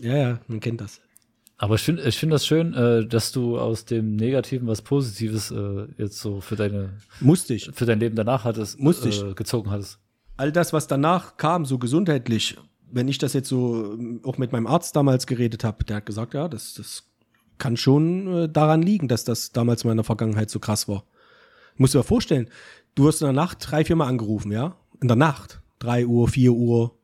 Ja, 0.02 0.16
ja, 0.16 0.40
man 0.48 0.58
kennt 0.58 0.80
das. 0.80 1.00
Aber 1.58 1.76
ich 1.76 1.82
finde 1.82 2.02
ich 2.02 2.18
find 2.18 2.32
das 2.32 2.46
schön, 2.46 2.74
äh, 2.74 3.06
dass 3.06 3.32
du 3.32 3.58
aus 3.58 3.84
dem 3.84 4.16
Negativen 4.16 4.66
was 4.68 4.82
Positives 4.82 5.50
äh, 5.50 5.86
jetzt 5.98 6.18
so 6.20 6.40
für 6.40 6.56
deine 6.56 6.90
Musste 7.20 7.54
ich. 7.54 7.70
für 7.72 7.86
dein 7.86 8.00
Leben 8.00 8.16
danach 8.16 8.44
hattest, 8.44 8.78
Musste 8.78 9.08
ich. 9.08 9.22
äh, 9.22 9.34
gezogen 9.34 9.70
hattest. 9.70 9.98
all 10.36 10.52
das, 10.52 10.72
was 10.72 10.86
danach 10.86 11.36
kam, 11.36 11.64
so 11.64 11.78
gesundheitlich, 11.78 12.56
wenn 12.90 13.08
ich 13.08 13.18
das 13.18 13.32
jetzt 13.32 13.48
so 13.48 13.92
ähm, 13.94 14.20
auch 14.24 14.38
mit 14.38 14.52
meinem 14.52 14.66
Arzt 14.66 14.94
damals 14.96 15.26
geredet 15.26 15.64
habe, 15.64 15.84
der 15.84 15.96
hat 15.96 16.06
gesagt, 16.06 16.34
ja, 16.34 16.46
das, 16.48 16.74
das 16.74 17.04
kann 17.58 17.76
schon 17.76 18.26
äh, 18.44 18.48
daran 18.48 18.82
liegen, 18.82 19.08
dass 19.08 19.24
das 19.24 19.50
damals 19.52 19.82
in 19.84 19.88
meiner 19.88 20.04
Vergangenheit 20.04 20.50
so 20.50 20.58
krass 20.58 20.88
war. 20.88 21.04
Musst 21.76 21.94
du 21.94 21.98
dir 21.98 22.04
vorstellen, 22.04 22.48
du 22.94 23.04
wirst 23.04 23.22
in 23.22 23.26
der 23.26 23.32
Nacht 23.32 23.58
drei, 23.60 23.84
vier 23.84 23.96
Mal 23.96 24.06
angerufen, 24.08 24.52
ja? 24.52 24.76
In 25.00 25.08
der 25.08 25.16
Nacht. 25.16 25.60
Drei 25.78 26.06
Uhr, 26.06 26.28
vier 26.28 26.52
Uhr. 26.52 26.95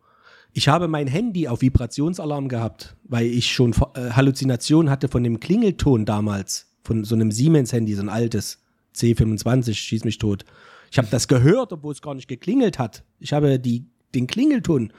Ich 0.54 0.68
habe 0.68 0.86
mein 0.86 1.06
Handy 1.06 1.48
auf 1.48 1.62
Vibrationsalarm 1.62 2.48
gehabt, 2.48 2.94
weil 3.04 3.26
ich 3.26 3.52
schon 3.52 3.72
äh, 3.94 4.10
Halluzinationen 4.10 4.90
hatte 4.90 5.08
von 5.08 5.22
dem 5.22 5.40
Klingelton 5.40 6.04
damals, 6.04 6.70
von 6.82 7.04
so 7.04 7.14
einem 7.14 7.32
Siemens-Handy, 7.32 7.94
so 7.94 8.02
ein 8.02 8.10
altes 8.10 8.62
C25, 8.94 9.74
schieß 9.74 10.04
mich 10.04 10.18
tot. 10.18 10.44
Ich 10.90 10.98
habe 10.98 11.08
das 11.10 11.26
gehört, 11.26 11.72
obwohl 11.72 11.92
es 11.92 12.02
gar 12.02 12.14
nicht 12.14 12.28
geklingelt 12.28 12.78
hat. 12.78 13.02
Ich 13.18 13.32
habe 13.32 13.58
die, 13.58 13.86
den 14.14 14.26
Klingelton 14.26 14.92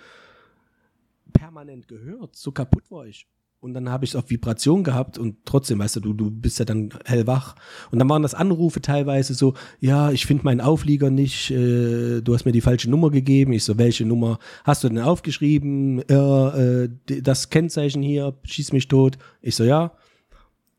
permanent 1.34 1.88
gehört. 1.88 2.36
So 2.36 2.52
kaputt 2.52 2.90
war 2.90 3.06
ich. 3.06 3.28
Und 3.64 3.74
dann 3.74 3.88
habe 3.90 4.04
ich 4.04 4.12
es 4.12 4.16
auf 4.18 4.30
Vibration 4.30 4.84
gehabt 4.84 5.18
und 5.18 5.38
trotzdem, 5.46 5.80
weißt 5.80 5.96
du, 5.96 6.00
du, 6.02 6.12
du 6.14 6.30
bist 6.30 6.60
ja 6.60 6.66
dann 6.66 6.90
hellwach. 7.06 7.56
Und 7.92 8.00
dann 8.00 8.10
waren 8.10 8.22
das 8.22 8.34
Anrufe 8.34 8.82
teilweise 8.82 9.34
so, 9.36 9.54
ja, 9.80 10.12
ich 10.12 10.26
finde 10.26 10.44
meinen 10.44 10.60
Auflieger 10.60 11.10
nicht, 11.10 11.50
äh, 11.50 12.20
du 12.22 12.34
hast 12.34 12.44
mir 12.44 12.52
die 12.52 12.60
falsche 12.60 12.90
Nummer 12.90 13.10
gegeben. 13.10 13.54
Ich 13.54 13.64
so, 13.64 13.78
welche 13.78 14.06
Nummer 14.06 14.38
hast 14.66 14.84
du 14.84 14.90
denn 14.90 15.00
aufgeschrieben? 15.00 16.00
Äh, 16.10 16.90
die- 17.08 17.24
das 17.24 17.50
Kennzeichen 17.50 18.02
hier, 18.04 18.38
schieß 18.44 18.74
mich 18.74 18.90
tot. 18.90 19.18
Ich 19.42 19.56
so, 19.56 19.64
ja, 19.64 19.94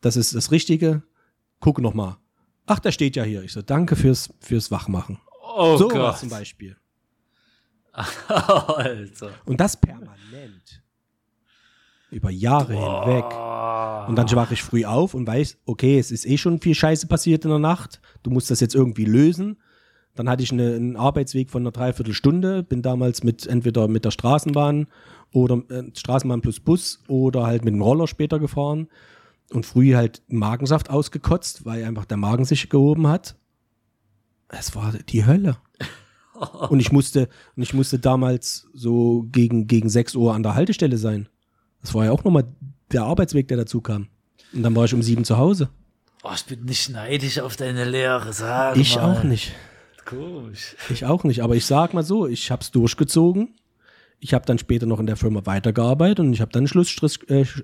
das 0.02 0.16
ist 0.18 0.34
das 0.34 0.50
Richtige. 0.50 1.02
Guck 1.60 1.80
noch 1.80 1.94
mal. 1.94 2.18
Ach, 2.66 2.80
der 2.80 2.92
steht 2.92 3.16
ja 3.16 3.24
hier. 3.24 3.42
Ich 3.44 3.52
so, 3.52 3.62
danke 3.62 3.96
fürs, 3.96 4.28
fürs 4.40 4.70
Wachmachen. 4.70 5.18
Oh 5.56 5.78
so 5.78 5.90
was 5.90 6.20
zum 6.20 6.28
Beispiel. 6.28 6.76
Alter. 8.28 9.30
Und 9.46 9.58
das 9.58 9.74
permanent. 9.80 10.82
Über 12.14 12.30
Jahre 12.30 12.74
hinweg. 12.74 13.24
Und 14.08 14.16
dann 14.16 14.30
wache 14.32 14.54
ich 14.54 14.62
früh 14.62 14.84
auf 14.84 15.14
und 15.14 15.26
weiß, 15.26 15.58
okay, 15.66 15.98
es 15.98 16.10
ist 16.10 16.26
eh 16.26 16.38
schon 16.38 16.60
viel 16.60 16.74
Scheiße 16.74 17.06
passiert 17.06 17.44
in 17.44 17.50
der 17.50 17.58
Nacht. 17.58 18.00
Du 18.22 18.30
musst 18.30 18.50
das 18.50 18.60
jetzt 18.60 18.74
irgendwie 18.74 19.04
lösen. 19.04 19.56
Dann 20.14 20.28
hatte 20.28 20.42
ich 20.42 20.52
eine, 20.52 20.74
einen 20.74 20.96
Arbeitsweg 20.96 21.50
von 21.50 21.62
einer 21.62 21.72
Dreiviertelstunde, 21.72 22.62
bin 22.62 22.82
damals 22.82 23.24
mit 23.24 23.46
entweder 23.46 23.88
mit 23.88 24.04
der 24.04 24.12
Straßenbahn 24.12 24.86
oder 25.32 25.62
äh, 25.70 25.82
Straßenbahn 25.92 26.40
plus 26.40 26.60
Bus 26.60 27.02
oder 27.08 27.46
halt 27.46 27.64
mit 27.64 27.74
dem 27.74 27.82
Roller 27.82 28.06
später 28.06 28.38
gefahren 28.38 28.88
und 29.50 29.66
früh 29.66 29.94
halt 29.94 30.22
Magensaft 30.28 30.90
ausgekotzt, 30.90 31.64
weil 31.64 31.84
einfach 31.84 32.04
der 32.04 32.16
Magen 32.16 32.44
sich 32.44 32.70
gehoben 32.70 33.08
hat. 33.08 33.36
Es 34.48 34.76
war 34.76 34.92
die 34.92 35.26
Hölle. 35.26 35.56
Und 36.68 36.80
ich 36.80 36.90
musste, 36.90 37.28
und 37.54 37.62
ich 37.62 37.74
musste 37.74 38.00
damals 38.00 38.66
so 38.74 39.24
gegen, 39.30 39.68
gegen 39.68 39.88
6 39.88 40.16
Uhr 40.16 40.34
an 40.34 40.42
der 40.42 40.56
Haltestelle 40.56 40.96
sein. 40.96 41.28
Das 41.84 41.94
war 41.94 42.06
ja 42.06 42.10
auch 42.12 42.24
nochmal 42.24 42.44
der 42.92 43.04
Arbeitsweg, 43.04 43.46
der 43.48 43.58
dazu 43.58 43.80
kam. 43.80 44.08
Und 44.52 44.62
dann 44.62 44.74
war 44.74 44.86
ich 44.86 44.94
um 44.94 45.02
sieben 45.02 45.24
zu 45.24 45.36
Hause. 45.36 45.68
Oh, 46.22 46.30
ich 46.34 46.44
bin 46.46 46.64
nicht 46.64 46.88
neidisch 46.88 47.38
auf 47.40 47.56
deine 47.56 47.84
Lehre, 47.84 48.32
sag 48.32 48.76
Ich 48.78 48.96
mal. 48.96 49.18
auch 49.18 49.22
nicht. 49.24 49.52
Komisch. 50.06 50.74
Ich 50.90 51.04
auch 51.04 51.22
nicht. 51.24 51.42
Aber 51.42 51.54
ich 51.56 51.66
sag 51.66 51.92
mal 51.94 52.02
so, 52.02 52.26
ich 52.26 52.50
hab's 52.50 52.70
durchgezogen. 52.70 53.54
Ich 54.20 54.32
habe 54.32 54.46
dann 54.46 54.58
später 54.58 54.86
noch 54.86 55.00
in 55.00 55.06
der 55.06 55.16
Firma 55.16 55.44
weitergearbeitet 55.44 56.20
und 56.20 56.32
ich 56.32 56.40
habe 56.40 56.50
dann 56.52 56.66
Schlussstrich, 56.66 57.18
äh, 57.28 57.42
Sch- 57.42 57.62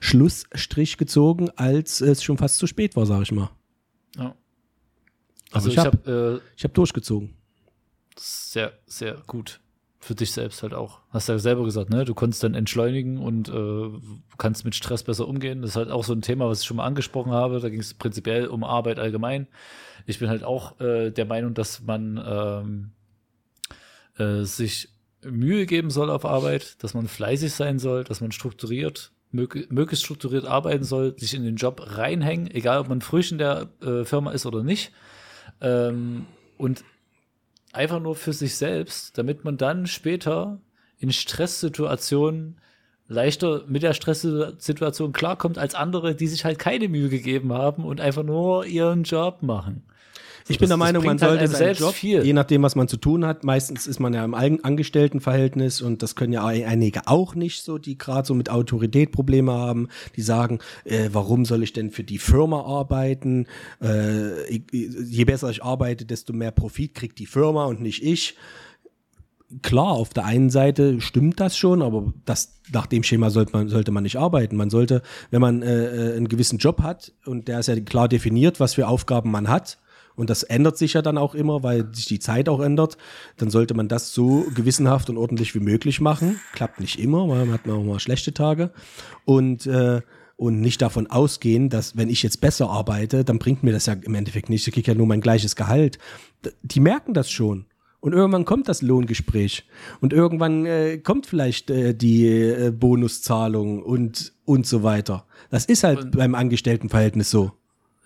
Schlussstrich 0.00 0.96
gezogen, 0.98 1.50
als 1.56 2.00
es 2.00 2.22
schon 2.24 2.36
fast 2.38 2.58
zu 2.58 2.66
spät 2.66 2.96
war, 2.96 3.06
sag 3.06 3.22
ich 3.22 3.30
mal. 3.32 3.50
Ja. 4.16 4.34
Also 5.52 5.68
ich 5.68 5.74
ich 5.74 5.78
hab- 5.78 5.86
habe 6.06 6.40
äh, 6.42 6.48
Ich 6.56 6.64
habe 6.64 6.74
durchgezogen. 6.74 7.34
sehr, 8.18 8.72
sehr 8.86 9.22
gut. 9.26 9.60
Für 10.04 10.14
dich 10.14 10.32
selbst 10.32 10.62
halt 10.62 10.74
auch. 10.74 11.00
Hast 11.08 11.30
ja 11.30 11.38
selber 11.38 11.64
gesagt, 11.64 11.88
ne? 11.88 12.04
Du 12.04 12.12
konntest 12.12 12.44
dann 12.44 12.52
entschleunigen 12.52 13.16
und 13.16 13.48
äh, 13.48 13.88
kannst 14.36 14.66
mit 14.66 14.74
Stress 14.74 15.02
besser 15.02 15.26
umgehen. 15.26 15.62
Das 15.62 15.70
ist 15.70 15.76
halt 15.76 15.90
auch 15.90 16.04
so 16.04 16.12
ein 16.12 16.20
Thema, 16.20 16.46
was 16.46 16.60
ich 16.60 16.66
schon 16.66 16.76
mal 16.76 16.84
angesprochen 16.84 17.32
habe. 17.32 17.58
Da 17.58 17.70
ging 17.70 17.80
es 17.80 17.94
prinzipiell 17.94 18.48
um 18.48 18.64
Arbeit 18.64 18.98
allgemein. 18.98 19.46
Ich 20.04 20.18
bin 20.18 20.28
halt 20.28 20.44
auch 20.44 20.78
äh, 20.78 21.10
der 21.10 21.24
Meinung, 21.24 21.54
dass 21.54 21.80
man 21.80 22.22
ähm, 22.22 22.90
äh, 24.18 24.44
sich 24.44 24.90
Mühe 25.24 25.64
geben 25.64 25.88
soll 25.88 26.10
auf 26.10 26.26
Arbeit, 26.26 26.84
dass 26.84 26.92
man 26.92 27.08
fleißig 27.08 27.54
sein 27.54 27.78
soll, 27.78 28.04
dass 28.04 28.20
man 28.20 28.30
strukturiert, 28.30 29.10
mög 29.30 29.72
möglichst 29.72 30.04
strukturiert 30.04 30.44
arbeiten 30.44 30.84
soll, 30.84 31.18
sich 31.18 31.32
in 31.32 31.44
den 31.44 31.56
Job 31.56 31.82
reinhängen, 31.82 32.50
egal 32.50 32.80
ob 32.80 32.90
man 32.90 33.00
frisch 33.00 33.32
in 33.32 33.38
der 33.38 33.70
äh, 33.80 34.04
Firma 34.04 34.32
ist 34.32 34.44
oder 34.44 34.62
nicht. 34.62 34.92
Ähm, 35.62 36.26
und 36.58 36.84
einfach 37.74 38.00
nur 38.00 38.14
für 38.14 38.32
sich 38.32 38.56
selbst, 38.56 39.16
damit 39.18 39.44
man 39.44 39.56
dann 39.56 39.86
später 39.86 40.60
in 40.98 41.12
Stresssituationen 41.12 42.58
leichter 43.06 43.64
mit 43.66 43.82
der 43.82 43.92
Stresssituation 43.92 45.12
klarkommt 45.12 45.58
als 45.58 45.74
andere, 45.74 46.14
die 46.14 46.26
sich 46.26 46.44
halt 46.44 46.58
keine 46.58 46.88
Mühe 46.88 47.08
gegeben 47.08 47.52
haben 47.52 47.84
und 47.84 48.00
einfach 48.00 48.22
nur 48.22 48.64
ihren 48.66 49.02
Job 49.04 49.42
machen. 49.42 49.84
Ich 50.48 50.58
bin 50.58 50.68
der 50.68 50.76
Meinung, 50.76 51.02
man 51.04 51.12
halt 51.20 51.20
sollte 51.20 51.44
einem 51.44 51.52
seinen 51.52 51.74
Job, 51.76 51.94
viel. 51.94 52.22
je 52.24 52.32
nachdem, 52.34 52.62
was 52.62 52.74
man 52.76 52.86
zu 52.86 52.98
tun 52.98 53.24
hat, 53.24 53.44
meistens 53.44 53.86
ist 53.86 53.98
man 53.98 54.12
ja 54.12 54.24
im 54.24 54.34
Angestelltenverhältnis 54.34 55.80
und 55.80 56.02
das 56.02 56.16
können 56.16 56.32
ja 56.34 56.44
einige 56.44 57.06
auch 57.08 57.34
nicht 57.34 57.62
so, 57.62 57.78
die 57.78 57.96
gerade 57.96 58.26
so 58.26 58.34
mit 58.34 58.50
Autorität 58.50 59.10
Probleme 59.10 59.52
haben, 59.52 59.88
die 60.16 60.22
sagen, 60.22 60.58
äh, 60.84 61.08
warum 61.12 61.44
soll 61.46 61.62
ich 61.62 61.72
denn 61.72 61.90
für 61.90 62.04
die 62.04 62.18
Firma 62.18 62.60
arbeiten? 62.62 63.46
Äh, 63.82 64.44
ich- 64.48 64.62
je 64.70 65.24
besser 65.24 65.48
ich 65.50 65.64
arbeite, 65.64 66.04
desto 66.04 66.32
mehr 66.32 66.50
Profit 66.50 66.94
kriegt 66.94 67.18
die 67.18 67.26
Firma 67.26 67.64
und 67.64 67.80
nicht 67.80 68.02
ich. 68.04 68.36
Klar, 69.62 69.92
auf 69.92 70.08
der 70.10 70.24
einen 70.24 70.50
Seite 70.50 71.00
stimmt 71.00 71.38
das 71.38 71.56
schon, 71.56 71.80
aber 71.80 72.12
das, 72.24 72.60
nach 72.72 72.86
dem 72.86 73.02
Schema 73.02 73.30
sollte 73.30 73.52
man, 73.52 73.68
sollte 73.68 73.92
man 73.92 74.02
nicht 74.02 74.16
arbeiten. 74.16 74.56
Man 74.56 74.68
sollte, 74.70 75.00
wenn 75.30 75.40
man 75.40 75.62
äh, 75.62 76.12
äh, 76.12 76.16
einen 76.16 76.28
gewissen 76.28 76.58
Job 76.58 76.82
hat 76.82 77.12
und 77.24 77.46
der 77.46 77.60
ist 77.60 77.68
ja 77.68 77.78
klar 77.80 78.08
definiert, 78.08 78.58
was 78.58 78.74
für 78.74 78.88
Aufgaben 78.88 79.30
man 79.30 79.48
hat, 79.48 79.78
und 80.16 80.30
das 80.30 80.42
ändert 80.44 80.78
sich 80.78 80.92
ja 80.92 81.02
dann 81.02 81.18
auch 81.18 81.34
immer, 81.34 81.62
weil 81.62 81.92
sich 81.92 82.06
die 82.06 82.18
Zeit 82.18 82.48
auch 82.48 82.60
ändert, 82.60 82.96
dann 83.36 83.50
sollte 83.50 83.74
man 83.74 83.88
das 83.88 84.12
so 84.12 84.46
gewissenhaft 84.54 85.10
und 85.10 85.16
ordentlich 85.16 85.54
wie 85.54 85.60
möglich 85.60 86.00
machen. 86.00 86.40
Klappt 86.52 86.80
nicht 86.80 86.98
immer, 86.98 87.28
weil 87.28 87.46
man 87.46 87.54
hat 87.54 87.68
auch 87.68 87.82
mal 87.82 87.98
schlechte 87.98 88.32
Tage. 88.32 88.70
Und, 89.24 89.66
äh, 89.66 90.02
und 90.36 90.60
nicht 90.60 90.82
davon 90.82 91.08
ausgehen, 91.08 91.68
dass 91.68 91.96
wenn 91.96 92.08
ich 92.08 92.22
jetzt 92.22 92.40
besser 92.40 92.70
arbeite, 92.70 93.24
dann 93.24 93.38
bringt 93.38 93.62
mir 93.62 93.72
das 93.72 93.86
ja 93.86 93.94
im 93.94 94.14
Endeffekt 94.14 94.48
nichts. 94.48 94.66
Ich 94.66 94.74
kriege 94.74 94.92
ja 94.92 94.96
nur 94.96 95.06
mein 95.06 95.20
gleiches 95.20 95.56
Gehalt. 95.56 95.98
Die 96.62 96.80
merken 96.80 97.14
das 97.14 97.30
schon. 97.30 97.66
Und 98.00 98.12
irgendwann 98.12 98.44
kommt 98.44 98.68
das 98.68 98.82
Lohngespräch. 98.82 99.64
Und 100.00 100.12
irgendwann 100.12 100.66
äh, 100.66 100.98
kommt 100.98 101.26
vielleicht 101.26 101.70
äh, 101.70 101.94
die 101.94 102.26
äh, 102.26 102.70
Bonuszahlung 102.70 103.82
und, 103.82 104.34
und 104.44 104.66
so 104.66 104.82
weiter. 104.82 105.24
Das 105.50 105.64
ist 105.64 105.84
halt 105.84 106.10
beim 106.10 106.34
Angestelltenverhältnis 106.34 107.30
so. 107.30 107.52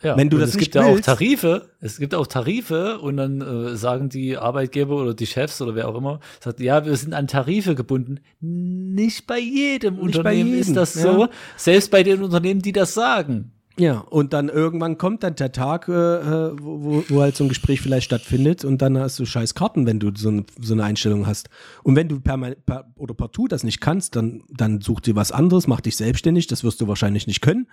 Ja, 0.03 0.17
Wenn 0.17 0.31
du 0.31 0.39
das 0.39 0.51
es 0.51 0.55
nicht 0.57 0.65
gibt 0.67 0.75
ja 0.77 0.85
auch 0.85 1.01
Tarife, 1.01 1.71
es 1.81 1.99
gibt 1.99 2.15
auch 2.15 2.29
Tarife 2.29 3.01
und 3.01 3.17
dann 3.17 3.41
äh, 3.41 3.77
sagen 3.77 4.09
die 4.09 4.37
Arbeitgeber 4.37 4.95
oder 4.97 5.13
die 5.13 5.27
Chefs 5.27 5.61
oder 5.61 5.75
wer 5.75 5.89
auch 5.89 5.97
immer, 5.97 6.21
sagt, 6.41 6.61
ja, 6.61 6.85
wir 6.87 6.95
sind 6.95 7.15
an 7.15 7.27
Tarife 7.27 7.75
gebunden. 7.75 8.21
Nicht 8.41 9.27
bei 9.27 9.41
jedem 9.41 9.95
Nicht 9.97 10.03
bei 10.15 10.19
Unternehmen 10.19 10.49
jedem, 10.51 10.61
ist 10.61 10.77
das 10.77 10.95
ja. 10.95 11.03
so, 11.03 11.29
selbst 11.57 11.91
bei 11.91 12.03
den 12.05 12.23
Unternehmen, 12.23 12.63
die 12.63 12.71
das 12.73 12.95
sagen. 12.95 13.53
Ja, 13.77 13.99
und 14.01 14.33
dann 14.33 14.49
irgendwann 14.49 14.99
kommt 14.99 15.23
dann 15.23 15.37
der 15.37 15.53
Tag, 15.53 15.87
äh, 15.89 15.93
äh, 15.93 16.53
wo, 16.61 16.83
wo- 16.83 17.05
wo 17.09 17.21
halt 17.21 17.37
so 17.37 17.45
ein 17.45 17.49
Gespräch 17.49 17.81
vielleicht 17.81 18.07
stattfindet 18.07 18.65
und 18.65 18.83
dann 18.83 18.99
hast 18.99 19.19
du 19.21 19.25
scheiß 19.25 19.55
Karten, 19.55 19.87
wenn 19.87 20.01
du 20.01 20.11
so 20.17 20.31
eine, 20.31 20.45
so 20.61 20.75
eine 20.75 20.83
Einstellung 20.85 21.27
hast. 21.29 21.49
Und 21.85 21.95
wenn 21.95 22.09
du 22.09 22.17
perma- 22.17 22.57
per, 22.67 22.93
oder 22.97 23.15
partout 23.15 23.47
das 23.49 23.63
nicht 23.63 23.81
kannst, 23.81 24.17
dann, 24.17 24.43
dann 24.49 24.81
such 24.81 25.01
dir 25.01 25.15
was 25.17 25.31
anderes, 25.31 25.67
mach 25.69 25.81
dich 25.81 25.97
selbstständig, 25.97 26.49
das 26.49 26.65
wirst 26.65 26.81
du 26.81 26.89
wahrscheinlich 26.89 27.27
nicht 27.29 27.41
können. 27.41 27.69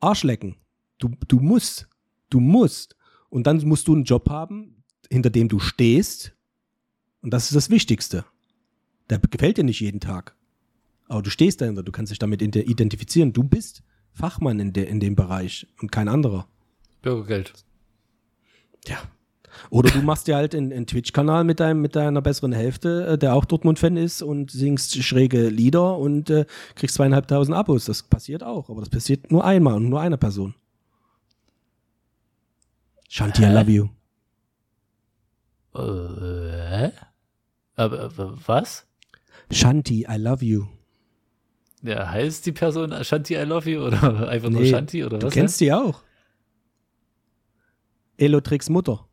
Arschlecken. 0.00 0.56
Du, 0.98 1.10
du 1.28 1.40
musst. 1.40 1.88
Du 2.30 2.40
musst. 2.40 2.96
Und 3.28 3.46
dann 3.46 3.58
musst 3.66 3.88
du 3.88 3.94
einen 3.94 4.04
Job 4.04 4.28
haben, 4.30 4.82
hinter 5.10 5.30
dem 5.30 5.48
du 5.48 5.58
stehst. 5.58 6.34
Und 7.22 7.32
das 7.32 7.46
ist 7.46 7.56
das 7.56 7.70
Wichtigste. 7.70 8.24
Der 9.10 9.18
gefällt 9.18 9.58
dir 9.58 9.64
nicht 9.64 9.80
jeden 9.80 10.00
Tag. 10.00 10.34
Aber 11.08 11.22
du 11.22 11.30
stehst 11.30 11.60
dahinter, 11.60 11.82
du 11.82 11.92
kannst 11.92 12.10
dich 12.10 12.18
damit 12.18 12.42
ide- 12.42 12.62
identifizieren. 12.62 13.32
Du 13.32 13.44
bist 13.44 13.82
Fachmann 14.12 14.58
in, 14.58 14.72
de, 14.72 14.84
in 14.88 15.00
dem 15.00 15.14
Bereich 15.14 15.66
und 15.80 15.92
kein 15.92 16.08
anderer. 16.08 16.48
Bürgergeld. 17.02 17.52
Ja. 18.86 18.98
Oder 19.70 19.90
du 19.90 20.02
machst 20.02 20.26
dir 20.26 20.36
halt 20.36 20.54
einen, 20.54 20.72
einen 20.72 20.86
Twitch-Kanal 20.86 21.44
mit, 21.44 21.60
deinem, 21.60 21.80
mit 21.80 21.96
deiner 21.96 22.20
besseren 22.20 22.52
Hälfte, 22.52 23.06
äh, 23.06 23.18
der 23.18 23.34
auch 23.34 23.44
Dortmund-Fan 23.44 23.96
ist 23.96 24.22
und 24.22 24.50
singst 24.50 25.02
schräge 25.02 25.48
Lieder 25.48 25.96
und 25.96 26.28
äh, 26.30 26.44
kriegst 26.74 26.96
zweieinhalbtausend 26.96 27.56
Abos. 27.56 27.86
Das 27.86 28.02
passiert 28.02 28.42
auch, 28.42 28.68
aber 28.68 28.80
das 28.80 28.90
passiert 28.90 29.30
nur 29.30 29.44
einmal 29.44 29.74
und 29.74 29.88
nur 29.88 30.00
einer 30.00 30.16
Person. 30.16 30.54
Shanti, 33.08 33.42
I 33.42 33.46
Hä? 33.46 33.52
love 33.54 33.70
you. 33.70 33.88
Äh, 35.74 36.90
aber, 37.76 38.00
aber 38.00 38.38
was? 38.46 38.86
Shanti, 39.50 40.06
I 40.08 40.16
love 40.16 40.44
you. 40.44 40.66
Ja, 41.82 42.08
heißt 42.10 42.46
die 42.46 42.52
Person 42.52 42.92
Shanti 43.04 43.34
I 43.34 43.42
love 43.42 43.70
you 43.70 43.82
oder 43.84 44.28
einfach 44.28 44.48
nur 44.48 44.62
Nee, 44.62 44.70
Shanti 44.70 45.04
oder 45.04 45.18
Du 45.18 45.26
was? 45.26 45.34
kennst 45.34 45.60
die 45.60 45.72
auch. 45.72 46.02
Elotrix 48.16 48.68
Mutter. 48.70 49.06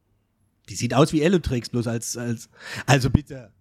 Die 0.69 0.75
sieht 0.75 0.93
aus 0.93 1.11
wie 1.11 1.21
Elotrix, 1.21 1.69
bloß 1.69 1.87
als, 1.87 2.15
als. 2.17 2.49
Also 2.85 3.09
bitte. 3.09 3.51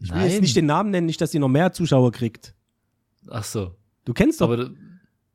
Ich 0.00 0.10
will 0.10 0.18
Nein. 0.18 0.30
jetzt 0.30 0.40
nicht 0.42 0.54
den 0.56 0.66
Namen 0.66 0.90
nennen, 0.90 1.06
nicht, 1.06 1.20
dass 1.20 1.30
sie 1.30 1.38
noch 1.38 1.48
mehr 1.48 1.72
Zuschauer 1.72 2.12
kriegt. 2.12 2.54
Ach 3.28 3.44
so. 3.44 3.74
Du 4.04 4.12
kennst 4.12 4.40
doch. 4.40 4.46
Aber 4.46 4.56
du- 4.58 4.76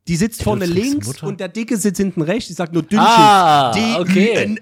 die 0.08 0.16
sitzt 0.16 0.44
vorne 0.44 0.66
links 0.66 1.08
Mutter? 1.08 1.28
und 1.28 1.40
der 1.40 1.48
Dicke 1.48 1.78
sitzt 1.78 1.98
hinten 1.98 2.22
rechts. 2.22 2.48
Die 2.48 2.54
sagt 2.54 2.74
nur 2.74 2.84
Dünnschiss. 2.84 3.10
Ah, 3.10 4.00
okay. 4.00 4.56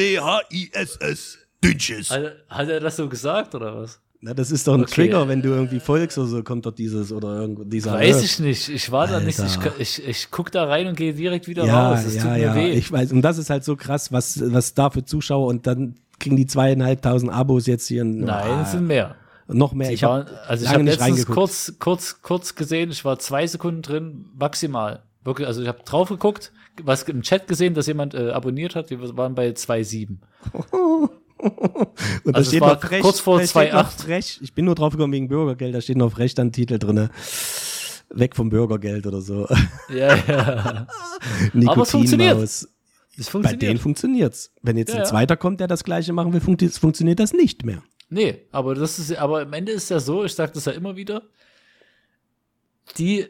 D-I-N-N-S-C-H-I-S-S. 0.00 1.38
Dünnschiss. 1.62 2.10
Hat, 2.10 2.32
hat 2.48 2.68
er 2.68 2.80
das 2.80 2.96
so 2.96 3.08
gesagt 3.08 3.54
oder 3.54 3.76
was? 3.76 4.00
Na, 4.22 4.34
das 4.34 4.50
ist 4.50 4.66
doch 4.68 4.74
ein 4.74 4.82
Okay. 4.82 5.06
Trigger, 5.06 5.28
wenn 5.28 5.40
du 5.40 5.48
irgendwie 5.48 5.80
folgst 5.80 6.18
oder 6.18 6.26
so, 6.26 6.42
kommt 6.42 6.66
dort 6.66 6.78
dieses 6.78 7.10
oder 7.10 7.40
irgendwo 7.40 7.64
dieser. 7.64 7.94
Weiß 7.94 8.22
ich 8.22 8.38
nicht. 8.38 8.68
Ich 8.68 8.92
war 8.92 9.06
da 9.06 9.18
nicht. 9.18 9.38
Ich, 9.38 9.58
ich, 9.78 10.06
ich 10.06 10.30
guck 10.30 10.52
da 10.52 10.64
rein 10.64 10.86
und 10.88 10.96
gehe 10.96 11.14
direkt 11.14 11.48
wieder 11.48 11.64
ja, 11.64 11.90
raus. 11.90 12.04
Das 12.04 12.14
ja, 12.16 12.22
tut 12.22 12.32
mir 12.32 12.38
ja. 12.40 12.54
weh. 12.54 12.70
Ich 12.72 12.92
weiß. 12.92 13.12
Und 13.12 13.22
das 13.22 13.38
ist 13.38 13.48
halt 13.48 13.64
so 13.64 13.76
krass, 13.76 14.12
was, 14.12 14.52
was 14.52 14.74
da 14.74 14.90
für 14.90 15.04
Zuschauer 15.04 15.46
und 15.46 15.66
dann 15.66 15.94
kriegen 16.18 16.36
die 16.36 16.46
zweieinhalbtausend 16.46 17.32
Abos 17.32 17.66
jetzt 17.66 17.86
hier. 17.88 18.04
Nein, 18.04 18.28
Ah, 18.28 18.62
es 18.62 18.72
sind 18.72 18.86
mehr. 18.86 19.16
Noch 19.52 19.72
mehr. 19.72 19.88
Die 19.88 19.94
Ich 19.94 20.04
habe 20.04 20.26
also 20.46 20.64
ich 20.64 20.70
lange 20.70 20.74
habe 20.74 20.84
nicht 20.84 20.98
letztens 21.00 21.26
kurz, 21.26 21.74
kurz, 21.78 22.22
kurz 22.22 22.54
gesehen, 22.54 22.90
ich 22.90 23.04
war 23.04 23.18
zwei 23.18 23.46
Sekunden 23.46 23.82
drin, 23.82 24.26
maximal. 24.38 25.02
Wirklich, 25.24 25.46
also 25.46 25.60
ich 25.62 25.68
habe 25.68 25.82
drauf 25.84 26.08
geguckt, 26.08 26.52
was 26.82 27.02
im 27.04 27.22
Chat 27.22 27.46
gesehen, 27.46 27.74
dass 27.74 27.86
jemand 27.86 28.14
äh, 28.14 28.30
abonniert 28.30 28.74
hat, 28.74 28.90
wir 28.90 29.16
waren 29.16 29.34
bei 29.34 29.48
2,7. 29.50 30.16
Und 31.40 31.50
da 32.24 32.32
Also 32.32 32.50
steht 32.50 32.60
noch 32.60 32.80
frech, 32.80 33.00
kurz 33.02 33.20
vor 33.20 33.38
da 33.38 33.46
steht 33.46 33.72
noch 33.72 33.90
2,8. 33.90 34.02
frech. 34.02 34.38
Ich 34.42 34.52
bin 34.54 34.64
nur 34.66 34.74
drauf 34.74 34.92
gekommen 34.92 35.12
wegen 35.12 35.28
Bürgergeld, 35.28 35.74
da 35.74 35.80
steht 35.80 35.96
noch 35.96 36.12
frech 36.12 36.34
dann 36.34 36.52
Titel 36.52 36.78
drinne. 36.78 37.10
Weg 38.12 38.34
vom 38.36 38.50
Bürgergeld 38.50 39.06
oder 39.06 39.20
so. 39.20 39.46
Ja, 39.94 40.16
ja. 40.16 40.86
Aber 41.66 41.82
es 41.82 41.90
funktioniert. 41.90 42.34
Nikotinmaus. 42.34 42.68
Es 43.18 43.26
Bei 43.26 43.30
funktioniert. 43.32 43.62
denen 43.62 43.78
funktioniert's. 43.78 44.52
Wenn 44.62 44.76
jetzt 44.76 44.92
Ja, 44.92 45.00
ein 45.00 45.06
zweiter 45.06 45.36
kommt, 45.36 45.60
der 45.60 45.66
das 45.68 45.82
gleiche 45.84 46.12
machen 46.12 46.32
will, 46.32 46.40
funkt- 46.40 46.78
funktioniert 46.78 47.18
das 47.20 47.32
nicht 47.32 47.64
mehr. 47.64 47.82
Nee, 48.10 48.42
aber 48.50 48.74
das 48.74 48.98
ist, 48.98 49.16
aber 49.16 49.42
am 49.42 49.52
Ende 49.52 49.72
ist 49.72 49.88
ja 49.88 50.00
so, 50.00 50.24
ich 50.24 50.34
sage 50.34 50.52
das 50.52 50.64
ja 50.64 50.72
immer 50.72 50.96
wieder, 50.96 51.22
die, 52.98 53.26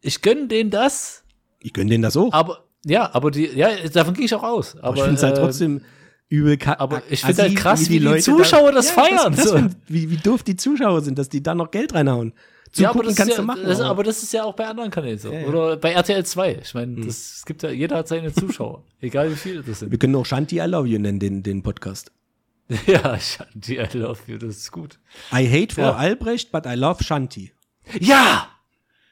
ich 0.00 0.22
gönne 0.22 0.48
denen 0.48 0.70
das, 0.70 1.22
Ich 1.60 1.72
gönne 1.72 1.90
denen 1.90 2.02
das 2.02 2.16
auch. 2.16 2.32
aber, 2.32 2.64
ja, 2.84 3.12
aber 3.14 3.30
die, 3.30 3.46
ja, 3.46 3.68
davon 3.92 4.14
gehe 4.14 4.24
ich 4.24 4.34
auch 4.34 4.42
aus. 4.42 4.74
Aber, 4.76 4.84
Aber 4.88 4.96
ich 4.96 5.02
finde 5.02 5.16
es 5.16 5.22
halt 5.22 5.36
äh, 5.36 5.40
trotzdem 5.40 5.82
übel 6.28 6.56
aber 6.78 7.02
ich 7.10 7.24
assi, 7.24 7.34
finde 7.34 7.42
halt 7.42 7.56
krass, 7.56 7.80
wie 7.88 7.92
die 7.94 7.98
Leute 7.98 8.22
Zuschauer 8.22 8.72
das 8.72 8.88
Ja, 8.94 9.02
feiern, 9.02 9.32
Das, 9.34 9.42
das 9.44 9.48
so. 9.50 9.56
find, 9.56 9.76
wie, 9.88 10.10
wie 10.10 10.16
doof 10.16 10.42
die 10.44 10.56
Zuschauer 10.56 11.02
sind, 11.02 11.18
dass 11.18 11.28
die 11.28 11.42
da 11.42 11.54
noch 11.54 11.70
Geld 11.70 11.92
reinhauen. 11.92 12.32
Zugucken 12.72 12.82
ja, 12.84 12.90
aber 12.90 13.02
das, 13.02 13.16
kannst 13.16 13.30
ist 13.32 13.36
ja, 13.36 13.42
du 13.42 13.46
machen. 13.48 13.62
das, 13.64 13.80
aber- 13.80 14.04
das 14.04 14.22
ist 14.22 14.32
ja 14.32 14.44
auch 14.44 14.54
bei 14.54 14.66
anderen 14.68 14.90
Kanälen 14.92 15.18
so. 15.18 15.32
Ja. 15.32 15.44
Oder 15.46 15.76
bei 15.76 15.90
RTL 15.92 16.24
2. 16.24 16.60
Ich 16.62 16.72
meine, 16.72 17.04
das 17.04 17.38
es 17.38 17.44
gibt 17.44 17.64
ja, 17.64 17.70
jeder 17.70 17.96
hat 17.96 18.06
seine 18.08 18.32
Zuschauer. 18.32 18.84
egal 19.00 19.28
wie 19.32 19.34
viele 19.36 19.62
das 19.64 19.80
sind. 19.80 19.90
wir 19.90 19.98
können 19.98 20.14
auch 20.14 20.24
Shanti 20.24 20.58
I 20.60 20.66
Love 20.66 20.86
You 20.88 21.00
nennen, 21.00 21.18
den, 21.18 21.42
den 21.42 21.62
Podcast. 21.64 22.12
ja, 22.86 23.18
Shanti, 23.18 23.78
I 23.78 23.88
love 23.98 24.20
you, 24.26 24.38
das 24.38 24.56
ist 24.56 24.72
gut. 24.72 24.98
I 25.32 25.46
hate 25.48 25.74
Frau 25.74 25.82
Ja. 25.82 25.96
Albrecht, 25.96 26.52
but 26.52 26.66
I 26.66 26.74
love 26.74 27.02
Shanti. 27.02 27.52
Ja! 27.98 28.48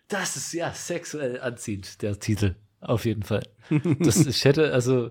Das 0.08 0.36
ist 0.36 0.52
ja 0.52 0.72
sexuell 0.72 1.40
anziehend, 1.40 2.00
der 2.02 2.18
Titel. 2.18 2.54
Auf 2.80 3.04
jeden 3.04 3.22
Fall. 3.24 3.42
Das, 3.98 4.16
ich 4.26 4.44
hätte, 4.44 4.72
also, 4.72 5.06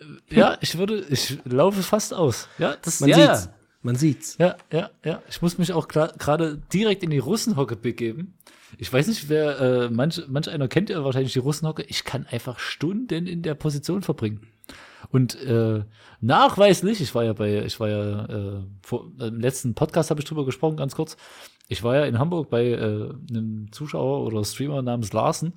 äh, 0.00 0.34
ja, 0.34 0.58
ich 0.60 0.78
würde, 0.78 1.04
ich 1.10 1.38
laufe 1.44 1.82
fast 1.82 2.14
aus. 2.14 2.48
Ja, 2.58 2.76
das, 2.82 3.00
Man 3.00 3.10
ja, 3.10 3.16
sieht's. 3.16 3.44
ja. 3.46 3.54
Man 3.82 3.96
sieht's. 3.96 4.36
Ja, 4.38 4.56
ja, 4.72 4.90
ja. 5.04 5.22
Ich 5.28 5.42
muss 5.42 5.58
mich 5.58 5.72
auch 5.74 5.88
gerade 5.88 6.62
direkt 6.72 7.02
in 7.02 7.10
die 7.10 7.18
Russenhocke 7.18 7.76
begeben. 7.76 8.38
Ich 8.78 8.90
weiß 8.90 9.06
nicht, 9.08 9.28
wer, 9.28 9.60
äh, 9.60 9.90
manch, 9.90 10.22
manch 10.26 10.48
einer 10.48 10.68
kennt 10.68 10.88
ja 10.88 11.04
wahrscheinlich 11.04 11.34
die 11.34 11.38
Russenhocke. 11.38 11.82
Ich 11.82 12.04
kann 12.04 12.26
einfach 12.26 12.58
Stunden 12.58 13.26
in 13.26 13.42
der 13.42 13.54
Position 13.54 14.00
verbringen. 14.02 14.48
Und 15.10 15.40
äh, 15.42 15.84
nachweislich, 16.20 17.00
ich 17.00 17.14
war 17.14 17.24
ja 17.24 17.32
bei, 17.32 17.64
ich 17.64 17.78
war 17.80 17.88
ja 17.88 18.24
äh, 18.26 18.60
vor, 18.82 19.10
im 19.20 19.40
letzten 19.40 19.74
Podcast 19.74 20.10
habe 20.10 20.20
ich 20.20 20.26
drüber 20.26 20.44
gesprochen, 20.44 20.76
ganz 20.76 20.94
kurz. 20.94 21.16
Ich 21.68 21.82
war 21.82 21.96
ja 21.96 22.04
in 22.04 22.18
Hamburg 22.18 22.50
bei 22.50 22.66
äh, 22.66 23.10
einem 23.30 23.72
Zuschauer 23.72 24.24
oder 24.26 24.44
Streamer 24.44 24.82
namens 24.82 25.12
Larsen 25.12 25.54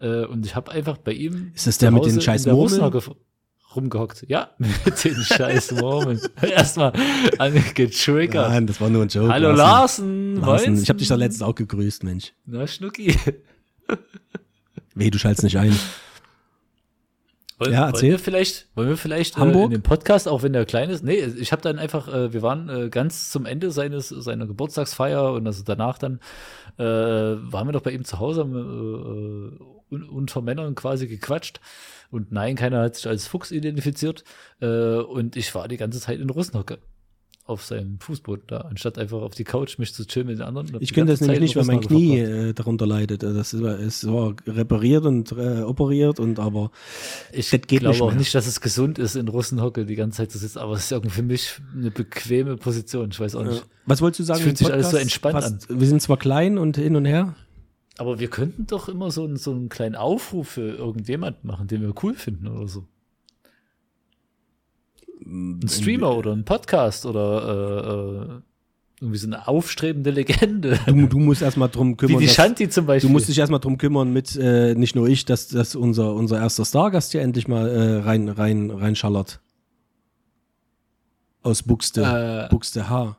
äh, 0.00 0.24
und 0.24 0.46
ich 0.46 0.56
habe 0.56 0.70
einfach 0.70 0.96
bei 0.96 1.12
ihm 1.12 1.52
Ist 1.54 1.66
das 1.66 1.78
der 1.78 1.90
mit 1.92 2.06
den 2.06 2.20
scheiß 2.20 2.46
Murmeln? 2.46 3.02
Rumgehockt. 3.76 4.24
Ja, 4.28 4.50
mit 4.58 5.04
den 5.04 5.14
scheiß 5.14 5.72
Murmeln. 5.72 6.20
Erstmal 6.42 6.92
angetriggert. 7.38 8.50
Nein, 8.50 8.66
das 8.66 8.80
war 8.80 8.90
nur 8.90 9.02
ein 9.02 9.08
Joke. 9.08 9.32
Hallo 9.32 9.52
Larsen, 9.52 10.36
Larsen. 10.36 10.46
Larsen. 10.46 10.82
Ich 10.82 10.88
habe 10.88 10.98
dich 10.98 11.08
doch 11.08 11.16
letztens 11.16 11.42
auch 11.42 11.54
gegrüßt, 11.54 12.02
Mensch. 12.04 12.32
Na, 12.46 12.66
Schnucki. 12.66 13.16
Weh, 14.94 15.10
du 15.10 15.18
schaltest 15.18 15.44
nicht 15.44 15.58
ein. 15.58 15.76
Wollen, 17.60 17.72
Ja, 17.72 17.82
wollen 17.82 17.92
erzähl. 17.94 18.10
wir 18.12 18.18
vielleicht, 18.18 18.68
wollen 18.74 18.88
wir 18.88 18.96
vielleicht 18.96 19.36
äh, 19.36 19.40
Hamburg? 19.40 19.66
in 19.66 19.70
dem 19.72 19.82
Podcast, 19.82 20.26
auch 20.26 20.42
wenn 20.42 20.54
der 20.54 20.64
klein 20.64 20.88
ist, 20.88 21.04
nee, 21.04 21.18
ich 21.18 21.52
habe 21.52 21.60
dann 21.60 21.78
einfach, 21.78 22.08
äh, 22.08 22.32
wir 22.32 22.40
waren 22.40 22.68
äh, 22.70 22.88
ganz 22.88 23.30
zum 23.30 23.44
Ende 23.44 23.70
seines 23.70 24.08
seiner 24.08 24.46
Geburtstagsfeier 24.46 25.32
und 25.32 25.46
also 25.46 25.62
danach 25.62 25.98
dann 25.98 26.20
äh, 26.78 26.82
waren 26.84 27.68
wir 27.68 27.72
doch 27.72 27.82
bei 27.82 27.90
ihm 27.90 28.04
zu 28.04 28.18
Hause, 28.18 28.40
haben 28.40 28.54
äh, 28.54 29.94
un 29.94 30.08
unter 30.08 30.40
Männern 30.40 30.74
quasi 30.74 31.06
gequatscht 31.06 31.60
und 32.10 32.32
nein, 32.32 32.56
keiner 32.56 32.80
hat 32.82 32.96
sich 32.96 33.06
als 33.06 33.26
Fuchs 33.26 33.50
identifiziert 33.50 34.24
äh, 34.60 34.66
und 34.96 35.36
ich 35.36 35.54
war 35.54 35.68
die 35.68 35.76
ganze 35.76 36.00
Zeit 36.00 36.18
in 36.18 36.30
Russenhocke 36.30 36.78
auf 37.50 37.64
seinem 37.64 37.98
Fußboden 38.00 38.44
da, 38.46 38.58
anstatt 38.62 38.96
einfach 38.98 39.20
auf 39.20 39.34
die 39.34 39.44
Couch 39.44 39.78
mich 39.78 39.92
zu 39.92 40.06
chillen 40.06 40.28
mit 40.28 40.38
den 40.38 40.42
anderen. 40.42 40.68
Ich 40.80 40.94
könnte 40.94 41.12
das 41.12 41.20
nämlich 41.20 41.40
nicht, 41.40 41.56
weil 41.56 41.64
mein 41.66 41.80
Knie 41.80 42.18
äh, 42.20 42.52
darunter 42.54 42.86
leidet. 42.86 43.22
Äh, 43.22 43.34
Das 43.34 43.52
ist, 43.52 43.60
ist 43.62 44.00
so 44.00 44.34
repariert 44.46 45.04
und 45.04 45.32
äh, 45.32 45.62
operiert 45.62 46.18
und 46.20 46.38
aber 46.38 46.70
Ich 47.32 47.50
das 47.50 47.60
geht 47.62 47.80
glaube 47.80 47.90
nicht 47.90 48.02
auch 48.02 48.14
nicht, 48.14 48.34
dass 48.34 48.46
es 48.46 48.60
gesund 48.60 48.98
ist, 48.98 49.16
in 49.16 49.28
Russenhocke 49.28 49.84
die 49.84 49.96
ganze 49.96 50.18
Zeit 50.18 50.30
zu 50.32 50.38
sitzen, 50.38 50.58
aber 50.58 50.72
es 50.74 50.84
ist 50.84 50.92
irgendwie 50.92 51.14
für 51.14 51.22
mich 51.22 51.60
eine 51.76 51.90
bequeme 51.90 52.56
Position. 52.56 53.10
Ich 53.10 53.20
weiß 53.20 53.34
auch 53.34 53.44
nicht. 53.44 53.64
was 53.86 54.00
wolltest 54.00 54.20
du 54.20 54.24
sagen? 54.24 54.38
Es 54.40 54.44
fühlt 54.44 54.58
sich 54.58 54.72
alles 54.72 54.90
so 54.90 54.96
entspannt 54.96 55.34
Fast- 55.42 55.68
Wir 55.68 55.86
sind 55.86 56.00
zwar 56.00 56.16
klein 56.16 56.56
und 56.58 56.76
hin 56.76 56.96
und 56.96 57.04
her. 57.04 57.34
Aber 57.98 58.18
wir 58.18 58.28
könnten 58.28 58.66
doch 58.66 58.88
immer 58.88 59.10
so, 59.10 59.24
einen- 59.24 59.36
so 59.36 59.50
einen 59.50 59.68
kleinen 59.68 59.94
Aufruf 59.94 60.48
für 60.48 60.62
irgendjemanden 60.76 61.46
machen, 61.46 61.66
den 61.66 61.82
wir 61.82 61.92
cool 62.02 62.14
finden 62.14 62.48
oder 62.48 62.66
so. 62.66 62.84
Ein 65.24 65.60
Streamer 65.68 66.16
oder 66.16 66.32
ein 66.32 66.44
Podcast 66.44 67.04
oder 67.06 68.28
äh, 68.28 68.34
äh, 68.34 68.40
irgendwie 69.02 69.18
so 69.18 69.26
eine 69.26 69.46
aufstrebende 69.48 70.10
Legende. 70.10 70.78
Du, 70.86 71.06
du 71.06 71.18
musst 71.18 71.42
erstmal 71.42 71.68
drum 71.68 71.92
Wie 71.92 71.96
kümmern. 71.96 72.18
die 72.20 72.26
dass- 72.26 72.34
Shanti 72.34 72.68
zum 72.68 72.84
Du 72.84 72.88
Beispiel. 72.88 73.10
musst 73.10 73.28
dich 73.28 73.38
erstmal 73.38 73.60
drum 73.60 73.78
kümmern 73.78 74.12
mit, 74.12 74.36
äh, 74.36 74.74
nicht 74.74 74.94
nur 74.94 75.08
ich, 75.08 75.24
dass, 75.24 75.48
dass 75.48 75.74
unser, 75.74 76.14
unser 76.14 76.38
erster 76.38 76.64
Stargast 76.64 77.12
hier 77.12 77.22
endlich 77.22 77.48
mal 77.48 77.68
äh, 77.68 77.96
rein, 78.02 78.28
rein, 78.28 78.70
reinschallert. 78.70 79.40
Aus 81.42 81.62
Buxte, 81.62 82.02
Äh. 82.46 82.50
Buxte 82.50 82.90
H. 82.90 83.16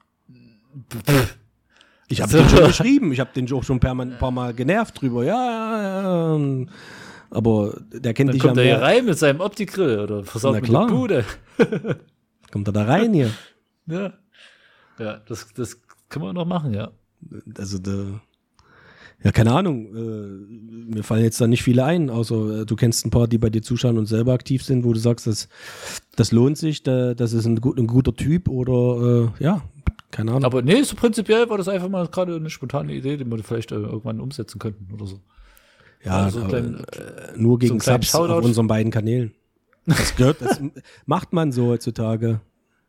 Ich 2.07 2.21
habe 2.21 2.31
So. 2.31 2.37
den 2.39 2.49
schon 2.49 2.67
geschrieben, 2.67 3.11
ich 3.13 3.19
habe 3.19 3.31
den 3.35 3.51
auch 3.51 3.63
schon 3.63 3.77
ein 3.77 3.79
paar 3.79 3.95
Mal, 3.95 4.07
paar 4.07 4.31
Mal 4.31 4.53
genervt 4.53 5.01
drüber. 5.01 5.23
Ja, 5.23 5.33
ja, 5.33 6.37
ja. 6.37 6.65
Aber 7.31 7.81
der 7.91 8.13
kennt 8.13 8.29
Dann 8.29 8.33
dich 8.33 8.43
kommt 8.43 8.57
ja 8.57 8.63
er 8.63 8.77
hier 8.77 8.81
rein 8.85 9.05
mit 9.05 9.17
seinem 9.17 9.39
Opti-Grill 9.39 9.99
oder 9.99 10.23
versaut 10.23 10.55
mit 10.55 10.65
klar. 10.65 10.87
der 10.87 10.93
Bude. 10.93 11.25
Kommt 12.51 12.67
er 12.67 12.73
da 12.73 12.83
rein 12.83 13.13
hier? 13.13 13.31
Ja, 13.87 14.13
ja 14.99 15.21
das, 15.25 15.47
das 15.55 15.81
können 16.09 16.25
wir 16.25 16.33
noch 16.33 16.45
machen, 16.45 16.73
ja. 16.73 16.91
Also 17.57 17.79
da, 17.79 18.21
ja, 19.23 19.31
keine 19.31 19.53
Ahnung. 19.53 19.95
Äh, 19.95 20.93
mir 20.93 21.03
fallen 21.03 21.23
jetzt 21.23 21.39
da 21.39 21.47
nicht 21.47 21.63
viele 21.63 21.85
ein, 21.85 22.09
außer 22.09 22.61
äh, 22.61 22.65
du 22.65 22.75
kennst 22.75 23.05
ein 23.05 23.11
paar, 23.11 23.27
die 23.27 23.37
bei 23.37 23.49
dir 23.49 23.61
zuschauen 23.61 23.97
und 23.97 24.07
selber 24.07 24.33
aktiv 24.33 24.63
sind, 24.63 24.83
wo 24.83 24.91
du 24.91 24.99
sagst, 24.99 25.25
das, 25.25 25.47
das 26.17 26.33
lohnt 26.33 26.57
sich, 26.57 26.83
da, 26.83 27.13
das 27.13 27.31
ist 27.31 27.45
ein, 27.45 27.61
gut, 27.61 27.77
ein 27.77 27.87
guter 27.87 28.13
Typ 28.13 28.49
oder 28.49 29.31
äh, 29.39 29.43
ja, 29.43 29.61
keine 30.09 30.31
Ahnung. 30.31 30.43
Aber 30.43 30.61
nee, 30.61 30.81
so 30.83 30.95
prinzipiell 30.95 31.49
war 31.49 31.57
das 31.57 31.69
einfach 31.69 31.87
mal 31.87 32.07
gerade 32.07 32.35
eine 32.35 32.49
spontane 32.49 32.93
Idee, 32.93 33.15
die 33.15 33.25
wir 33.25 33.37
vielleicht 33.43 33.71
äh, 33.71 33.75
irgendwann 33.75 34.19
umsetzen 34.19 34.59
könnten 34.59 34.93
oder 34.93 35.05
so. 35.05 35.21
Ja, 36.03 36.29
so 36.29 36.39
einen 36.39 36.47
aber, 36.47 36.59
kleinen- 36.59 36.83
äh, 36.85 37.37
nur 37.37 37.59
gegen 37.59 37.79
so 37.79 37.91
Subs 37.91 38.15
auf 38.15 38.27
Shoutout. 38.27 38.45
unseren 38.45 38.67
beiden 38.67 38.91
Kanälen. 38.91 39.33
Das 39.85 40.15
gehört, 40.15 40.41
das 40.41 40.61
macht 41.05 41.33
man 41.33 41.51
so 41.51 41.67
heutzutage. 41.67 42.41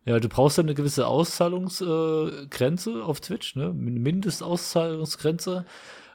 Ja, 0.04 0.18
du 0.18 0.28
brauchst 0.28 0.58
ja 0.58 0.62
eine 0.64 0.74
gewisse 0.74 1.06
Auszahlungsgrenze 1.06 2.90
äh, 2.90 3.02
auf 3.02 3.20
Twitch, 3.20 3.54
ne? 3.56 3.72
Mindestauszahlungsgrenze. 3.72 5.64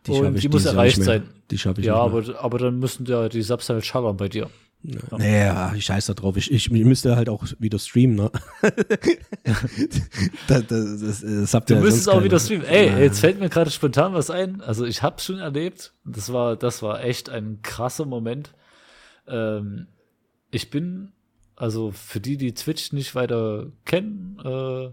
Die 0.05 0.11
und 0.11 0.35
ich 0.35 0.41
die 0.41 0.49
muss 0.49 0.65
erreicht 0.65 1.01
sein. 1.01 1.23
Die 1.51 1.57
schaffe 1.57 1.81
ich 1.81 1.87
Ja, 1.87 1.95
aber, 1.95 2.23
aber 2.39 2.57
dann 2.59 2.79
müssen 2.79 3.05
ja 3.05 3.29
die 3.29 3.41
Subs 3.41 3.69
halt 3.69 3.85
schallern 3.85 4.17
bei 4.17 4.27
dir. 4.29 4.49
Naja, 4.83 5.73
ich 5.75 5.85
scheiß 5.85 6.05
da 6.05 6.13
drauf. 6.13 6.37
Ich, 6.37 6.51
ich, 6.51 6.71
ich 6.71 6.85
müsste 6.85 7.15
halt 7.15 7.29
auch 7.29 7.45
wieder 7.59 7.77
streamen, 7.79 8.15
ne? 8.15 8.31
das, 10.47 10.67
das, 10.67 10.99
das, 11.01 11.21
das 11.21 11.53
habt 11.53 11.69
Du 11.69 11.75
ja 11.75 11.81
müsstest 11.81 12.09
auch 12.09 12.23
wieder 12.23 12.39
streamen. 12.39 12.65
Ey, 12.67 12.87
Ja. 12.87 12.99
jetzt 12.99 13.19
fällt 13.19 13.39
mir 13.39 13.49
gerade 13.49 13.69
spontan 13.71 14.13
was 14.13 14.29
ein. 14.29 14.61
Also 14.61 14.85
ich 14.85 15.03
hab's 15.03 15.25
schon 15.25 15.39
erlebt. 15.39 15.93
Das 16.05 16.31
war, 16.31 16.55
das 16.55 16.81
war 16.81 17.03
echt 17.03 17.29
ein 17.29 17.61
krasser 17.61 18.05
Moment. 18.05 18.53
Ähm, 19.27 19.87
ich 20.51 20.69
bin, 20.69 21.11
also 21.55 21.91
für 21.91 22.19
die, 22.19 22.37
die 22.37 22.53
Twitch 22.53 22.93
nicht 22.93 23.15
weiter 23.15 23.67
kennen, 23.85 24.39
äh, 24.43 24.91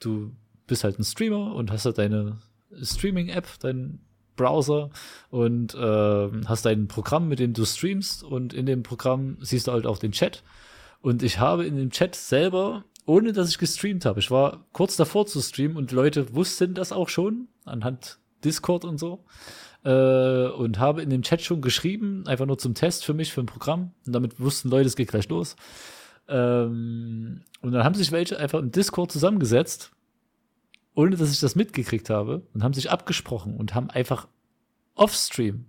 du 0.00 0.32
bist 0.66 0.82
halt 0.84 0.98
ein 0.98 1.04
Streamer 1.04 1.54
und 1.54 1.70
hast 1.70 1.84
halt 1.84 1.98
deine 1.98 2.38
Streaming-App, 2.82 3.60
deinen 3.60 4.00
Browser 4.38 4.88
und 5.30 5.74
äh, 5.74 6.28
hast 6.46 6.64
dein 6.64 6.88
Programm, 6.88 7.28
mit 7.28 7.38
dem 7.40 7.52
du 7.52 7.66
streamst 7.66 8.24
und 8.24 8.54
in 8.54 8.64
dem 8.64 8.82
Programm 8.82 9.36
siehst 9.40 9.66
du 9.66 9.72
halt 9.72 9.86
auch 9.86 9.98
den 9.98 10.12
Chat. 10.12 10.42
Und 11.02 11.22
ich 11.22 11.38
habe 11.38 11.66
in 11.66 11.76
dem 11.76 11.90
Chat 11.90 12.14
selber, 12.14 12.84
ohne 13.04 13.34
dass 13.34 13.50
ich 13.50 13.58
gestreamt 13.58 14.06
habe, 14.06 14.20
ich 14.20 14.30
war 14.30 14.64
kurz 14.72 14.96
davor 14.96 15.26
zu 15.26 15.42
streamen 15.42 15.76
und 15.76 15.92
Leute 15.92 16.34
wussten 16.34 16.72
das 16.72 16.92
auch 16.92 17.10
schon 17.10 17.48
anhand 17.66 18.18
Discord 18.42 18.86
und 18.86 18.98
so. 18.98 19.24
Äh, 19.84 20.48
und 20.48 20.78
habe 20.78 21.02
in 21.02 21.10
dem 21.10 21.22
Chat 21.22 21.42
schon 21.42 21.60
geschrieben, 21.60 22.24
einfach 22.26 22.46
nur 22.46 22.58
zum 22.58 22.74
Test 22.74 23.04
für 23.04 23.14
mich, 23.14 23.32
für 23.32 23.42
ein 23.42 23.46
Programm. 23.46 23.92
Und 24.06 24.12
damit 24.14 24.40
wussten 24.40 24.70
Leute, 24.70 24.86
es 24.86 24.96
geht 24.96 25.08
gleich 25.08 25.28
los. 25.28 25.56
Ähm, 26.28 27.42
und 27.60 27.72
dann 27.72 27.84
haben 27.84 27.94
sich 27.94 28.12
welche 28.12 28.38
einfach 28.38 28.58
im 28.58 28.72
Discord 28.72 29.12
zusammengesetzt, 29.12 29.92
ohne 30.94 31.16
dass 31.16 31.30
ich 31.30 31.40
das 31.40 31.54
mitgekriegt 31.54 32.10
habe, 32.10 32.42
und 32.54 32.62
haben 32.62 32.74
sich 32.74 32.90
abgesprochen 32.90 33.56
und 33.56 33.74
haben 33.74 33.90
einfach 33.90 34.28
offstream 34.94 35.66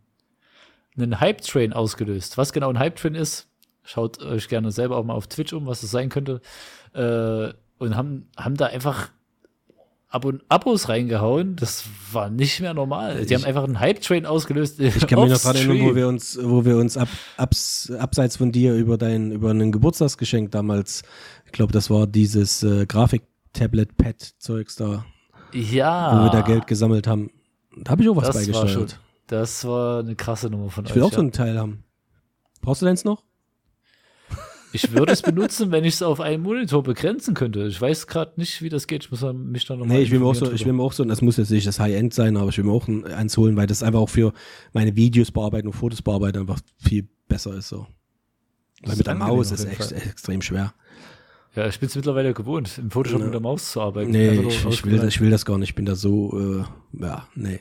einen 0.97 1.19
Hype-Train 1.19 1.73
ausgelöst. 1.73 2.37
Was 2.37 2.53
genau 2.53 2.69
ein 2.69 2.79
Hype-Train 2.79 3.15
ist, 3.15 3.47
schaut 3.83 4.21
euch 4.21 4.49
gerne 4.49 4.71
selber 4.71 4.97
auch 4.97 5.05
mal 5.05 5.13
auf 5.13 5.27
Twitch 5.27 5.53
um, 5.53 5.65
was 5.65 5.81
das 5.81 5.91
sein 5.91 6.09
könnte. 6.09 6.41
Äh, 6.93 7.53
und 7.77 7.95
haben, 7.95 8.27
haben 8.37 8.55
da 8.55 8.65
einfach 8.65 9.11
Abo 10.11 10.33
Abos 10.49 10.89
reingehauen. 10.89 11.55
Das 11.55 11.83
war 12.11 12.31
nicht 12.31 12.59
mehr 12.61 12.73
normal. 12.73 13.25
Die 13.25 13.35
haben 13.35 13.45
einfach 13.45 13.63
einen 13.63 13.79
Hype-Train 13.79 14.25
ausgelöst. 14.25 14.79
Ich 14.79 15.05
kann 15.05 15.21
mich 15.21 15.31
noch 15.31 15.39
dran 15.39 15.55
erinnern, 15.55 15.81
wo 15.81 15.95
wir 15.95 16.07
uns, 16.07 16.39
wo 16.41 16.65
wir 16.65 16.77
uns 16.77 16.97
ab, 16.97 17.07
abs, 17.37 17.91
abseits 17.91 18.37
von 18.37 18.51
dir 18.51 18.73
über 18.73 18.97
dein, 18.97 19.31
über 19.31 19.51
ein 19.51 19.71
Geburtstagsgeschenk 19.71 20.51
damals, 20.51 21.03
ich 21.45 21.51
glaube, 21.51 21.73
das 21.73 21.91
war 21.91 22.07
dieses 22.07 22.63
äh, 22.63 22.87
Grafik-Tablet-Pad-Zeugs 23.53 24.75
da, 24.75 25.05
ja, 25.53 26.17
wo 26.17 26.23
wir 26.25 26.31
da 26.31 26.41
Geld 26.41 26.67
gesammelt 26.67 27.07
haben. 27.07 27.31
Da 27.77 27.91
habe 27.91 28.03
ich 28.03 28.09
auch 28.09 28.15
was 28.15 28.27
das 28.27 28.35
war 28.35 28.41
beigesteuert. 28.41 28.91
schon, 28.91 28.99
das 29.27 29.65
war 29.65 29.99
eine 29.99 30.15
krasse 30.15 30.49
Nummer 30.49 30.69
von 30.69 30.85
Ich 30.85 30.95
will 30.95 31.03
euch. 31.03 31.07
auch 31.07 31.11
so 31.11 31.17
ja. 31.17 31.21
einen 31.21 31.31
Teil 31.31 31.57
haben. 31.57 31.83
Brauchst 32.61 32.81
du 32.81 32.85
deins 32.85 33.05
noch? 33.05 33.23
Ich 34.71 34.91
würde 34.91 35.13
es 35.13 35.21
benutzen, 35.23 35.71
wenn 35.71 35.83
ich 35.83 35.95
es 35.95 36.01
auf 36.01 36.19
einen 36.19 36.43
Monitor 36.43 36.83
begrenzen 36.83 37.33
könnte. 37.33 37.65
Ich 37.65 37.81
weiß 37.81 38.07
gerade 38.07 38.33
nicht, 38.35 38.61
wie 38.61 38.69
das 38.69 38.85
geht. 38.85 39.05
Ich 39.05 39.11
muss 39.11 39.21
mich 39.33 39.65
da 39.65 39.75
nochmal 39.75 39.97
Nee, 39.97 40.03
ich 40.03 40.11
will 40.11 40.19
mir 40.19 40.25
auch 40.25 40.35
so, 40.35 40.51
ich 40.51 40.65
will 40.65 40.73
mir 40.73 40.83
auch 40.83 40.93
so, 40.93 41.03
das 41.05 41.21
muss 41.21 41.37
jetzt 41.37 41.49
nicht 41.51 41.65
das 41.65 41.79
High-End 41.79 42.13
sein, 42.13 42.37
aber 42.37 42.49
ich 42.49 42.57
will 42.57 42.65
mir 42.65 42.71
auch 42.71 42.87
ein, 42.87 43.05
eins 43.05 43.37
holen, 43.37 43.55
weil 43.55 43.67
das 43.67 43.81
einfach 43.81 43.99
auch 43.99 44.09
für 44.09 44.33
meine 44.73 44.95
Videos 44.95 45.31
bearbeiten 45.31 45.67
und 45.67 45.73
Fotos 45.73 46.01
bearbeiten 46.01 46.39
einfach 46.39 46.59
viel 46.77 47.07
besser 47.27 47.55
ist 47.55 47.69
so. 47.69 47.87
Weil 48.83 48.95
mit 48.95 49.07
der 49.07 49.15
Maus 49.15 49.51
ist 49.51 49.65
echt 49.65 49.83
Fall. 49.83 49.93
extrem 49.93 50.41
schwer. 50.41 50.73
Ja, 51.55 51.67
ich 51.67 51.79
bin 51.79 51.87
es 51.87 51.95
mittlerweile 51.95 52.33
gewohnt, 52.33 52.77
im 52.77 52.91
Photoshop 52.91 53.19
Ja. 53.19 53.25
mit 53.25 53.33
der 53.33 53.41
Maus 53.41 53.71
zu 53.71 53.81
arbeiten. 53.81 54.11
Nee, 54.11 54.29
ich, 54.29 54.39
ich, 54.47 54.63
will, 54.63 54.67
ausgeleitet. 54.67 55.09
ich 55.09 55.21
will 55.21 55.31
das 55.31 55.45
gar 55.45 55.57
nicht. 55.57 55.69
Ich 55.69 55.75
bin 55.75 55.85
da 55.85 55.95
so, 55.95 56.39
äh, 56.61 57.01
ja, 57.01 57.27
nee. 57.35 57.59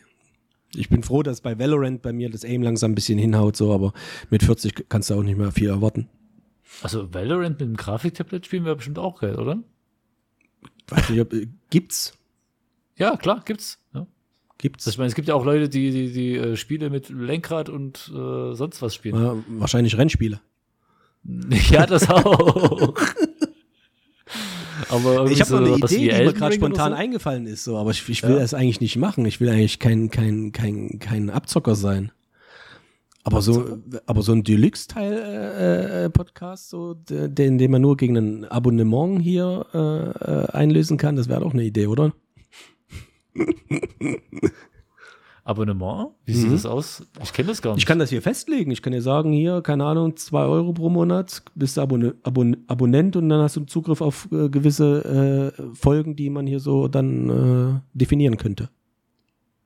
Ich 0.74 0.90
bin 0.90 1.02
froh, 1.02 1.22
dass 1.22 1.40
bei 1.40 1.58
Valorant 1.58 2.02
bei 2.02 2.12
mir 2.12 2.28
das 2.28 2.44
Aim 2.44 2.62
langsam 2.62 2.92
ein 2.92 2.94
bisschen 2.94 3.18
hinhaut, 3.18 3.56
so, 3.56 3.72
aber 3.72 3.94
mit 4.28 4.42
40 4.42 4.88
kannst 4.90 5.08
du 5.08 5.14
auch 5.14 5.22
nicht 5.22 5.38
mehr 5.38 5.50
viel 5.52 5.70
erwarten. 5.70 6.08
Also 6.82 7.12
Valorant 7.14 7.58
mit 7.58 7.68
dem 7.68 7.76
Grafiktablet 7.76 8.44
spielen 8.44 8.66
wäre 8.66 8.76
bestimmt 8.76 8.98
auch 8.98 9.20
geil, 9.20 9.36
oder? 9.36 9.58
Weiß 10.88 11.08
nicht, 11.08 11.20
ob, 11.20 11.32
äh, 11.32 11.48
gibt's? 11.70 12.12
Ja, 12.96 13.16
klar, 13.16 13.42
gibt's. 13.46 13.78
Ja. 13.94 14.06
Gibt's? 14.58 14.86
Ich 14.86 14.98
meine, 14.98 15.08
es 15.08 15.14
gibt 15.14 15.28
ja 15.28 15.34
auch 15.34 15.44
Leute, 15.44 15.68
die 15.70 15.90
die, 15.90 16.12
die 16.12 16.34
äh, 16.36 16.56
Spiele 16.56 16.90
mit 16.90 17.08
Lenkrad 17.08 17.68
und 17.70 18.12
äh, 18.14 18.54
sonst 18.54 18.82
was 18.82 18.94
spielen. 18.94 19.14
Ja, 19.16 19.36
wahrscheinlich 19.58 19.96
Rennspiele. 19.96 20.40
Ja, 21.70 21.84
das 21.86 22.08
auch. 22.08 22.94
aber 24.90 25.30
Ich 25.30 25.40
habe 25.40 25.50
noch 25.52 25.58
so 25.66 25.74
eine 25.74 25.76
Idee, 25.76 26.08
die 26.18 26.24
mir 26.24 26.32
gerade 26.32 26.54
spontan 26.54 26.92
so. 26.92 26.98
eingefallen 26.98 27.46
ist, 27.46 27.64
so, 27.64 27.76
aber 27.76 27.90
ich, 27.90 28.08
ich 28.08 28.22
will 28.22 28.32
Ja. 28.34 28.38
das 28.40 28.54
eigentlich 28.54 28.80
nicht 28.80 28.96
machen. 28.96 29.24
Ich 29.26 29.40
will 29.40 29.48
eigentlich 29.48 29.78
kein, 29.78 30.10
kein, 30.10 30.52
kein, 30.52 30.98
kein 30.98 31.30
Abzocker 31.30 31.74
sein. 31.74 32.12
Aber 33.24 33.42
so, 33.42 33.78
aber 34.06 34.22
so 34.22 34.32
ein 34.32 34.42
Deluxe-Teil 34.42 35.12
äh, 35.12 36.04
äh, 36.04 36.10
Podcast, 36.10 36.70
so, 36.70 36.94
den, 36.94 37.58
den 37.58 37.70
man 37.70 37.82
nur 37.82 37.96
gegen 37.98 38.16
ein 38.16 38.44
Abonnement 38.46 39.20
hier 39.20 39.66
äh, 39.74 39.78
äh, 39.78 40.46
einlösen 40.52 40.96
kann, 40.96 41.16
das 41.16 41.28
wäre 41.28 41.40
doch 41.42 41.52
eine 41.52 41.64
Idee, 41.64 41.88
oder? 41.88 42.12
Abonnement? 45.48 46.10
Wie 46.26 46.34
sieht 46.34 46.52
das 46.52 46.66
aus? 46.66 47.06
Ich 47.22 47.32
kenne 47.32 47.48
das 47.48 47.62
gar 47.62 47.70
nicht. 47.72 47.82
Ich 47.82 47.86
kann 47.86 47.98
das 47.98 48.10
hier 48.10 48.20
festlegen. 48.20 48.70
Ich 48.70 48.82
kann 48.82 48.92
dir 48.92 49.00
sagen, 49.00 49.32
hier, 49.32 49.62
keine 49.62 49.86
Ahnung, 49.86 50.16
zwei 50.16 50.44
Euro 50.44 50.74
pro 50.74 50.90
Monat, 50.90 51.42
bist 51.54 51.78
du 51.78 51.80
Abonne 51.80 52.16
Abon 52.22 52.58
Abonnent 52.66 53.16
und 53.16 53.30
dann 53.30 53.40
hast 53.40 53.56
du 53.56 53.64
Zugriff 53.64 54.02
auf 54.02 54.28
äh, 54.30 54.50
gewisse 54.50 55.54
äh, 55.56 55.74
Folgen, 55.74 56.16
die 56.16 56.28
man 56.28 56.46
hier 56.46 56.60
so 56.60 56.86
dann 56.86 57.30
äh, 57.30 57.80
definieren 57.98 58.36
könnte. 58.36 58.68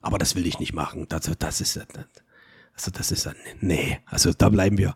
Aber 0.00 0.18
das 0.18 0.36
will 0.36 0.46
ich 0.46 0.60
nicht 0.60 0.72
machen. 0.72 1.06
Das, 1.08 1.30
das 1.38 1.60
ist 1.60 1.78
also 2.74 2.90
das 2.90 3.10
ist 3.10 3.28
nee, 3.60 3.98
also 4.06 4.32
da 4.32 4.48
bleiben 4.48 4.78
wir. 4.78 4.94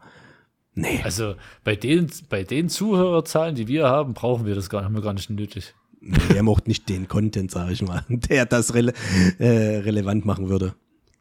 Nee. 0.79 1.01
also 1.03 1.35
bei 1.65 1.75
den, 1.75 2.11
bei 2.29 2.45
den 2.45 2.69
Zuhörerzahlen, 2.69 3.55
die 3.55 3.67
wir 3.67 3.89
haben, 3.89 4.15
brauchen 4.15 4.45
wir 4.47 4.55
das 4.55 4.69
gar, 4.69 4.85
haben 4.85 4.95
wir 4.95 5.03
gar 5.03 5.15
nicht 5.15 5.31
nötig. 5.31 5.75
Nee 6.01 6.17
er 6.35 6.43
mocht 6.43 6.69
nicht 6.69 6.89
den 6.89 7.09
Content, 7.09 7.51
sage 7.51 7.73
ich 7.73 7.83
mal, 7.83 8.05
der 8.09 8.47
das 8.47 8.75
rele 8.75 8.93
äh, 9.39 9.79
relevant 9.79 10.25
machen 10.25 10.49
würde. 10.49 10.75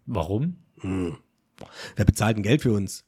Warum? 0.05 0.57
Wer 0.82 2.05
bezahlt 2.05 2.38
denn 2.38 2.43
Geld 2.43 2.61
für 2.61 2.73
uns? 2.73 3.05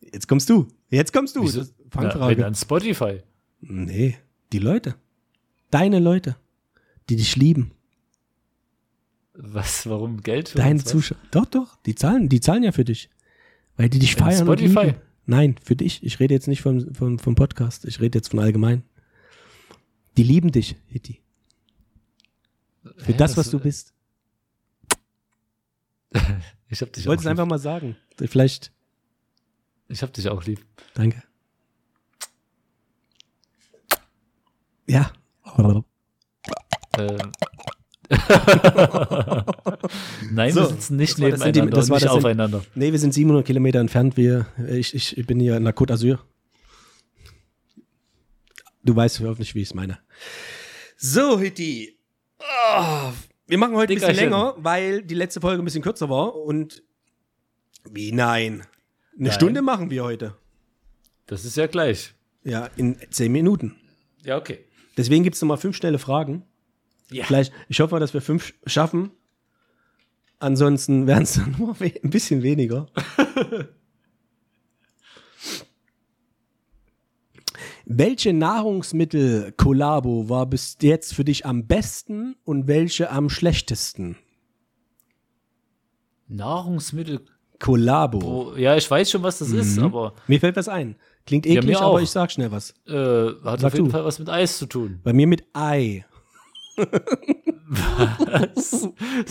Jetzt 0.00 0.28
kommst 0.28 0.50
du. 0.50 0.66
Jetzt 0.90 1.12
kommst 1.12 1.36
du. 1.36 1.42
Wieso? 1.44 1.64
Fangfrage. 1.90 2.36
dann 2.36 2.54
Spotify. 2.54 3.20
Nee, 3.60 4.16
die 4.52 4.58
Leute. 4.58 4.96
Deine 5.70 6.00
Leute, 6.00 6.36
die 7.08 7.16
dich 7.16 7.36
lieben. 7.36 7.72
Was, 9.34 9.88
warum 9.88 10.20
Geld? 10.20 10.50
für 10.50 10.58
Deine 10.58 10.72
uns, 10.72 10.84
was? 10.84 10.92
Zuschauer. 10.92 11.18
Doch, 11.30 11.46
doch, 11.46 11.76
die 11.86 11.94
zahlen, 11.94 12.28
die 12.28 12.40
zahlen 12.40 12.62
ja 12.62 12.72
für 12.72 12.84
dich. 12.84 13.08
Weil 13.76 13.88
die 13.88 13.98
dich 13.98 14.16
feiern. 14.16 14.44
Spotify? 14.44 14.94
Nein, 15.24 15.56
für 15.62 15.76
dich. 15.76 16.02
Ich 16.02 16.20
rede 16.20 16.34
jetzt 16.34 16.48
nicht 16.48 16.60
vom, 16.60 16.94
vom, 16.94 17.18
vom 17.18 17.34
Podcast. 17.34 17.84
Ich 17.84 18.00
rede 18.00 18.18
jetzt 18.18 18.30
von 18.30 18.40
allgemein. 18.40 18.82
Die 20.16 20.22
lieben 20.22 20.52
dich, 20.52 20.76
Hitti. 20.88 21.20
Für 22.98 23.12
Hä, 23.12 23.16
das, 23.16 23.36
was 23.36 23.50
du 23.50 23.58
bist. 23.58 23.92
Ich 26.68 26.80
hab 26.80 26.90
dich 26.90 27.02
Ich 27.04 27.06
wollte 27.08 27.20
es 27.20 27.26
einfach 27.26 27.44
mal 27.44 27.58
sagen. 27.58 27.96
Vielleicht. 28.16 28.72
Ich 29.88 30.02
hab 30.02 30.10
dich 30.14 30.26
auch 30.30 30.42
lieb. 30.44 30.64
Danke. 30.94 31.22
Ja. 34.86 35.12
Ähm. 36.98 37.18
Nein, 40.32 40.52
So, 40.52 40.60
wir 40.60 40.66
sitzen 40.68 40.96
nicht 40.96 41.18
nebeneinander 41.18 41.66
das 41.76 41.90
war 41.90 41.96
nicht 41.96 42.06
das 42.06 42.12
In- 42.12 42.18
aufeinander. 42.18 42.64
Nee, 42.74 42.92
wir 42.92 42.98
sind 42.98 43.12
700 43.12 43.44
Kilometer 43.46 43.80
entfernt. 43.80 44.16
Wir, 44.16 44.46
ich, 44.66 44.94
ich 44.94 45.26
bin 45.26 45.40
hier 45.40 45.58
in 45.58 45.64
der 45.64 45.74
Côte 45.74 45.92
d'Azur. 45.92 46.18
Du 48.84 48.96
weißt 48.96 49.20
hoffentlich, 49.20 49.54
wie 49.54 49.62
ich 49.62 49.68
es 49.68 49.74
meine. 49.74 49.98
So, 50.96 51.38
Hitti. 51.38 51.98
Ah, 52.38 53.12
wir 53.46 53.58
machen 53.58 53.76
heute 53.76 53.92
ein 53.92 53.98
bisschen 53.98 54.16
länger, 54.16 54.54
weil 54.58 55.02
die 55.02 55.14
letzte 55.14 55.40
Folge 55.40 55.62
ein 55.62 55.64
bisschen 55.64 55.82
kürzer 55.82 56.08
war. 56.08 56.34
Und 56.34 56.82
wie 57.90 58.12
nein? 58.12 58.64
Eine 59.16 59.28
Nein. 59.28 59.32
Stunde 59.32 59.62
machen 59.62 59.90
wir 59.90 60.04
heute. 60.04 60.36
Das 61.26 61.44
ist 61.44 61.56
ja 61.56 61.66
gleich. 61.66 62.14
Ja, 62.44 62.68
in 62.76 62.96
zehn 63.10 63.30
Minuten. 63.30 63.76
Ja, 64.24 64.36
okay. 64.36 64.64
Deswegen 64.96 65.22
gibt 65.22 65.36
es 65.36 65.42
nochmal 65.42 65.58
fünf 65.58 65.76
schnelle 65.76 65.98
Fragen. 65.98 66.44
Ja. 67.10 67.24
Vielleicht, 67.24 67.52
ich 67.68 67.80
hoffe 67.80 67.94
mal, 67.94 68.00
dass 68.00 68.14
wir 68.14 68.22
fünf 68.22 68.54
schaffen. 68.66 69.10
Ansonsten 70.38 71.06
wären 71.06 71.22
es 71.22 71.34
dann 71.34 71.54
nur 71.58 71.76
ein 71.80 72.10
bisschen 72.10 72.42
weniger. 72.42 72.88
welche 77.98 78.32
Nahrungsmittel-Kollabo 78.32 80.28
war 80.28 80.46
bis 80.46 80.76
jetzt 80.80 81.14
für 81.14 81.24
dich 81.24 81.44
am 81.46 81.66
besten 81.66 82.36
und 82.44 82.66
welche 82.66 83.10
am 83.10 83.28
schlechtesten? 83.28 84.16
Nahrungsmittel. 86.28 87.20
Kollabo. 87.58 88.18
Oh, 88.52 88.56
ja, 88.56 88.76
ich 88.76 88.90
weiß 88.90 89.08
schon, 89.10 89.22
was 89.22 89.38
das 89.38 89.50
ist, 89.52 89.76
Mhm. 89.76 89.84
aber 89.84 90.14
Mir 90.26 90.40
fällt 90.40 90.56
was 90.56 90.66
ein. 90.68 90.96
Klingt 91.26 91.46
Ja, 91.46 91.52
eklig, 91.60 91.76
mir 91.78 91.80
aber 91.80 92.02
ich 92.02 92.10
sag 92.10 92.32
schnell 92.32 92.50
was. 92.50 92.74
Äh, 92.88 92.92
hat 93.44 93.60
Sag 93.60 93.64
auf 93.64 93.72
jeden 93.74 93.84
du. 93.86 93.90
Fall 93.92 94.04
was 94.04 94.18
mit 94.18 94.28
Eis 94.28 94.58
zu 94.58 94.66
tun. 94.66 94.98
Bei 95.04 95.12
mir 95.12 95.28
mit 95.28 95.44
Ei. 95.52 96.04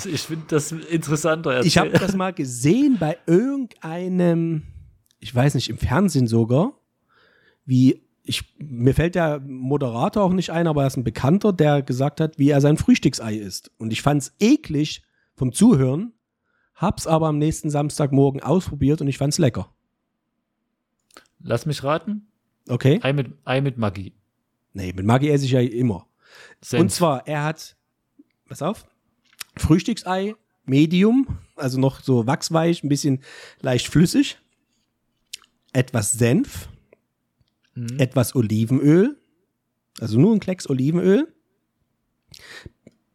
Ich 0.06 0.22
finde 0.22 0.46
das 0.48 0.72
interessanter. 0.72 1.62
Ich 1.66 1.78
habe 1.78 1.92
Erzähl. 1.92 2.08
das 2.08 2.16
mal 2.16 2.32
gesehen 2.34 2.98
bei 3.00 3.18
irgendeinem, 3.28 4.64
ich 5.20 5.34
weiß 5.36 5.56
nicht, 5.56 5.70
im 5.70 5.78
Fernsehen 5.78 6.28
sogar, 6.28 6.74
wie 7.66 8.02
ich, 8.24 8.56
mir 8.58 8.94
fällt 8.94 9.16
der 9.16 9.40
Moderator 9.40 10.24
auch 10.24 10.34
nicht 10.34 10.52
ein, 10.52 10.68
aber 10.68 10.82
er 10.82 10.88
ist 10.88 10.98
ein 10.98 11.04
Bekannter, 11.04 11.54
der 11.54 11.82
gesagt 11.82 12.22
hat, 12.22 12.38
wie 12.38 12.50
er 12.50 12.62
sein 12.62 12.78
Frühstücksei 12.78 13.36
isst. 13.36 13.72
Und 13.78 13.92
ich 13.92 14.02
fand's 14.02 14.36
eklig 14.40 15.04
vom 15.36 15.54
Zuhören, 15.54 16.14
hab's 16.76 17.08
aber 17.08 17.28
am 17.28 17.38
nächsten 17.38 17.70
Samstagmorgen 17.70 18.42
ausprobiert 18.42 19.02
und 19.02 19.08
ich 19.08 19.18
fand's 19.18 19.38
lecker. 19.38 19.74
Lass 21.40 21.66
mich 21.66 21.84
raten. 21.84 22.28
Okay? 22.68 23.00
Ei 23.02 23.14
mit, 23.14 23.34
Ei 23.44 23.62
mit 23.62 23.78
Maggi. 23.78 24.14
Nee, 24.74 24.94
mit 24.94 25.06
Maggi 25.06 25.30
esse 25.30 25.46
ich 25.46 25.52
ja 25.52 25.62
immer. 25.62 26.08
Senf. 26.62 26.82
Und 26.82 26.90
zwar, 26.92 27.28
er 27.28 27.44
hat, 27.44 27.76
pass 28.48 28.62
auf, 28.62 28.86
Frühstücksei, 29.58 30.36
Medium, 30.66 31.40
also 31.56 31.80
noch 31.80 32.02
so 32.02 32.28
wachsweich, 32.28 32.84
ein 32.84 32.90
bisschen 32.90 33.24
leicht 33.60 33.88
flüssig, 33.88 34.38
etwas 35.74 36.14
Senf, 36.14 36.70
Mhm. 37.76 38.00
etwas 38.00 38.36
Olivenöl, 38.36 39.18
also 40.00 40.20
nur 40.20 40.34
ein 40.34 40.40
Klecks 40.40 40.70
Olivenöl, 40.70 41.34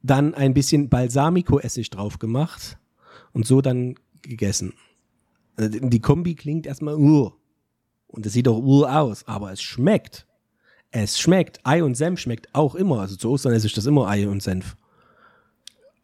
dann 0.03 0.35
ein 0.35 0.55
bisschen 0.55 0.89
Balsamico-Essig 0.89 1.91
drauf 1.91 2.19
gemacht 2.19 2.79
und 3.33 3.47
so 3.47 3.61
dann 3.61 3.97
gegessen. 4.23 4.75
Also 5.57 5.79
Die 5.79 6.01
Kombi 6.01 6.35
klingt 6.35 6.67
erstmal 6.67 6.97
uh. 6.97 7.33
Und 8.09 8.25
es 8.25 8.33
sieht 8.33 8.49
auch 8.49 8.59
uh 8.59 8.85
aus, 8.85 9.27
aber 9.27 9.53
es 9.53 9.63
schmeckt. 9.63 10.27
Es 10.91 11.19
schmeckt. 11.19 11.61
Ei 11.65 11.83
und 11.83 11.97
Senf 11.97 12.21
schmeckt 12.21 12.55
auch 12.55 12.75
immer. 12.75 13.01
Also 13.01 13.17
zu 13.17 13.31
Ostern 13.31 13.53
esse 13.53 13.67
ich 13.67 13.75
das 13.75 13.87
immer 13.87 14.07
Ei 14.09 14.29
und 14.29 14.43
Senf. 14.43 14.77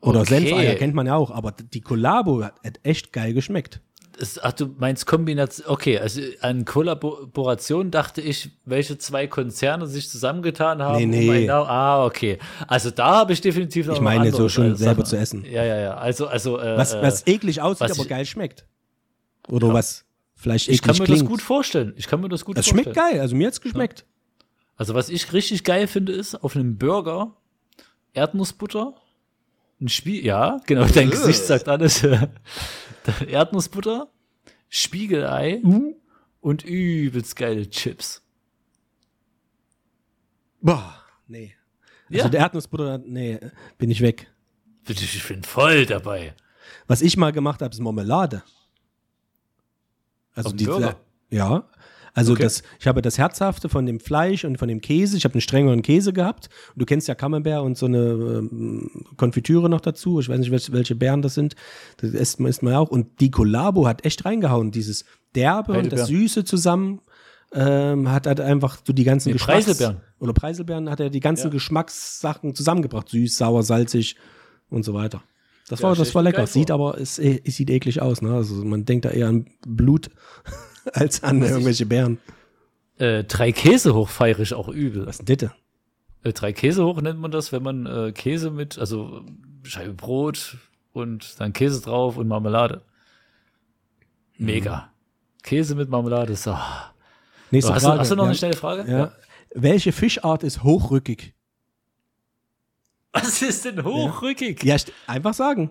Oder 0.01 0.23
Okay. 0.23 0.41
Senfeier 0.41 0.75
kennt 0.75 0.95
man 0.95 1.07
ja 1.07 1.15
auch, 1.15 1.31
aber 1.31 1.53
die 1.53 1.81
Collabo 1.81 2.43
hat, 2.43 2.61
hat 2.65 2.81
echt 2.83 3.13
geil 3.13 3.35
geschmeckt. 3.35 3.81
Es- 4.19 4.39
Ach, 4.43 4.53
du 4.53 4.67
meinst 4.79 5.07
Kombination. 5.07 5.67
Okay, 5.69 5.99
also 5.99 6.21
an 6.41 6.65
Kollaboration 6.65 7.91
dachte 7.91 8.21
ich, 8.21 8.51
welche 8.65 8.99
zwei 8.99 9.27
Konzerne 9.27 9.87
sich 9.87 10.09
zusammengetan 10.11 10.83
haben. 10.83 11.09
Nee, 11.09 11.27
nee. 11.29 11.45
ein- 11.45 11.51
ah, 11.51 12.05
okay. 12.05 12.39
Also 12.69 12.91
da 12.91 13.17
habe 13.17 13.33
ich 13.33 13.41
definitiv 13.41 13.87
noch 13.87 13.95
Ich 13.95 14.01
meine 14.01 14.31
so 14.33 14.49
schon 14.49 14.77
selber 14.77 15.05
zu 15.05 15.17
essen. 15.17 15.45
Ja, 15.45 15.65
ja, 15.65 15.79
ja. 15.79 15.95
Also, 15.97 16.27
also 16.27 16.59
äh, 16.59 16.77
Was, 16.77 16.95
äh, 16.95 17.03
was 17.03 17.27
eklig 17.27 17.61
aussieht, 17.63 17.81
was 17.89 17.93
aber 17.93 18.03
ich- 18.03 18.09
geil 18.09 18.27
schmeckt. 18.27 18.67
Oder 19.49 19.73
was 19.73 20.05
vielleicht 20.37 20.67
eklig 20.69 20.75
ich 20.77 20.83
kann 20.83 20.99
mir 20.99 21.05
klingt. 21.05 21.23
das 21.23 21.29
gut 21.29 21.43
vorstellen. 21.43 21.95
Ich 21.97 22.07
kann 22.07 22.21
mir 22.21 22.29
das 22.29 22.45
gut 22.45 22.57
das 22.59 22.67
vorstellen. 22.67 22.95
schmeckt 22.95 23.13
geil, 23.13 23.21
also 23.21 23.35
mir 23.35 23.47
hat's 23.47 23.61
geschmeckt. 23.61 24.05
Also 24.77 24.95
was 24.95 25.09
ich 25.09 25.33
richtig 25.33 25.65
geil 25.65 25.87
finde, 25.87 26.13
ist 26.13 26.35
auf 26.35 26.55
einem 26.57 26.77
Burger 26.79 27.33
Erdnussbutter, 28.15 28.95
ein 29.83 29.89
Spiel, 29.89 30.25
ja, 30.25 30.61
genau, 30.67 30.85
dein 30.95 31.11
Gesicht 31.11 31.45
sagt 31.45 31.69
alles. 31.69 32.03
Erdnussbutter, 33.27 34.09
Spiegelei 34.69 35.61
Uh. 35.65 35.95
und 36.41 36.65
übelst 36.65 37.37
geile 37.37 37.69
Chips. 37.69 38.23
Boah, 40.61 40.95
nee. 41.27 41.55
Also 42.09 42.25
Ja. 42.25 42.29
der 42.29 42.41
Erdnussbutter, 42.41 42.99
nee, 42.99 43.41
bin 43.79 43.91
ich 43.91 44.01
weg. 44.01 44.31
Ich 44.89 45.27
bin 45.29 45.43
voll 45.43 45.87
dabei. 45.87 46.35
Was 46.87 47.03
ich 47.03 47.17
mal 47.17 47.33
gemacht 47.33 47.63
habe, 47.63 47.73
ist 47.73 47.81
Marmelade. 47.81 48.43
Also 50.35 50.51
die, 50.53 50.65
ja. 51.31 51.69
Also 52.15 52.33
Okay. 52.35 52.43
das, 52.43 52.63
ich 52.79 52.87
habe 52.87 53.01
das 53.01 53.17
Herzhafte 53.17 53.69
von 53.71 53.87
dem 53.87 53.99
Fleisch 53.99 54.45
und 54.45 54.59
von 54.59 54.69
dem 54.69 54.81
Käse. 54.83 55.17
Ich 55.17 55.25
habe 55.25 55.35
einen 55.35 55.41
strengeren 55.41 55.81
Käse 55.81 56.13
gehabt. 56.13 56.51
Und 56.75 56.81
du 56.83 56.85
kennst 56.87 57.09
ja 57.09 57.15
Camembert 57.15 57.63
und 57.63 57.79
so 57.79 57.87
eine 57.87 57.99
ähm, 57.99 58.91
Konfitüre 59.17 59.71
noch 59.71 59.81
dazu. 59.81 60.21
Ich 60.21 60.29
weiß 60.29 60.39
nicht, 60.41 60.51
welche, 60.51 60.73
welche 60.73 60.95
Beeren 60.95 61.23
das 61.23 61.35
sind. 61.35 61.55
Das 61.99 62.11
isst 62.11 62.39
man, 62.41 62.51
isst 62.51 62.63
man 62.63 62.75
ja 62.75 62.79
auch. 62.81 62.91
Und 62.91 63.21
die 63.21 63.31
Collabo 63.31 63.87
hat 63.87 64.05
echt 64.05 64.25
reingehauen. 64.27 64.71
Dieses 64.73 65.05
Derbe 65.35 65.73
und 65.73 65.91
das. 65.93 66.09
Süße 66.09 66.45
zusammen 66.45 67.01
ähm, 67.55 68.11
hat 68.11 68.27
halt 68.27 68.41
einfach 68.41 68.79
so 68.87 68.93
die 68.93 69.05
ganzen 69.05 69.29
Nee, 69.31 69.35
Geschmacks- 69.35 69.65
Preiselbeeren. 69.65 70.01
Oder 70.21 70.33
Preiselbeeren 70.35 70.91
hat 70.91 71.01
er 71.01 71.09
die 71.09 71.21
ganzen 71.21 71.51
Geschmackssachen 71.51 72.55
zusammengebracht. 72.55 73.09
Süß, 73.09 73.37
sauer, 73.39 73.63
salzig 73.63 74.17
und 74.69 74.85
so 74.85 74.93
weiter. 74.93 75.23
Das 75.69 75.81
Ja, 75.81 75.89
war, 75.89 75.97
das 75.97 76.15
war 76.15 76.23
lecker. 76.23 76.47
Sieht 76.47 76.71
aber, 76.71 76.99
es, 77.01 77.19
es 77.19 77.57
sieht 77.57 77.71
eklig 77.71 78.03
aus. 78.03 78.21
Ne? 78.21 78.35
Also 78.35 78.57
man 78.65 78.85
denkt 78.85 79.07
da 79.07 79.11
eher 79.11 79.29
an 79.29 79.47
Blut 79.67 80.11
als 80.93 81.23
an 81.23 81.43
irgendwelche 81.43 81.87
Beeren. 81.87 82.19
Äh, 82.99 83.25
drei 83.25 83.53
Käse 83.53 83.95
hoch 83.95 84.09
feiere 84.09 84.41
ich 84.41 84.55
auch 84.55 84.69
übel. 84.69 85.07
Was 85.07 85.19
ist 85.21 85.29
denn 85.29 85.37
das? 85.39 85.51
Äh, 86.25 86.33
drei 86.33 86.53
Käse 86.53 86.85
hoch 86.85 87.01
nennt 87.01 87.19
man 87.21 87.31
das, 87.31 87.53
wenn 87.53 87.63
man 87.63 87.87
äh, 87.87 88.13
Käse 88.13 88.51
mit, 88.51 88.79
also 88.79 89.25
Scheibe 89.65 89.95
Brot 89.95 90.57
und 90.93 91.41
dann 91.41 91.53
Käse 91.53 91.81
drauf 91.81 92.17
und 92.17 92.29
Marmelade. 92.29 92.83
Mega. 94.39 94.91
Käse 95.43 95.75
mit 95.75 95.89
Marmelade 95.89 96.33
ist 96.35 96.43
so. 96.45 96.57
Nächste 97.51 97.75
Hast, 97.75 97.83
du, 97.85 97.89
Frage. 97.89 98.01
hast 98.01 98.11
du 98.11 98.17
noch 98.17 98.25
Ja. 98.25 98.29
eine 98.29 98.39
schnelle 98.39 98.57
Frage? 98.57 98.91
Ja. 98.91 99.13
Welche 99.55 99.93
Fischart 99.93 100.43
ist 100.43 100.63
hochrückig? 100.63 101.35
Was 103.13 103.43
ist 103.43 103.65
denn 103.67 103.85
hochrückig? 103.85 104.63
Ja, 104.65 104.77
st- 104.77 104.93
einfach 105.07 105.35
sagen. 105.35 105.71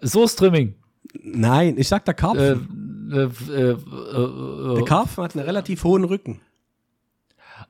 Soßtrimming. 0.00 0.76
Nein, 1.20 1.76
ich 1.78 1.88
sag 1.88 2.04
der 2.04 2.14
Karpfen. 2.14 2.68
Äh, 3.10 3.16
äh, 3.50 3.70
äh, 3.72 4.74
der 4.76 4.84
Karpfen 4.84 5.24
hat 5.24 5.34
einen 5.36 5.44
relativ 5.44 5.84
hohen 5.84 6.04
Rücken. 6.04 6.40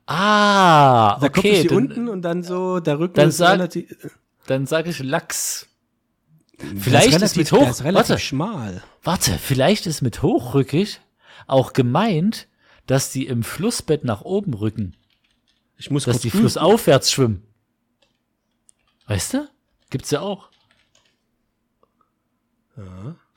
ah, 0.05 1.17
Der 1.21 1.29
Kopf 1.29 1.45
ist 1.45 1.49
okay. 1.51 1.61
hier 1.61 1.69
Dann, 1.69 1.77
unten 1.77 2.09
und 2.09 2.21
dann 2.23 2.43
so, 2.43 2.79
der 2.79 2.99
Rücken 2.99 3.13
dann 3.15 3.29
ist 3.29 3.37
sag- 3.37 3.53
relativ. 3.53 4.17
dann 4.47 4.65
sage 4.65 4.89
ich 4.89 4.99
Lachs. 4.99 5.67
Vielleicht 6.77 7.07
ist 7.09 7.15
ist 7.15 7.21
relativ, 7.37 7.37
mit 7.37 7.51
hoch. 7.61 7.69
ist 7.69 7.83
relativ 7.83 8.09
Warte. 8.09 8.21
schmal. 8.21 8.83
Warte, 9.03 9.37
vielleicht 9.37 9.87
ist 9.87 10.01
mit 10.01 10.21
hochrückig 10.21 10.99
auch 11.47 11.71
gemeint, 11.73 12.47
dass 12.85 13.11
die 13.11 13.27
im 13.27 13.43
Flussbett 13.43 14.03
nach 14.03 14.21
oben 14.21 14.53
rücken. 14.53 14.95
Ich 15.77 15.89
muss 15.89 16.03
dass 16.03 16.15
kurz 16.15 16.21
die 16.23 16.31
flussaufwärts 16.31 17.11
schwimmen. 17.11 17.43
Weißt 19.07 19.35
du? 19.35 19.47
Gibt's 19.89 20.11
ja 20.11 20.19
auch. 20.19 20.49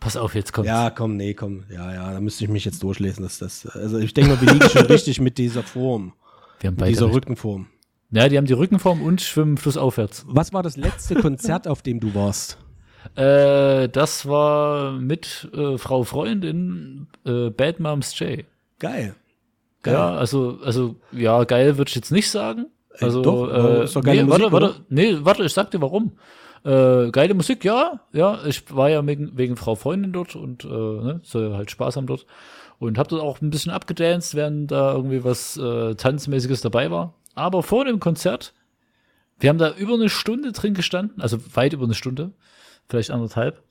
Pass 0.03 0.17
auf, 0.17 0.35
jetzt 0.35 0.53
kommt's. 0.53 0.69
Ja, 0.69 0.91
komm, 0.91 1.17
nee, 1.17 1.33
komm. 1.33 1.63
Ja, 1.71 1.93
ja, 1.93 2.13
da 2.13 2.21
müsste 2.21 2.43
ich 2.45 2.51
mich 2.51 2.65
jetzt 2.65 2.83
durchlesen. 2.83 3.23
Dass 3.23 3.39
das, 3.39 3.67
also 3.67 3.99
ich 3.99 4.13
denke 4.15 4.33
mal, 4.33 4.41
wir 4.41 4.53
liegen 4.53 4.69
schon 4.69 4.87
richtig 4.87 5.21
mit 5.21 5.39
dieser 5.39 5.63
Form. 5.63 6.13
Wir 6.61 6.69
haben 6.69 6.75
Mit 6.75 6.81
beide 6.81 6.93
dieser 6.93 7.07
recht. 7.07 7.17
Rückenform. 7.17 7.67
Ja, 8.11 8.29
die 8.29 8.37
haben 8.37 8.47
die 8.47 8.53
Rückenform 8.53 9.01
und 9.01 9.21
schwimmen 9.21 9.57
flussaufwärts. 9.57 10.25
Was 10.27 10.53
war 10.53 10.63
das 10.63 10.77
letzte 10.77 11.15
Konzert, 11.15 11.69
auf 11.69 11.83
dem 11.83 12.01
du 12.01 12.15
warst? 12.15 12.59
Äh, 13.15 13.89
das 13.89 14.27
war 14.27 14.93
mit 14.93 15.49
äh, 15.55 15.79
Frau 15.79 16.03
Freundin 16.03 17.07
äh, 17.25 17.51
Bad 17.51 17.81
Moms 17.81 18.19
J. 18.19 18.45
Geil. 18.79 19.15
Geil. 19.83 19.95
Ja, 19.95 20.15
also, 20.15 20.59
also, 20.65 20.97
ja, 21.11 21.43
geil 21.45 21.79
würde 21.79 21.89
ich 21.89 21.95
jetzt 21.95 22.13
nicht 22.13 22.31
sagen. 22.31 22.67
Also, 23.01 23.23
doch, 23.23 23.49
äh, 23.49 23.85
ist 23.85 23.97
doch 23.97 24.03
geile 24.03 24.23
nee, 24.23 24.29
Musik, 24.29 24.53
warte, 24.53 24.53
warte, 24.53 24.81
nee, 24.89 25.17
warte, 25.21 25.45
ich 25.45 25.53
sag 25.53 25.71
dir 25.71 25.81
warum. 25.81 26.13
Äh, 26.65 27.11
geile 27.11 27.35
Musik, 27.35 27.65
ja, 27.65 28.01
ja, 28.13 28.45
ich 28.47 28.75
war 28.75 28.89
ja 28.89 29.05
wegen, 29.05 29.37
wegen 29.37 29.57
Frau 29.57 29.75
Freundin 29.75 30.13
dort 30.13 30.37
und 30.37 30.65
äh, 30.65 30.69
ne, 30.69 31.21
soll 31.25 31.55
halt 31.55 31.71
Spaß 31.71 31.97
haben 31.97 32.07
dort. 32.07 32.27
Und 32.79 32.99
hab 32.99 33.09
dort 33.09 33.23
auch 33.23 33.41
ein 33.41 33.51
bisschen 33.51 33.73
abgedanced, 33.73 34.35
während 34.35 34.71
da 34.71 34.93
irgendwie 34.93 35.25
was 35.25 35.57
äh, 35.57 35.95
Tanzmäßiges 35.95 36.61
dabei 36.61 36.91
war. 36.91 37.15
Aber 37.35 37.63
vor 37.63 37.85
dem 37.85 38.01
Konzert, 38.01 38.55
wir 39.39 39.51
haben 39.51 39.59
da 39.59 39.75
über 39.75 39.95
eine 39.95 40.09
Stunde 40.09 40.53
drin 40.53 40.75
gestanden, 40.75 41.21
also 41.21 41.39
weit 41.55 41.73
über 41.73 41.85
eine 41.85 41.95
Stunde, 41.95 42.33
vielleicht 42.89 43.11
anderthalb. 43.11 43.63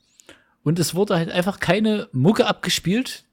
Und 0.62 0.78
es 0.78 0.94
wurde 0.94 1.16
halt 1.16 1.30
einfach 1.30 1.60
keine 1.60 2.08
Mucke 2.12 2.46
abgespielt. 2.46 3.24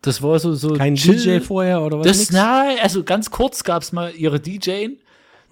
Das 0.00 0.22
war 0.22 0.38
so, 0.38 0.54
so 0.54 0.74
Kein 0.74 0.96
chill. 0.96 1.16
DJ 1.16 1.40
vorher 1.44 1.82
oder 1.82 1.98
was? 1.98 2.06
Das, 2.06 2.18
Nix? 2.18 2.32
nein, 2.32 2.78
also 2.82 3.04
ganz 3.04 3.30
kurz 3.30 3.62
gab 3.62 3.82
es 3.82 3.92
mal 3.92 4.12
ihre 4.14 4.40
DJin, 4.40 4.98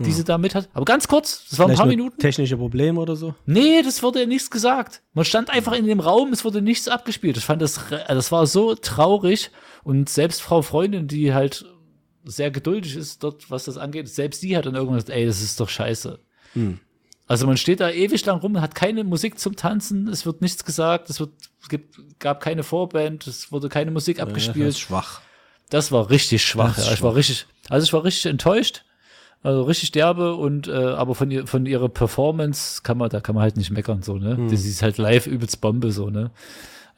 die 0.04 0.12
sie 0.12 0.24
da 0.24 0.38
mit 0.38 0.54
hat. 0.54 0.68
Aber 0.72 0.84
ganz 0.84 1.06
kurz, 1.08 1.46
das 1.50 1.58
waren 1.58 1.70
ein 1.70 1.76
paar 1.76 1.86
Minuten. 1.86 2.18
Technische 2.18 2.56
Probleme 2.56 2.98
oder 3.00 3.16
so? 3.16 3.34
Nee, 3.46 3.82
das 3.82 4.02
wurde 4.02 4.20
ja 4.20 4.26
nichts 4.26 4.50
gesagt. 4.50 5.02
Man 5.12 5.24
stand 5.24 5.50
einfach 5.50 5.72
in 5.72 5.86
dem 5.86 6.00
Raum, 6.00 6.32
es 6.32 6.44
wurde 6.44 6.62
nichts 6.62 6.88
abgespielt. 6.88 7.36
Ich 7.36 7.44
fand 7.44 7.60
das, 7.62 7.90
re- 7.90 8.04
das 8.08 8.32
war 8.32 8.46
so 8.46 8.74
traurig. 8.74 9.50
Und 9.84 10.08
selbst 10.08 10.42
Frau 10.42 10.62
Freundin, 10.62 11.06
die 11.08 11.32
halt 11.34 11.64
sehr 12.24 12.50
geduldig 12.50 12.96
ist 12.96 13.22
dort, 13.22 13.50
was 13.50 13.64
das 13.64 13.78
angeht, 13.78 14.08
selbst 14.08 14.42
die 14.42 14.56
hat 14.56 14.66
dann 14.66 14.74
irgendwann 14.74 14.96
gesagt, 14.96 15.10
ey, 15.16 15.24
das 15.26 15.40
ist 15.42 15.58
doch 15.60 15.68
scheiße. 15.68 16.18
Also 17.26 17.46
man 17.46 17.56
steht 17.56 17.80
da 17.80 17.90
ewig 17.90 18.24
lang 18.26 18.40
rum, 18.40 18.60
hat 18.60 18.74
keine 18.74 19.04
Musik 19.04 19.38
zum 19.38 19.54
Tanzen, 19.56 20.08
es 20.08 20.26
wird 20.26 20.40
nichts 20.42 20.64
gesagt, 20.64 21.08
es 21.10 21.20
wird, 21.20 21.30
es 21.62 21.68
gibt, 21.68 21.96
gab 22.18 22.40
keine 22.40 22.62
Vorband, 22.64 23.26
es 23.28 23.52
wurde 23.52 23.68
keine 23.68 23.90
Musik 23.92 24.16
Das 24.18 24.26
abgespielt. 24.26 24.68
ist 24.70 24.80
schwach. 24.80 25.20
Das 25.70 25.92
war 25.92 26.10
richtig 26.10 26.42
schwach. 26.44 26.74
Das 26.74 26.88
Ja. 26.88 26.92
Ich 26.94 27.02
war 27.02 27.14
richtig, 27.14 27.46
also 27.68 27.84
ich 27.84 27.92
war 27.92 28.02
richtig 28.02 28.26
enttäuscht, 28.26 28.84
also 29.42 29.62
richtig 29.62 29.92
derbe 29.92 30.34
und 30.34 30.68
äh, 30.68 30.72
aber 30.72 31.14
von 31.14 31.30
ihr, 31.30 31.46
von 31.46 31.66
ihrer 31.66 31.88
Performance 31.88 32.82
kann 32.82 32.98
man, 32.98 33.08
da 33.08 33.20
kann 33.20 33.34
man 33.34 33.42
halt 33.42 33.56
nicht 33.56 33.70
meckern 33.70 34.02
so 34.02 34.16
ne. 34.16 34.36
Hm. 34.36 34.50
Das 34.50 34.64
ist 34.64 34.82
halt 34.82 34.98
live 34.98 35.26
übelst 35.26 35.60
Bombe 35.60 35.92
so 35.92 36.10
ne. 36.10 36.30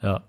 Ja. 0.01 0.23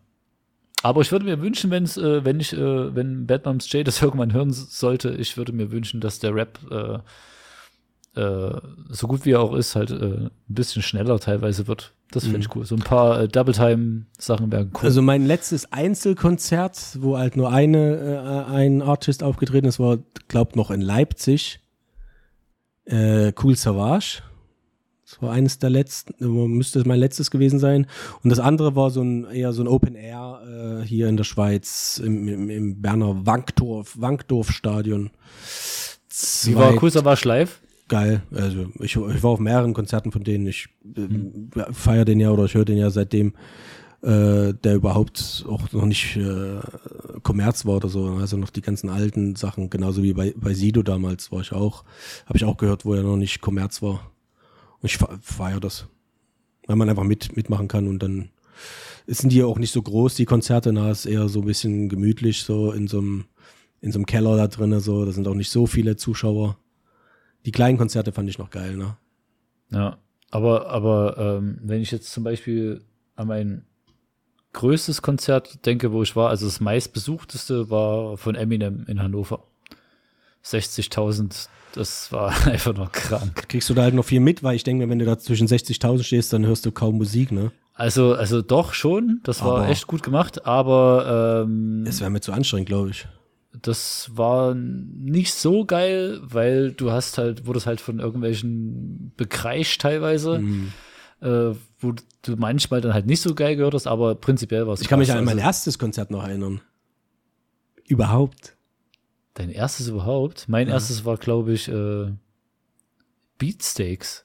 Aber 0.82 1.00
ich 1.00 1.10
würde 1.10 1.24
mir 1.24 1.40
wünschen, 1.40 1.70
wenn's, 1.70 1.96
äh, 1.96 2.24
wenn 2.24 2.38
ich, 2.40 2.52
äh, 2.52 2.94
wenn 2.94 3.26
Bad 3.26 3.46
Moms 3.46 3.72
J 3.72 3.86
das 3.86 4.02
irgendwann 4.02 4.32
hören 4.32 4.52
sollte, 4.52 5.10
ich 5.10 5.36
würde 5.36 5.52
mir 5.52 5.72
wünschen, 5.72 6.00
dass 6.00 6.18
der 6.18 6.34
Rap 6.34 6.58
äh, 6.70 6.98
äh, 8.20 8.60
so 8.90 9.08
gut 9.08 9.24
wie 9.24 9.32
er 9.32 9.40
auch 9.40 9.54
ist, 9.54 9.74
halt 9.74 9.90
äh, 9.90 9.94
ein 9.94 10.30
bisschen 10.46 10.82
schneller 10.82 11.18
teilweise 11.18 11.66
wird. 11.66 11.94
Das 12.12 12.24
finde 12.24 12.40
ich 12.40 12.54
cool. 12.54 12.64
So 12.64 12.76
ein 12.76 12.82
paar 12.82 13.22
äh, 13.22 13.28
Double-Time-Sachen 13.28 14.52
wären 14.52 14.70
cool. 14.74 14.84
Also 14.84 15.02
mein 15.02 15.26
letztes 15.26 15.72
Einzelkonzert, 15.72 16.98
wo 17.00 17.18
halt 17.18 17.36
nur 17.36 17.50
eine, 17.50 18.46
äh, 18.48 18.52
ein 18.52 18.82
Artist 18.82 19.24
aufgetreten 19.24 19.66
ist, 19.66 19.80
war, 19.80 19.98
glaubt 20.28 20.54
noch 20.54 20.70
in 20.70 20.80
Leipzig. 20.80 21.60
Äh, 22.86 23.32
cool 23.42 23.56
Savage. 23.56 24.22
Das 25.04 25.20
war 25.20 25.32
eines 25.32 25.58
der 25.58 25.70
letzten, 25.70 26.14
äh, 26.22 26.26
müsste 26.48 26.80
es 26.80 26.86
mein 26.86 26.98
letztes 26.98 27.30
gewesen 27.30 27.58
sein. 27.58 27.86
Und 28.22 28.30
das 28.30 28.38
andere 28.38 28.74
war 28.74 28.90
so 28.90 29.02
ein 29.02 29.24
eher 29.30 29.52
so 29.52 29.62
ein 29.62 29.68
Open 29.68 29.94
Air 29.94 30.80
äh, 30.82 30.86
hier 30.86 31.08
in 31.08 31.16
der 31.16 31.24
Schweiz 31.24 32.00
im, 32.04 32.26
im, 32.28 32.50
im 32.50 32.82
Berner 32.82 33.26
Wankdorf, 33.26 34.00
Wankdorf-Stadion. 34.00 35.10
wie 36.44 36.54
war 36.54 36.82
cool, 36.82 36.94
war 37.04 37.18
live? 37.24 37.60
geil. 37.88 38.22
Also 38.32 38.66
ich, 38.80 38.96
ich 38.96 39.22
war 39.22 39.30
auf 39.30 39.40
mehreren 39.40 39.74
Konzerten 39.74 40.12
von 40.12 40.24
denen. 40.24 40.46
Ich 40.46 40.68
äh, 40.96 41.72
feiere 41.72 42.04
den 42.04 42.20
ja 42.20 42.30
oder 42.30 42.44
ich 42.44 42.54
höre 42.54 42.64
den 42.64 42.78
ja 42.78 42.90
seitdem 42.90 43.34
äh, 44.04 44.52
der 44.52 44.74
überhaupt 44.74 45.44
auch 45.48 45.72
noch 45.72 45.86
nicht 45.86 46.16
äh, 46.16 46.60
Kommerz 47.22 47.64
war 47.64 47.76
oder 47.76 47.88
so. 47.88 48.04
Also 48.20 48.36
noch 48.36 48.50
die 48.50 48.60
ganzen 48.60 48.90
alten 48.90 49.34
Sachen, 49.34 49.70
genauso 49.70 50.02
wie 50.02 50.12
bei, 50.12 50.34
bei 50.36 50.52
Sido 50.52 50.82
damals 50.82 51.32
war 51.32 51.40
ich 51.40 51.52
auch. 51.52 51.84
Habe 52.26 52.36
ich 52.36 52.44
auch 52.44 52.58
gehört, 52.58 52.84
wo 52.84 52.94
er 52.94 53.02
noch 53.02 53.16
nicht 53.16 53.40
Kommerz 53.40 53.80
war. 53.82 54.10
Und 54.80 54.86
ich 54.90 54.98
fe- 54.98 55.18
feiere 55.22 55.60
das. 55.60 55.86
Weil 56.66 56.76
man 56.76 56.88
einfach 56.88 57.04
mit, 57.04 57.36
mitmachen 57.36 57.68
kann 57.68 57.88
und 57.88 58.02
dann 58.02 58.30
sind 59.06 59.32
die 59.32 59.38
ja 59.38 59.46
auch 59.46 59.58
nicht 59.58 59.72
so 59.72 59.82
groß, 59.82 60.14
die 60.14 60.24
Konzerte, 60.24 60.72
na, 60.72 60.90
ist 60.90 61.06
eher 61.06 61.28
so 61.28 61.40
ein 61.40 61.46
bisschen 61.46 61.88
gemütlich, 61.88 62.42
so 62.42 62.72
in 62.72 62.88
so 62.88 62.98
einem, 62.98 63.24
in 63.80 63.92
so 63.92 63.98
einem 63.98 64.06
Keller 64.06 64.36
da 64.36 64.48
drinnen, 64.48 64.80
so, 64.80 65.04
da 65.04 65.12
sind 65.12 65.28
auch 65.28 65.34
nicht 65.34 65.50
so 65.50 65.66
viele 65.66 65.96
Zuschauer. 65.96 66.56
Die 67.44 67.52
kleinen 67.52 67.76
Konzerte 67.76 68.12
fand 68.12 68.30
ich 68.30 68.38
noch 68.38 68.50
geil, 68.50 68.76
ne? 68.76 68.96
Ja, 69.70 69.98
aber, 70.30 70.70
aber 70.70 71.18
ähm, 71.18 71.58
wenn 71.62 71.82
ich 71.82 71.90
jetzt 71.90 72.12
zum 72.12 72.24
Beispiel 72.24 72.82
an 73.14 73.28
mein 73.28 73.66
größtes 74.54 75.02
Konzert 75.02 75.66
denke, 75.66 75.92
wo 75.92 76.02
ich 76.02 76.16
war, 76.16 76.30
also 76.30 76.46
das 76.46 76.60
meistbesuchteste 76.60 77.68
war 77.70 78.16
von 78.16 78.34
Eminem 78.34 78.84
in 78.88 79.02
Hannover. 79.02 79.44
60.000, 80.44 81.48
das 81.74 82.12
war 82.12 82.30
einfach 82.46 82.74
noch 82.74 82.92
krank. 82.92 83.48
Kriegst 83.48 83.68
du 83.70 83.74
da 83.74 83.82
halt 83.82 83.94
noch 83.94 84.04
viel 84.04 84.20
mit, 84.20 84.42
weil 84.42 84.56
ich 84.56 84.64
denke 84.64 84.88
wenn 84.88 84.98
du 84.98 85.04
da 85.04 85.18
zwischen 85.18 85.46
60.000 85.48 86.02
stehst, 86.02 86.32
dann 86.32 86.44
hörst 86.46 86.66
du 86.66 86.72
kaum 86.72 86.96
Musik, 86.96 87.32
ne? 87.32 87.52
Also, 87.76 88.14
also 88.14 88.40
doch 88.40 88.72
schon, 88.72 89.20
das 89.24 89.42
war 89.42 89.62
Aber- 89.62 89.68
echt 89.68 89.86
gut 89.88 90.02
gemacht, 90.02 90.46
aber 90.46 91.44
ähm, 91.46 91.84
Es 91.86 92.00
wäre 92.00 92.10
mir 92.10 92.20
zu 92.20 92.32
anstrengend, 92.32 92.68
glaube 92.68 92.90
ich. 92.90 93.08
das 93.62 94.10
war 94.14 94.54
nicht 94.54 95.32
so 95.34 95.64
geil, 95.64 96.20
weil 96.22 96.70
du 96.72 96.92
hast 96.92 97.18
halt, 97.18 97.46
wurdest 97.46 97.66
halt 97.66 97.80
von 97.80 97.98
irgendwelchen 97.98 99.12
bekreischt 99.16 99.80
teilweise, 99.80 100.38
Mhm. 100.38 100.72
Äh, 101.20 101.54
wo 101.78 101.92
du 102.22 102.36
manchmal 102.36 102.80
dann 102.80 102.94
halt 102.94 103.06
nicht 103.06 103.20
so 103.20 103.34
geil 103.34 103.56
gehört 103.56 103.74
hast, 103.74 103.86
aber 103.86 104.14
prinzipiell 104.14 104.66
war 104.66 104.74
es 104.74 104.80
Ich 104.80 104.88
kann 104.88 104.98
mich 104.98 105.10
an 105.12 105.24
mein 105.24 105.36
Also, 105.38 105.46
erstes 105.46 105.78
Konzert 105.78 106.10
noch 106.10 106.24
erinnern. 106.26 106.60
Überhaupt. 107.86 108.56
Dein 109.34 109.50
erstes 109.50 109.88
überhaupt? 109.88 110.48
Mein 110.48 110.68
erstes 110.68 111.04
war, 111.04 111.16
glaube 111.16 111.52
ich, 111.52 111.68
äh, 111.68 112.12
Beatsteaks. 113.38 114.24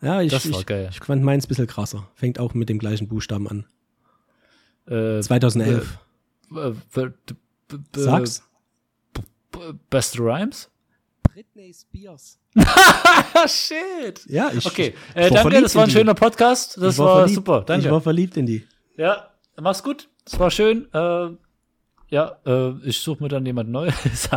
Ja, 0.00 0.20
ich, 0.20 0.32
Das 0.32 0.50
war 0.50 0.60
ich, 0.60 0.66
geil. 0.66 0.88
ich 0.90 0.98
fand 0.98 1.22
meins 1.22 1.44
ein 1.44 1.48
bisschen 1.48 1.68
krasser. 1.68 2.08
Fängt 2.14 2.38
auch 2.40 2.54
mit 2.54 2.68
dem 2.68 2.78
gleichen 2.78 3.06
Buchstaben 3.06 3.46
an. 3.48 3.66
Äh, 4.86 5.22
2011. 5.22 5.98
äh, 6.56 6.72
Sag's. 7.94 8.42
Best 9.90 10.18
Rhymes? 10.18 10.70
Britney 11.32 11.72
Spears. 11.72 12.38
Ah, 12.56 13.48
shit! 13.48 14.24
Ja, 14.26 14.50
ich. 14.54 14.66
Okay, 14.66 14.94
ich 15.14 15.16
äh, 15.16 15.30
war 15.30 15.44
danke, 15.44 15.62
das 15.62 15.74
war 15.74 15.84
ein 15.84 15.90
schöner 15.90 16.14
Podcast. 16.14 16.76
Das 16.80 16.94
Ich 16.94 16.98
war, 16.98 17.16
verliebt- 17.20 17.34
super, 17.34 17.62
danke. 17.62 17.86
Ich 17.86 17.92
war 17.92 18.00
verliebt 18.00 18.36
in 18.36 18.46
die. 18.46 18.66
Ja, 18.96 19.30
mach's 19.60 19.82
gut. 19.82 20.08
Es 20.26 20.38
war 20.38 20.50
schön. 20.50 20.88
Äh, 20.92 21.28
ja, 22.08 22.36
äh, 22.44 22.72
ich 22.84 22.98
suche 23.00 23.22
mir 23.22 23.28
dann 23.28 23.46
jemand 23.46 23.70
Neues. 23.70 24.28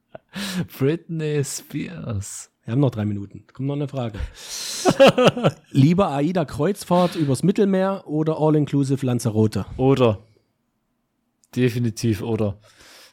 Britney 0.78 1.42
Spears. 1.44 2.50
Wir 2.64 2.72
haben 2.72 2.80
noch 2.80 2.90
drei 2.90 3.04
Minuten. 3.04 3.44
Kommt 3.52 3.66
noch 3.68 3.74
eine 3.76 3.88
Frage. 3.88 4.18
Lieber 5.70 6.10
AIDA 6.10 6.44
Kreuzfahrt 6.44 7.16
übers 7.16 7.42
Mittelmeer 7.42 8.04
oder 8.06 8.38
All-Inclusive 8.38 9.04
Lanzarote? 9.04 9.64
Oder. 9.76 10.18
Definitiv 11.56 12.22
oder. 12.22 12.58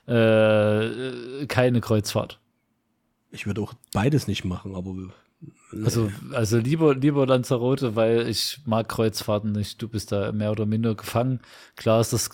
Äh, 0.07 1.45
keine 1.47 1.81
Kreuzfahrt. 1.81 2.39
Ich 3.35 3.45
würde 3.45 3.61
auch 3.61 3.73
beides 3.93 4.27
nicht 4.27 4.45
machen, 4.45 4.75
aber 4.75 4.95
Also, 5.83 6.09
also 6.31 6.57
lieber, 6.57 6.95
lieber 6.95 7.27
Lanzarote, 7.27 7.95
weil 7.95 8.27
ich 8.27 8.59
mag 8.65 8.87
Kreuzfahrten 8.89 9.51
nicht. 9.51 9.81
Du 9.81 9.87
bist 9.87 10.11
da 10.11 10.31
mehr 10.31 10.51
oder 10.51 10.65
minder 10.65 10.95
gefangen. 10.95 11.41
Klar 11.75 12.01
ist 12.01 12.13
das 12.13 12.29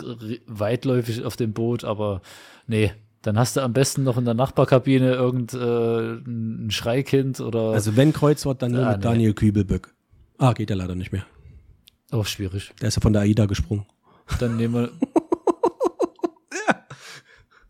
weitläufig 0.47 1.23
auf 1.25 1.35
dem 1.35 1.53
Boot, 1.53 1.83
aber 1.83 2.21
nee. 2.67 2.91
Dann 3.23 3.37
hast 3.37 3.55
du 3.55 3.61
am 3.61 3.73
besten 3.73 4.03
noch 4.03 4.17
in 4.17 4.25
der 4.25 4.33
Nachbarkabine 4.33 5.13
irgend 5.13 5.53
äh, 5.53 6.71
Schreikind 6.71 7.39
oder 7.39 7.69
also 7.71 7.95
wenn 7.95 8.13
Kreuzfahrt, 8.13 8.63
dann 8.63 8.71
nur 8.71 8.83
Ah, 8.83 8.91
mit 8.93 8.97
nee. 8.97 9.03
Daniel 9.03 9.33
Kübelböck. 9.35 9.93
Ah, 10.39 10.53
geht 10.53 10.71
ja 10.71 10.75
leider 10.75 10.95
nicht 10.95 11.11
mehr. 11.11 11.23
oh, 12.11 12.23
schwierig. 12.23 12.73
Der 12.81 12.87
ist 12.87 12.95
ja 12.95 13.01
von 13.01 13.13
der 13.13 13.21
AIDA 13.21 13.45
gesprungen. 13.45 13.85
Dann 14.39 14.57
nehmen 14.57 14.73
wir. 14.73 14.91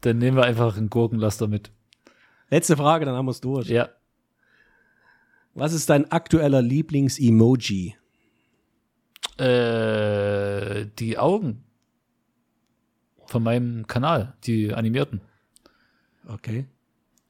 Dann 0.01 0.17
nehmen 0.17 0.38
wir 0.38 0.43
einfach 0.45 0.77
einen 0.77 0.89
Gurkenlaster 0.89 1.47
mit. 1.47 1.69
Letzte 2.51 2.77
Frage, 2.77 3.05
dann 3.05 3.15
haben 3.15 3.25
wir 3.25 3.31
es 3.31 3.41
durch. 3.41 3.67
Ja. 3.69 3.89
Was 5.53 5.73
ist 5.73 5.89
dein 5.89 6.11
aktueller 6.11 6.61
Lieblings-Emoji? 6.61 7.95
Äh, 9.37 10.85
die 10.99 11.17
Augen 11.17 11.63
von 13.25 13.41
meinem 13.41 13.87
Kanal, 13.87 14.35
die 14.43 14.73
animierten. 14.73 15.21
Okay. 16.27 16.67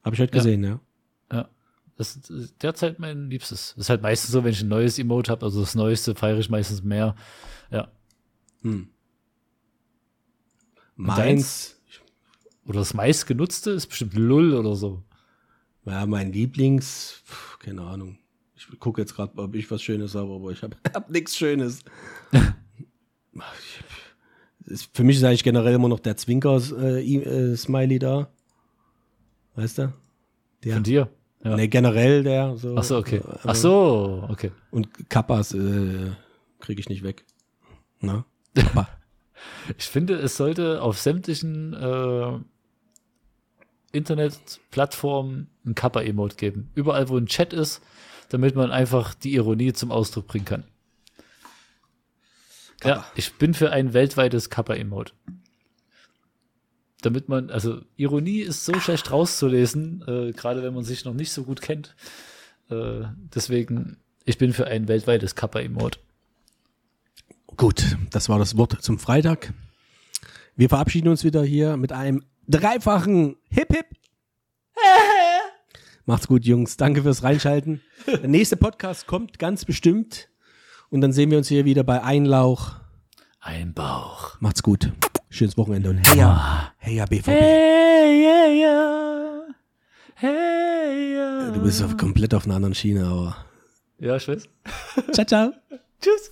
Habe 0.04 0.16
ich 0.16 0.20
heute 0.20 0.32
gesehen, 0.32 0.64
ja. 0.64 0.80
Ja. 1.32 1.48
Das 1.96 2.16
ist 2.16 2.60
derzeit 2.62 2.98
mein 2.98 3.30
Liebstes. 3.30 3.74
Das 3.76 3.86
ist 3.86 3.90
halt 3.90 4.02
meistens 4.02 4.32
so, 4.32 4.42
wenn 4.42 4.50
ich 4.50 4.62
ein 4.62 4.68
neues 4.68 4.98
Emote 4.98 5.30
habe, 5.30 5.46
also 5.46 5.60
das 5.60 5.76
Neueste 5.76 6.16
feiere 6.16 6.38
ich 6.38 6.50
meistens 6.50 6.82
mehr. 6.82 7.14
Ja. 7.70 7.88
Meins, 10.96 11.80
Oder 12.66 12.80
das 12.80 12.94
meistgenutzte 12.94 13.70
ist 13.70 13.86
bestimmt 13.86 14.14
Lull 14.14 14.54
oder 14.54 14.74
so. 14.74 15.02
Ja, 15.84 16.06
mein 16.06 16.32
Lieblings, 16.32 17.22
pf, 17.24 17.58
keine 17.58 17.82
Ahnung. 17.82 18.18
Ich 18.56 18.68
gucke 18.78 19.00
jetzt 19.00 19.14
gerade, 19.14 19.36
ob 19.38 19.54
ich 19.54 19.70
was 19.70 19.82
Schönes 19.82 20.14
habe, 20.14 20.32
aber 20.32 20.50
ich 20.50 20.62
habe 20.62 20.76
hab 20.94 21.10
nichts 21.10 21.36
Schönes. 21.36 21.80
für 24.92 25.04
mich 25.04 25.16
ist 25.16 25.24
eigentlich 25.24 25.44
generell 25.44 25.74
immer 25.74 25.88
noch 25.88 26.00
der 26.00 26.16
Zwinker-Smiley 26.16 27.98
da. 27.98 28.28
Weißt 29.54 29.78
du? 29.78 29.92
Der. 30.64 30.74
Von 30.74 30.82
dir. 30.84 31.08
Ja. 31.44 31.56
Nee, 31.56 31.68
generell 31.68 32.22
der. 32.22 32.56
So, 32.56 32.76
Ach 32.76 32.84
so, 32.84 32.98
okay. 32.98 33.16
äh, 33.16 33.38
Ach 33.44 33.54
so, 33.54 34.26
okay. 34.28 34.52
Und 34.70 35.10
Kappas 35.10 35.54
äh, 35.54 36.12
kriege 36.60 36.80
ich 36.80 36.88
nicht 36.88 37.02
weg. 37.02 37.24
Na? 38.00 38.24
Ich 39.76 39.86
finde, 39.86 40.14
es 40.14 40.36
sollte 40.36 40.82
auf 40.82 41.00
sämtlichen 41.00 41.74
äh, 41.74 42.38
Internetplattformen 43.92 45.48
ein 45.64 45.74
Kappa-Emote 45.74 46.36
geben. 46.36 46.70
Überall, 46.74 47.08
wo 47.08 47.16
ein 47.16 47.26
Chat 47.26 47.52
ist, 47.52 47.82
damit 48.30 48.56
man 48.56 48.70
einfach 48.70 49.14
die 49.14 49.34
Ironie 49.34 49.72
zum 49.72 49.92
Ausdruck 49.92 50.26
bringen 50.26 50.44
kann. 50.44 50.64
Ja, 52.84 53.04
ich 53.14 53.34
bin 53.34 53.54
für 53.54 53.70
ein 53.70 53.92
weltweites 53.92 54.50
Kappa-Emote. 54.50 55.12
Damit 57.02 57.28
man, 57.28 57.50
also 57.50 57.80
Ironie 57.96 58.40
ist 58.40 58.64
so 58.64 58.78
schlecht 58.80 59.10
rauszulesen, 59.10 60.02
äh, 60.06 60.32
gerade 60.32 60.62
wenn 60.62 60.74
man 60.74 60.84
sich 60.84 61.04
noch 61.04 61.14
nicht 61.14 61.32
so 61.32 61.44
gut 61.44 61.60
kennt. 61.60 61.94
Äh, 62.70 63.02
deswegen, 63.34 63.98
ich 64.24 64.38
bin 64.38 64.52
für 64.52 64.66
ein 64.66 64.88
weltweites 64.88 65.34
Kappa-Emote. 65.34 65.98
Gut, 67.56 67.96
das 68.10 68.28
war 68.28 68.38
das 68.38 68.56
Wort 68.56 68.82
zum 68.82 68.98
Freitag. 68.98 69.52
Wir 70.56 70.68
verabschieden 70.68 71.08
uns 71.08 71.24
wieder 71.24 71.42
hier 71.44 71.76
mit 71.76 71.92
einem 71.92 72.24
dreifachen 72.48 73.36
Hip 73.50 73.72
Hip. 73.72 73.86
Macht's 76.04 76.26
gut, 76.26 76.44
Jungs. 76.44 76.76
Danke 76.76 77.02
fürs 77.02 77.22
Reinschalten. 77.22 77.80
Der 78.06 78.28
nächste 78.28 78.56
Podcast 78.56 79.06
kommt 79.06 79.38
ganz 79.38 79.64
bestimmt. 79.64 80.28
Und 80.90 81.00
dann 81.00 81.12
sehen 81.12 81.30
wir 81.30 81.38
uns 81.38 81.48
hier 81.48 81.64
wieder 81.64 81.84
bei 81.84 82.02
Einlauch. 82.02 82.72
Ein 83.40 83.72
Bauch. 83.72 84.40
Macht's 84.40 84.62
gut. 84.62 84.92
Schönes 85.30 85.56
Wochenende 85.56 85.90
und 85.90 85.96
hey 85.98 86.18
ja, 86.18 86.72
hey 86.76 86.96
ja, 86.96 87.06
BVB. 87.06 87.28
Hey, 87.28 88.22
yeah, 88.22 88.48
yeah. 88.48 89.42
Hey, 90.14 91.14
yeah. 91.14 91.50
Du 91.52 91.62
bist 91.62 91.82
auf, 91.82 91.96
komplett 91.96 92.34
auf 92.34 92.44
einer 92.44 92.56
anderen 92.56 92.74
Schiene, 92.74 93.06
aber. 93.06 93.36
Ja, 93.98 94.16
ich 94.16 94.28
weiß. 94.28 94.44
Ciao, 95.12 95.24
ciao. 95.24 95.52
Tschüss. 96.00 96.30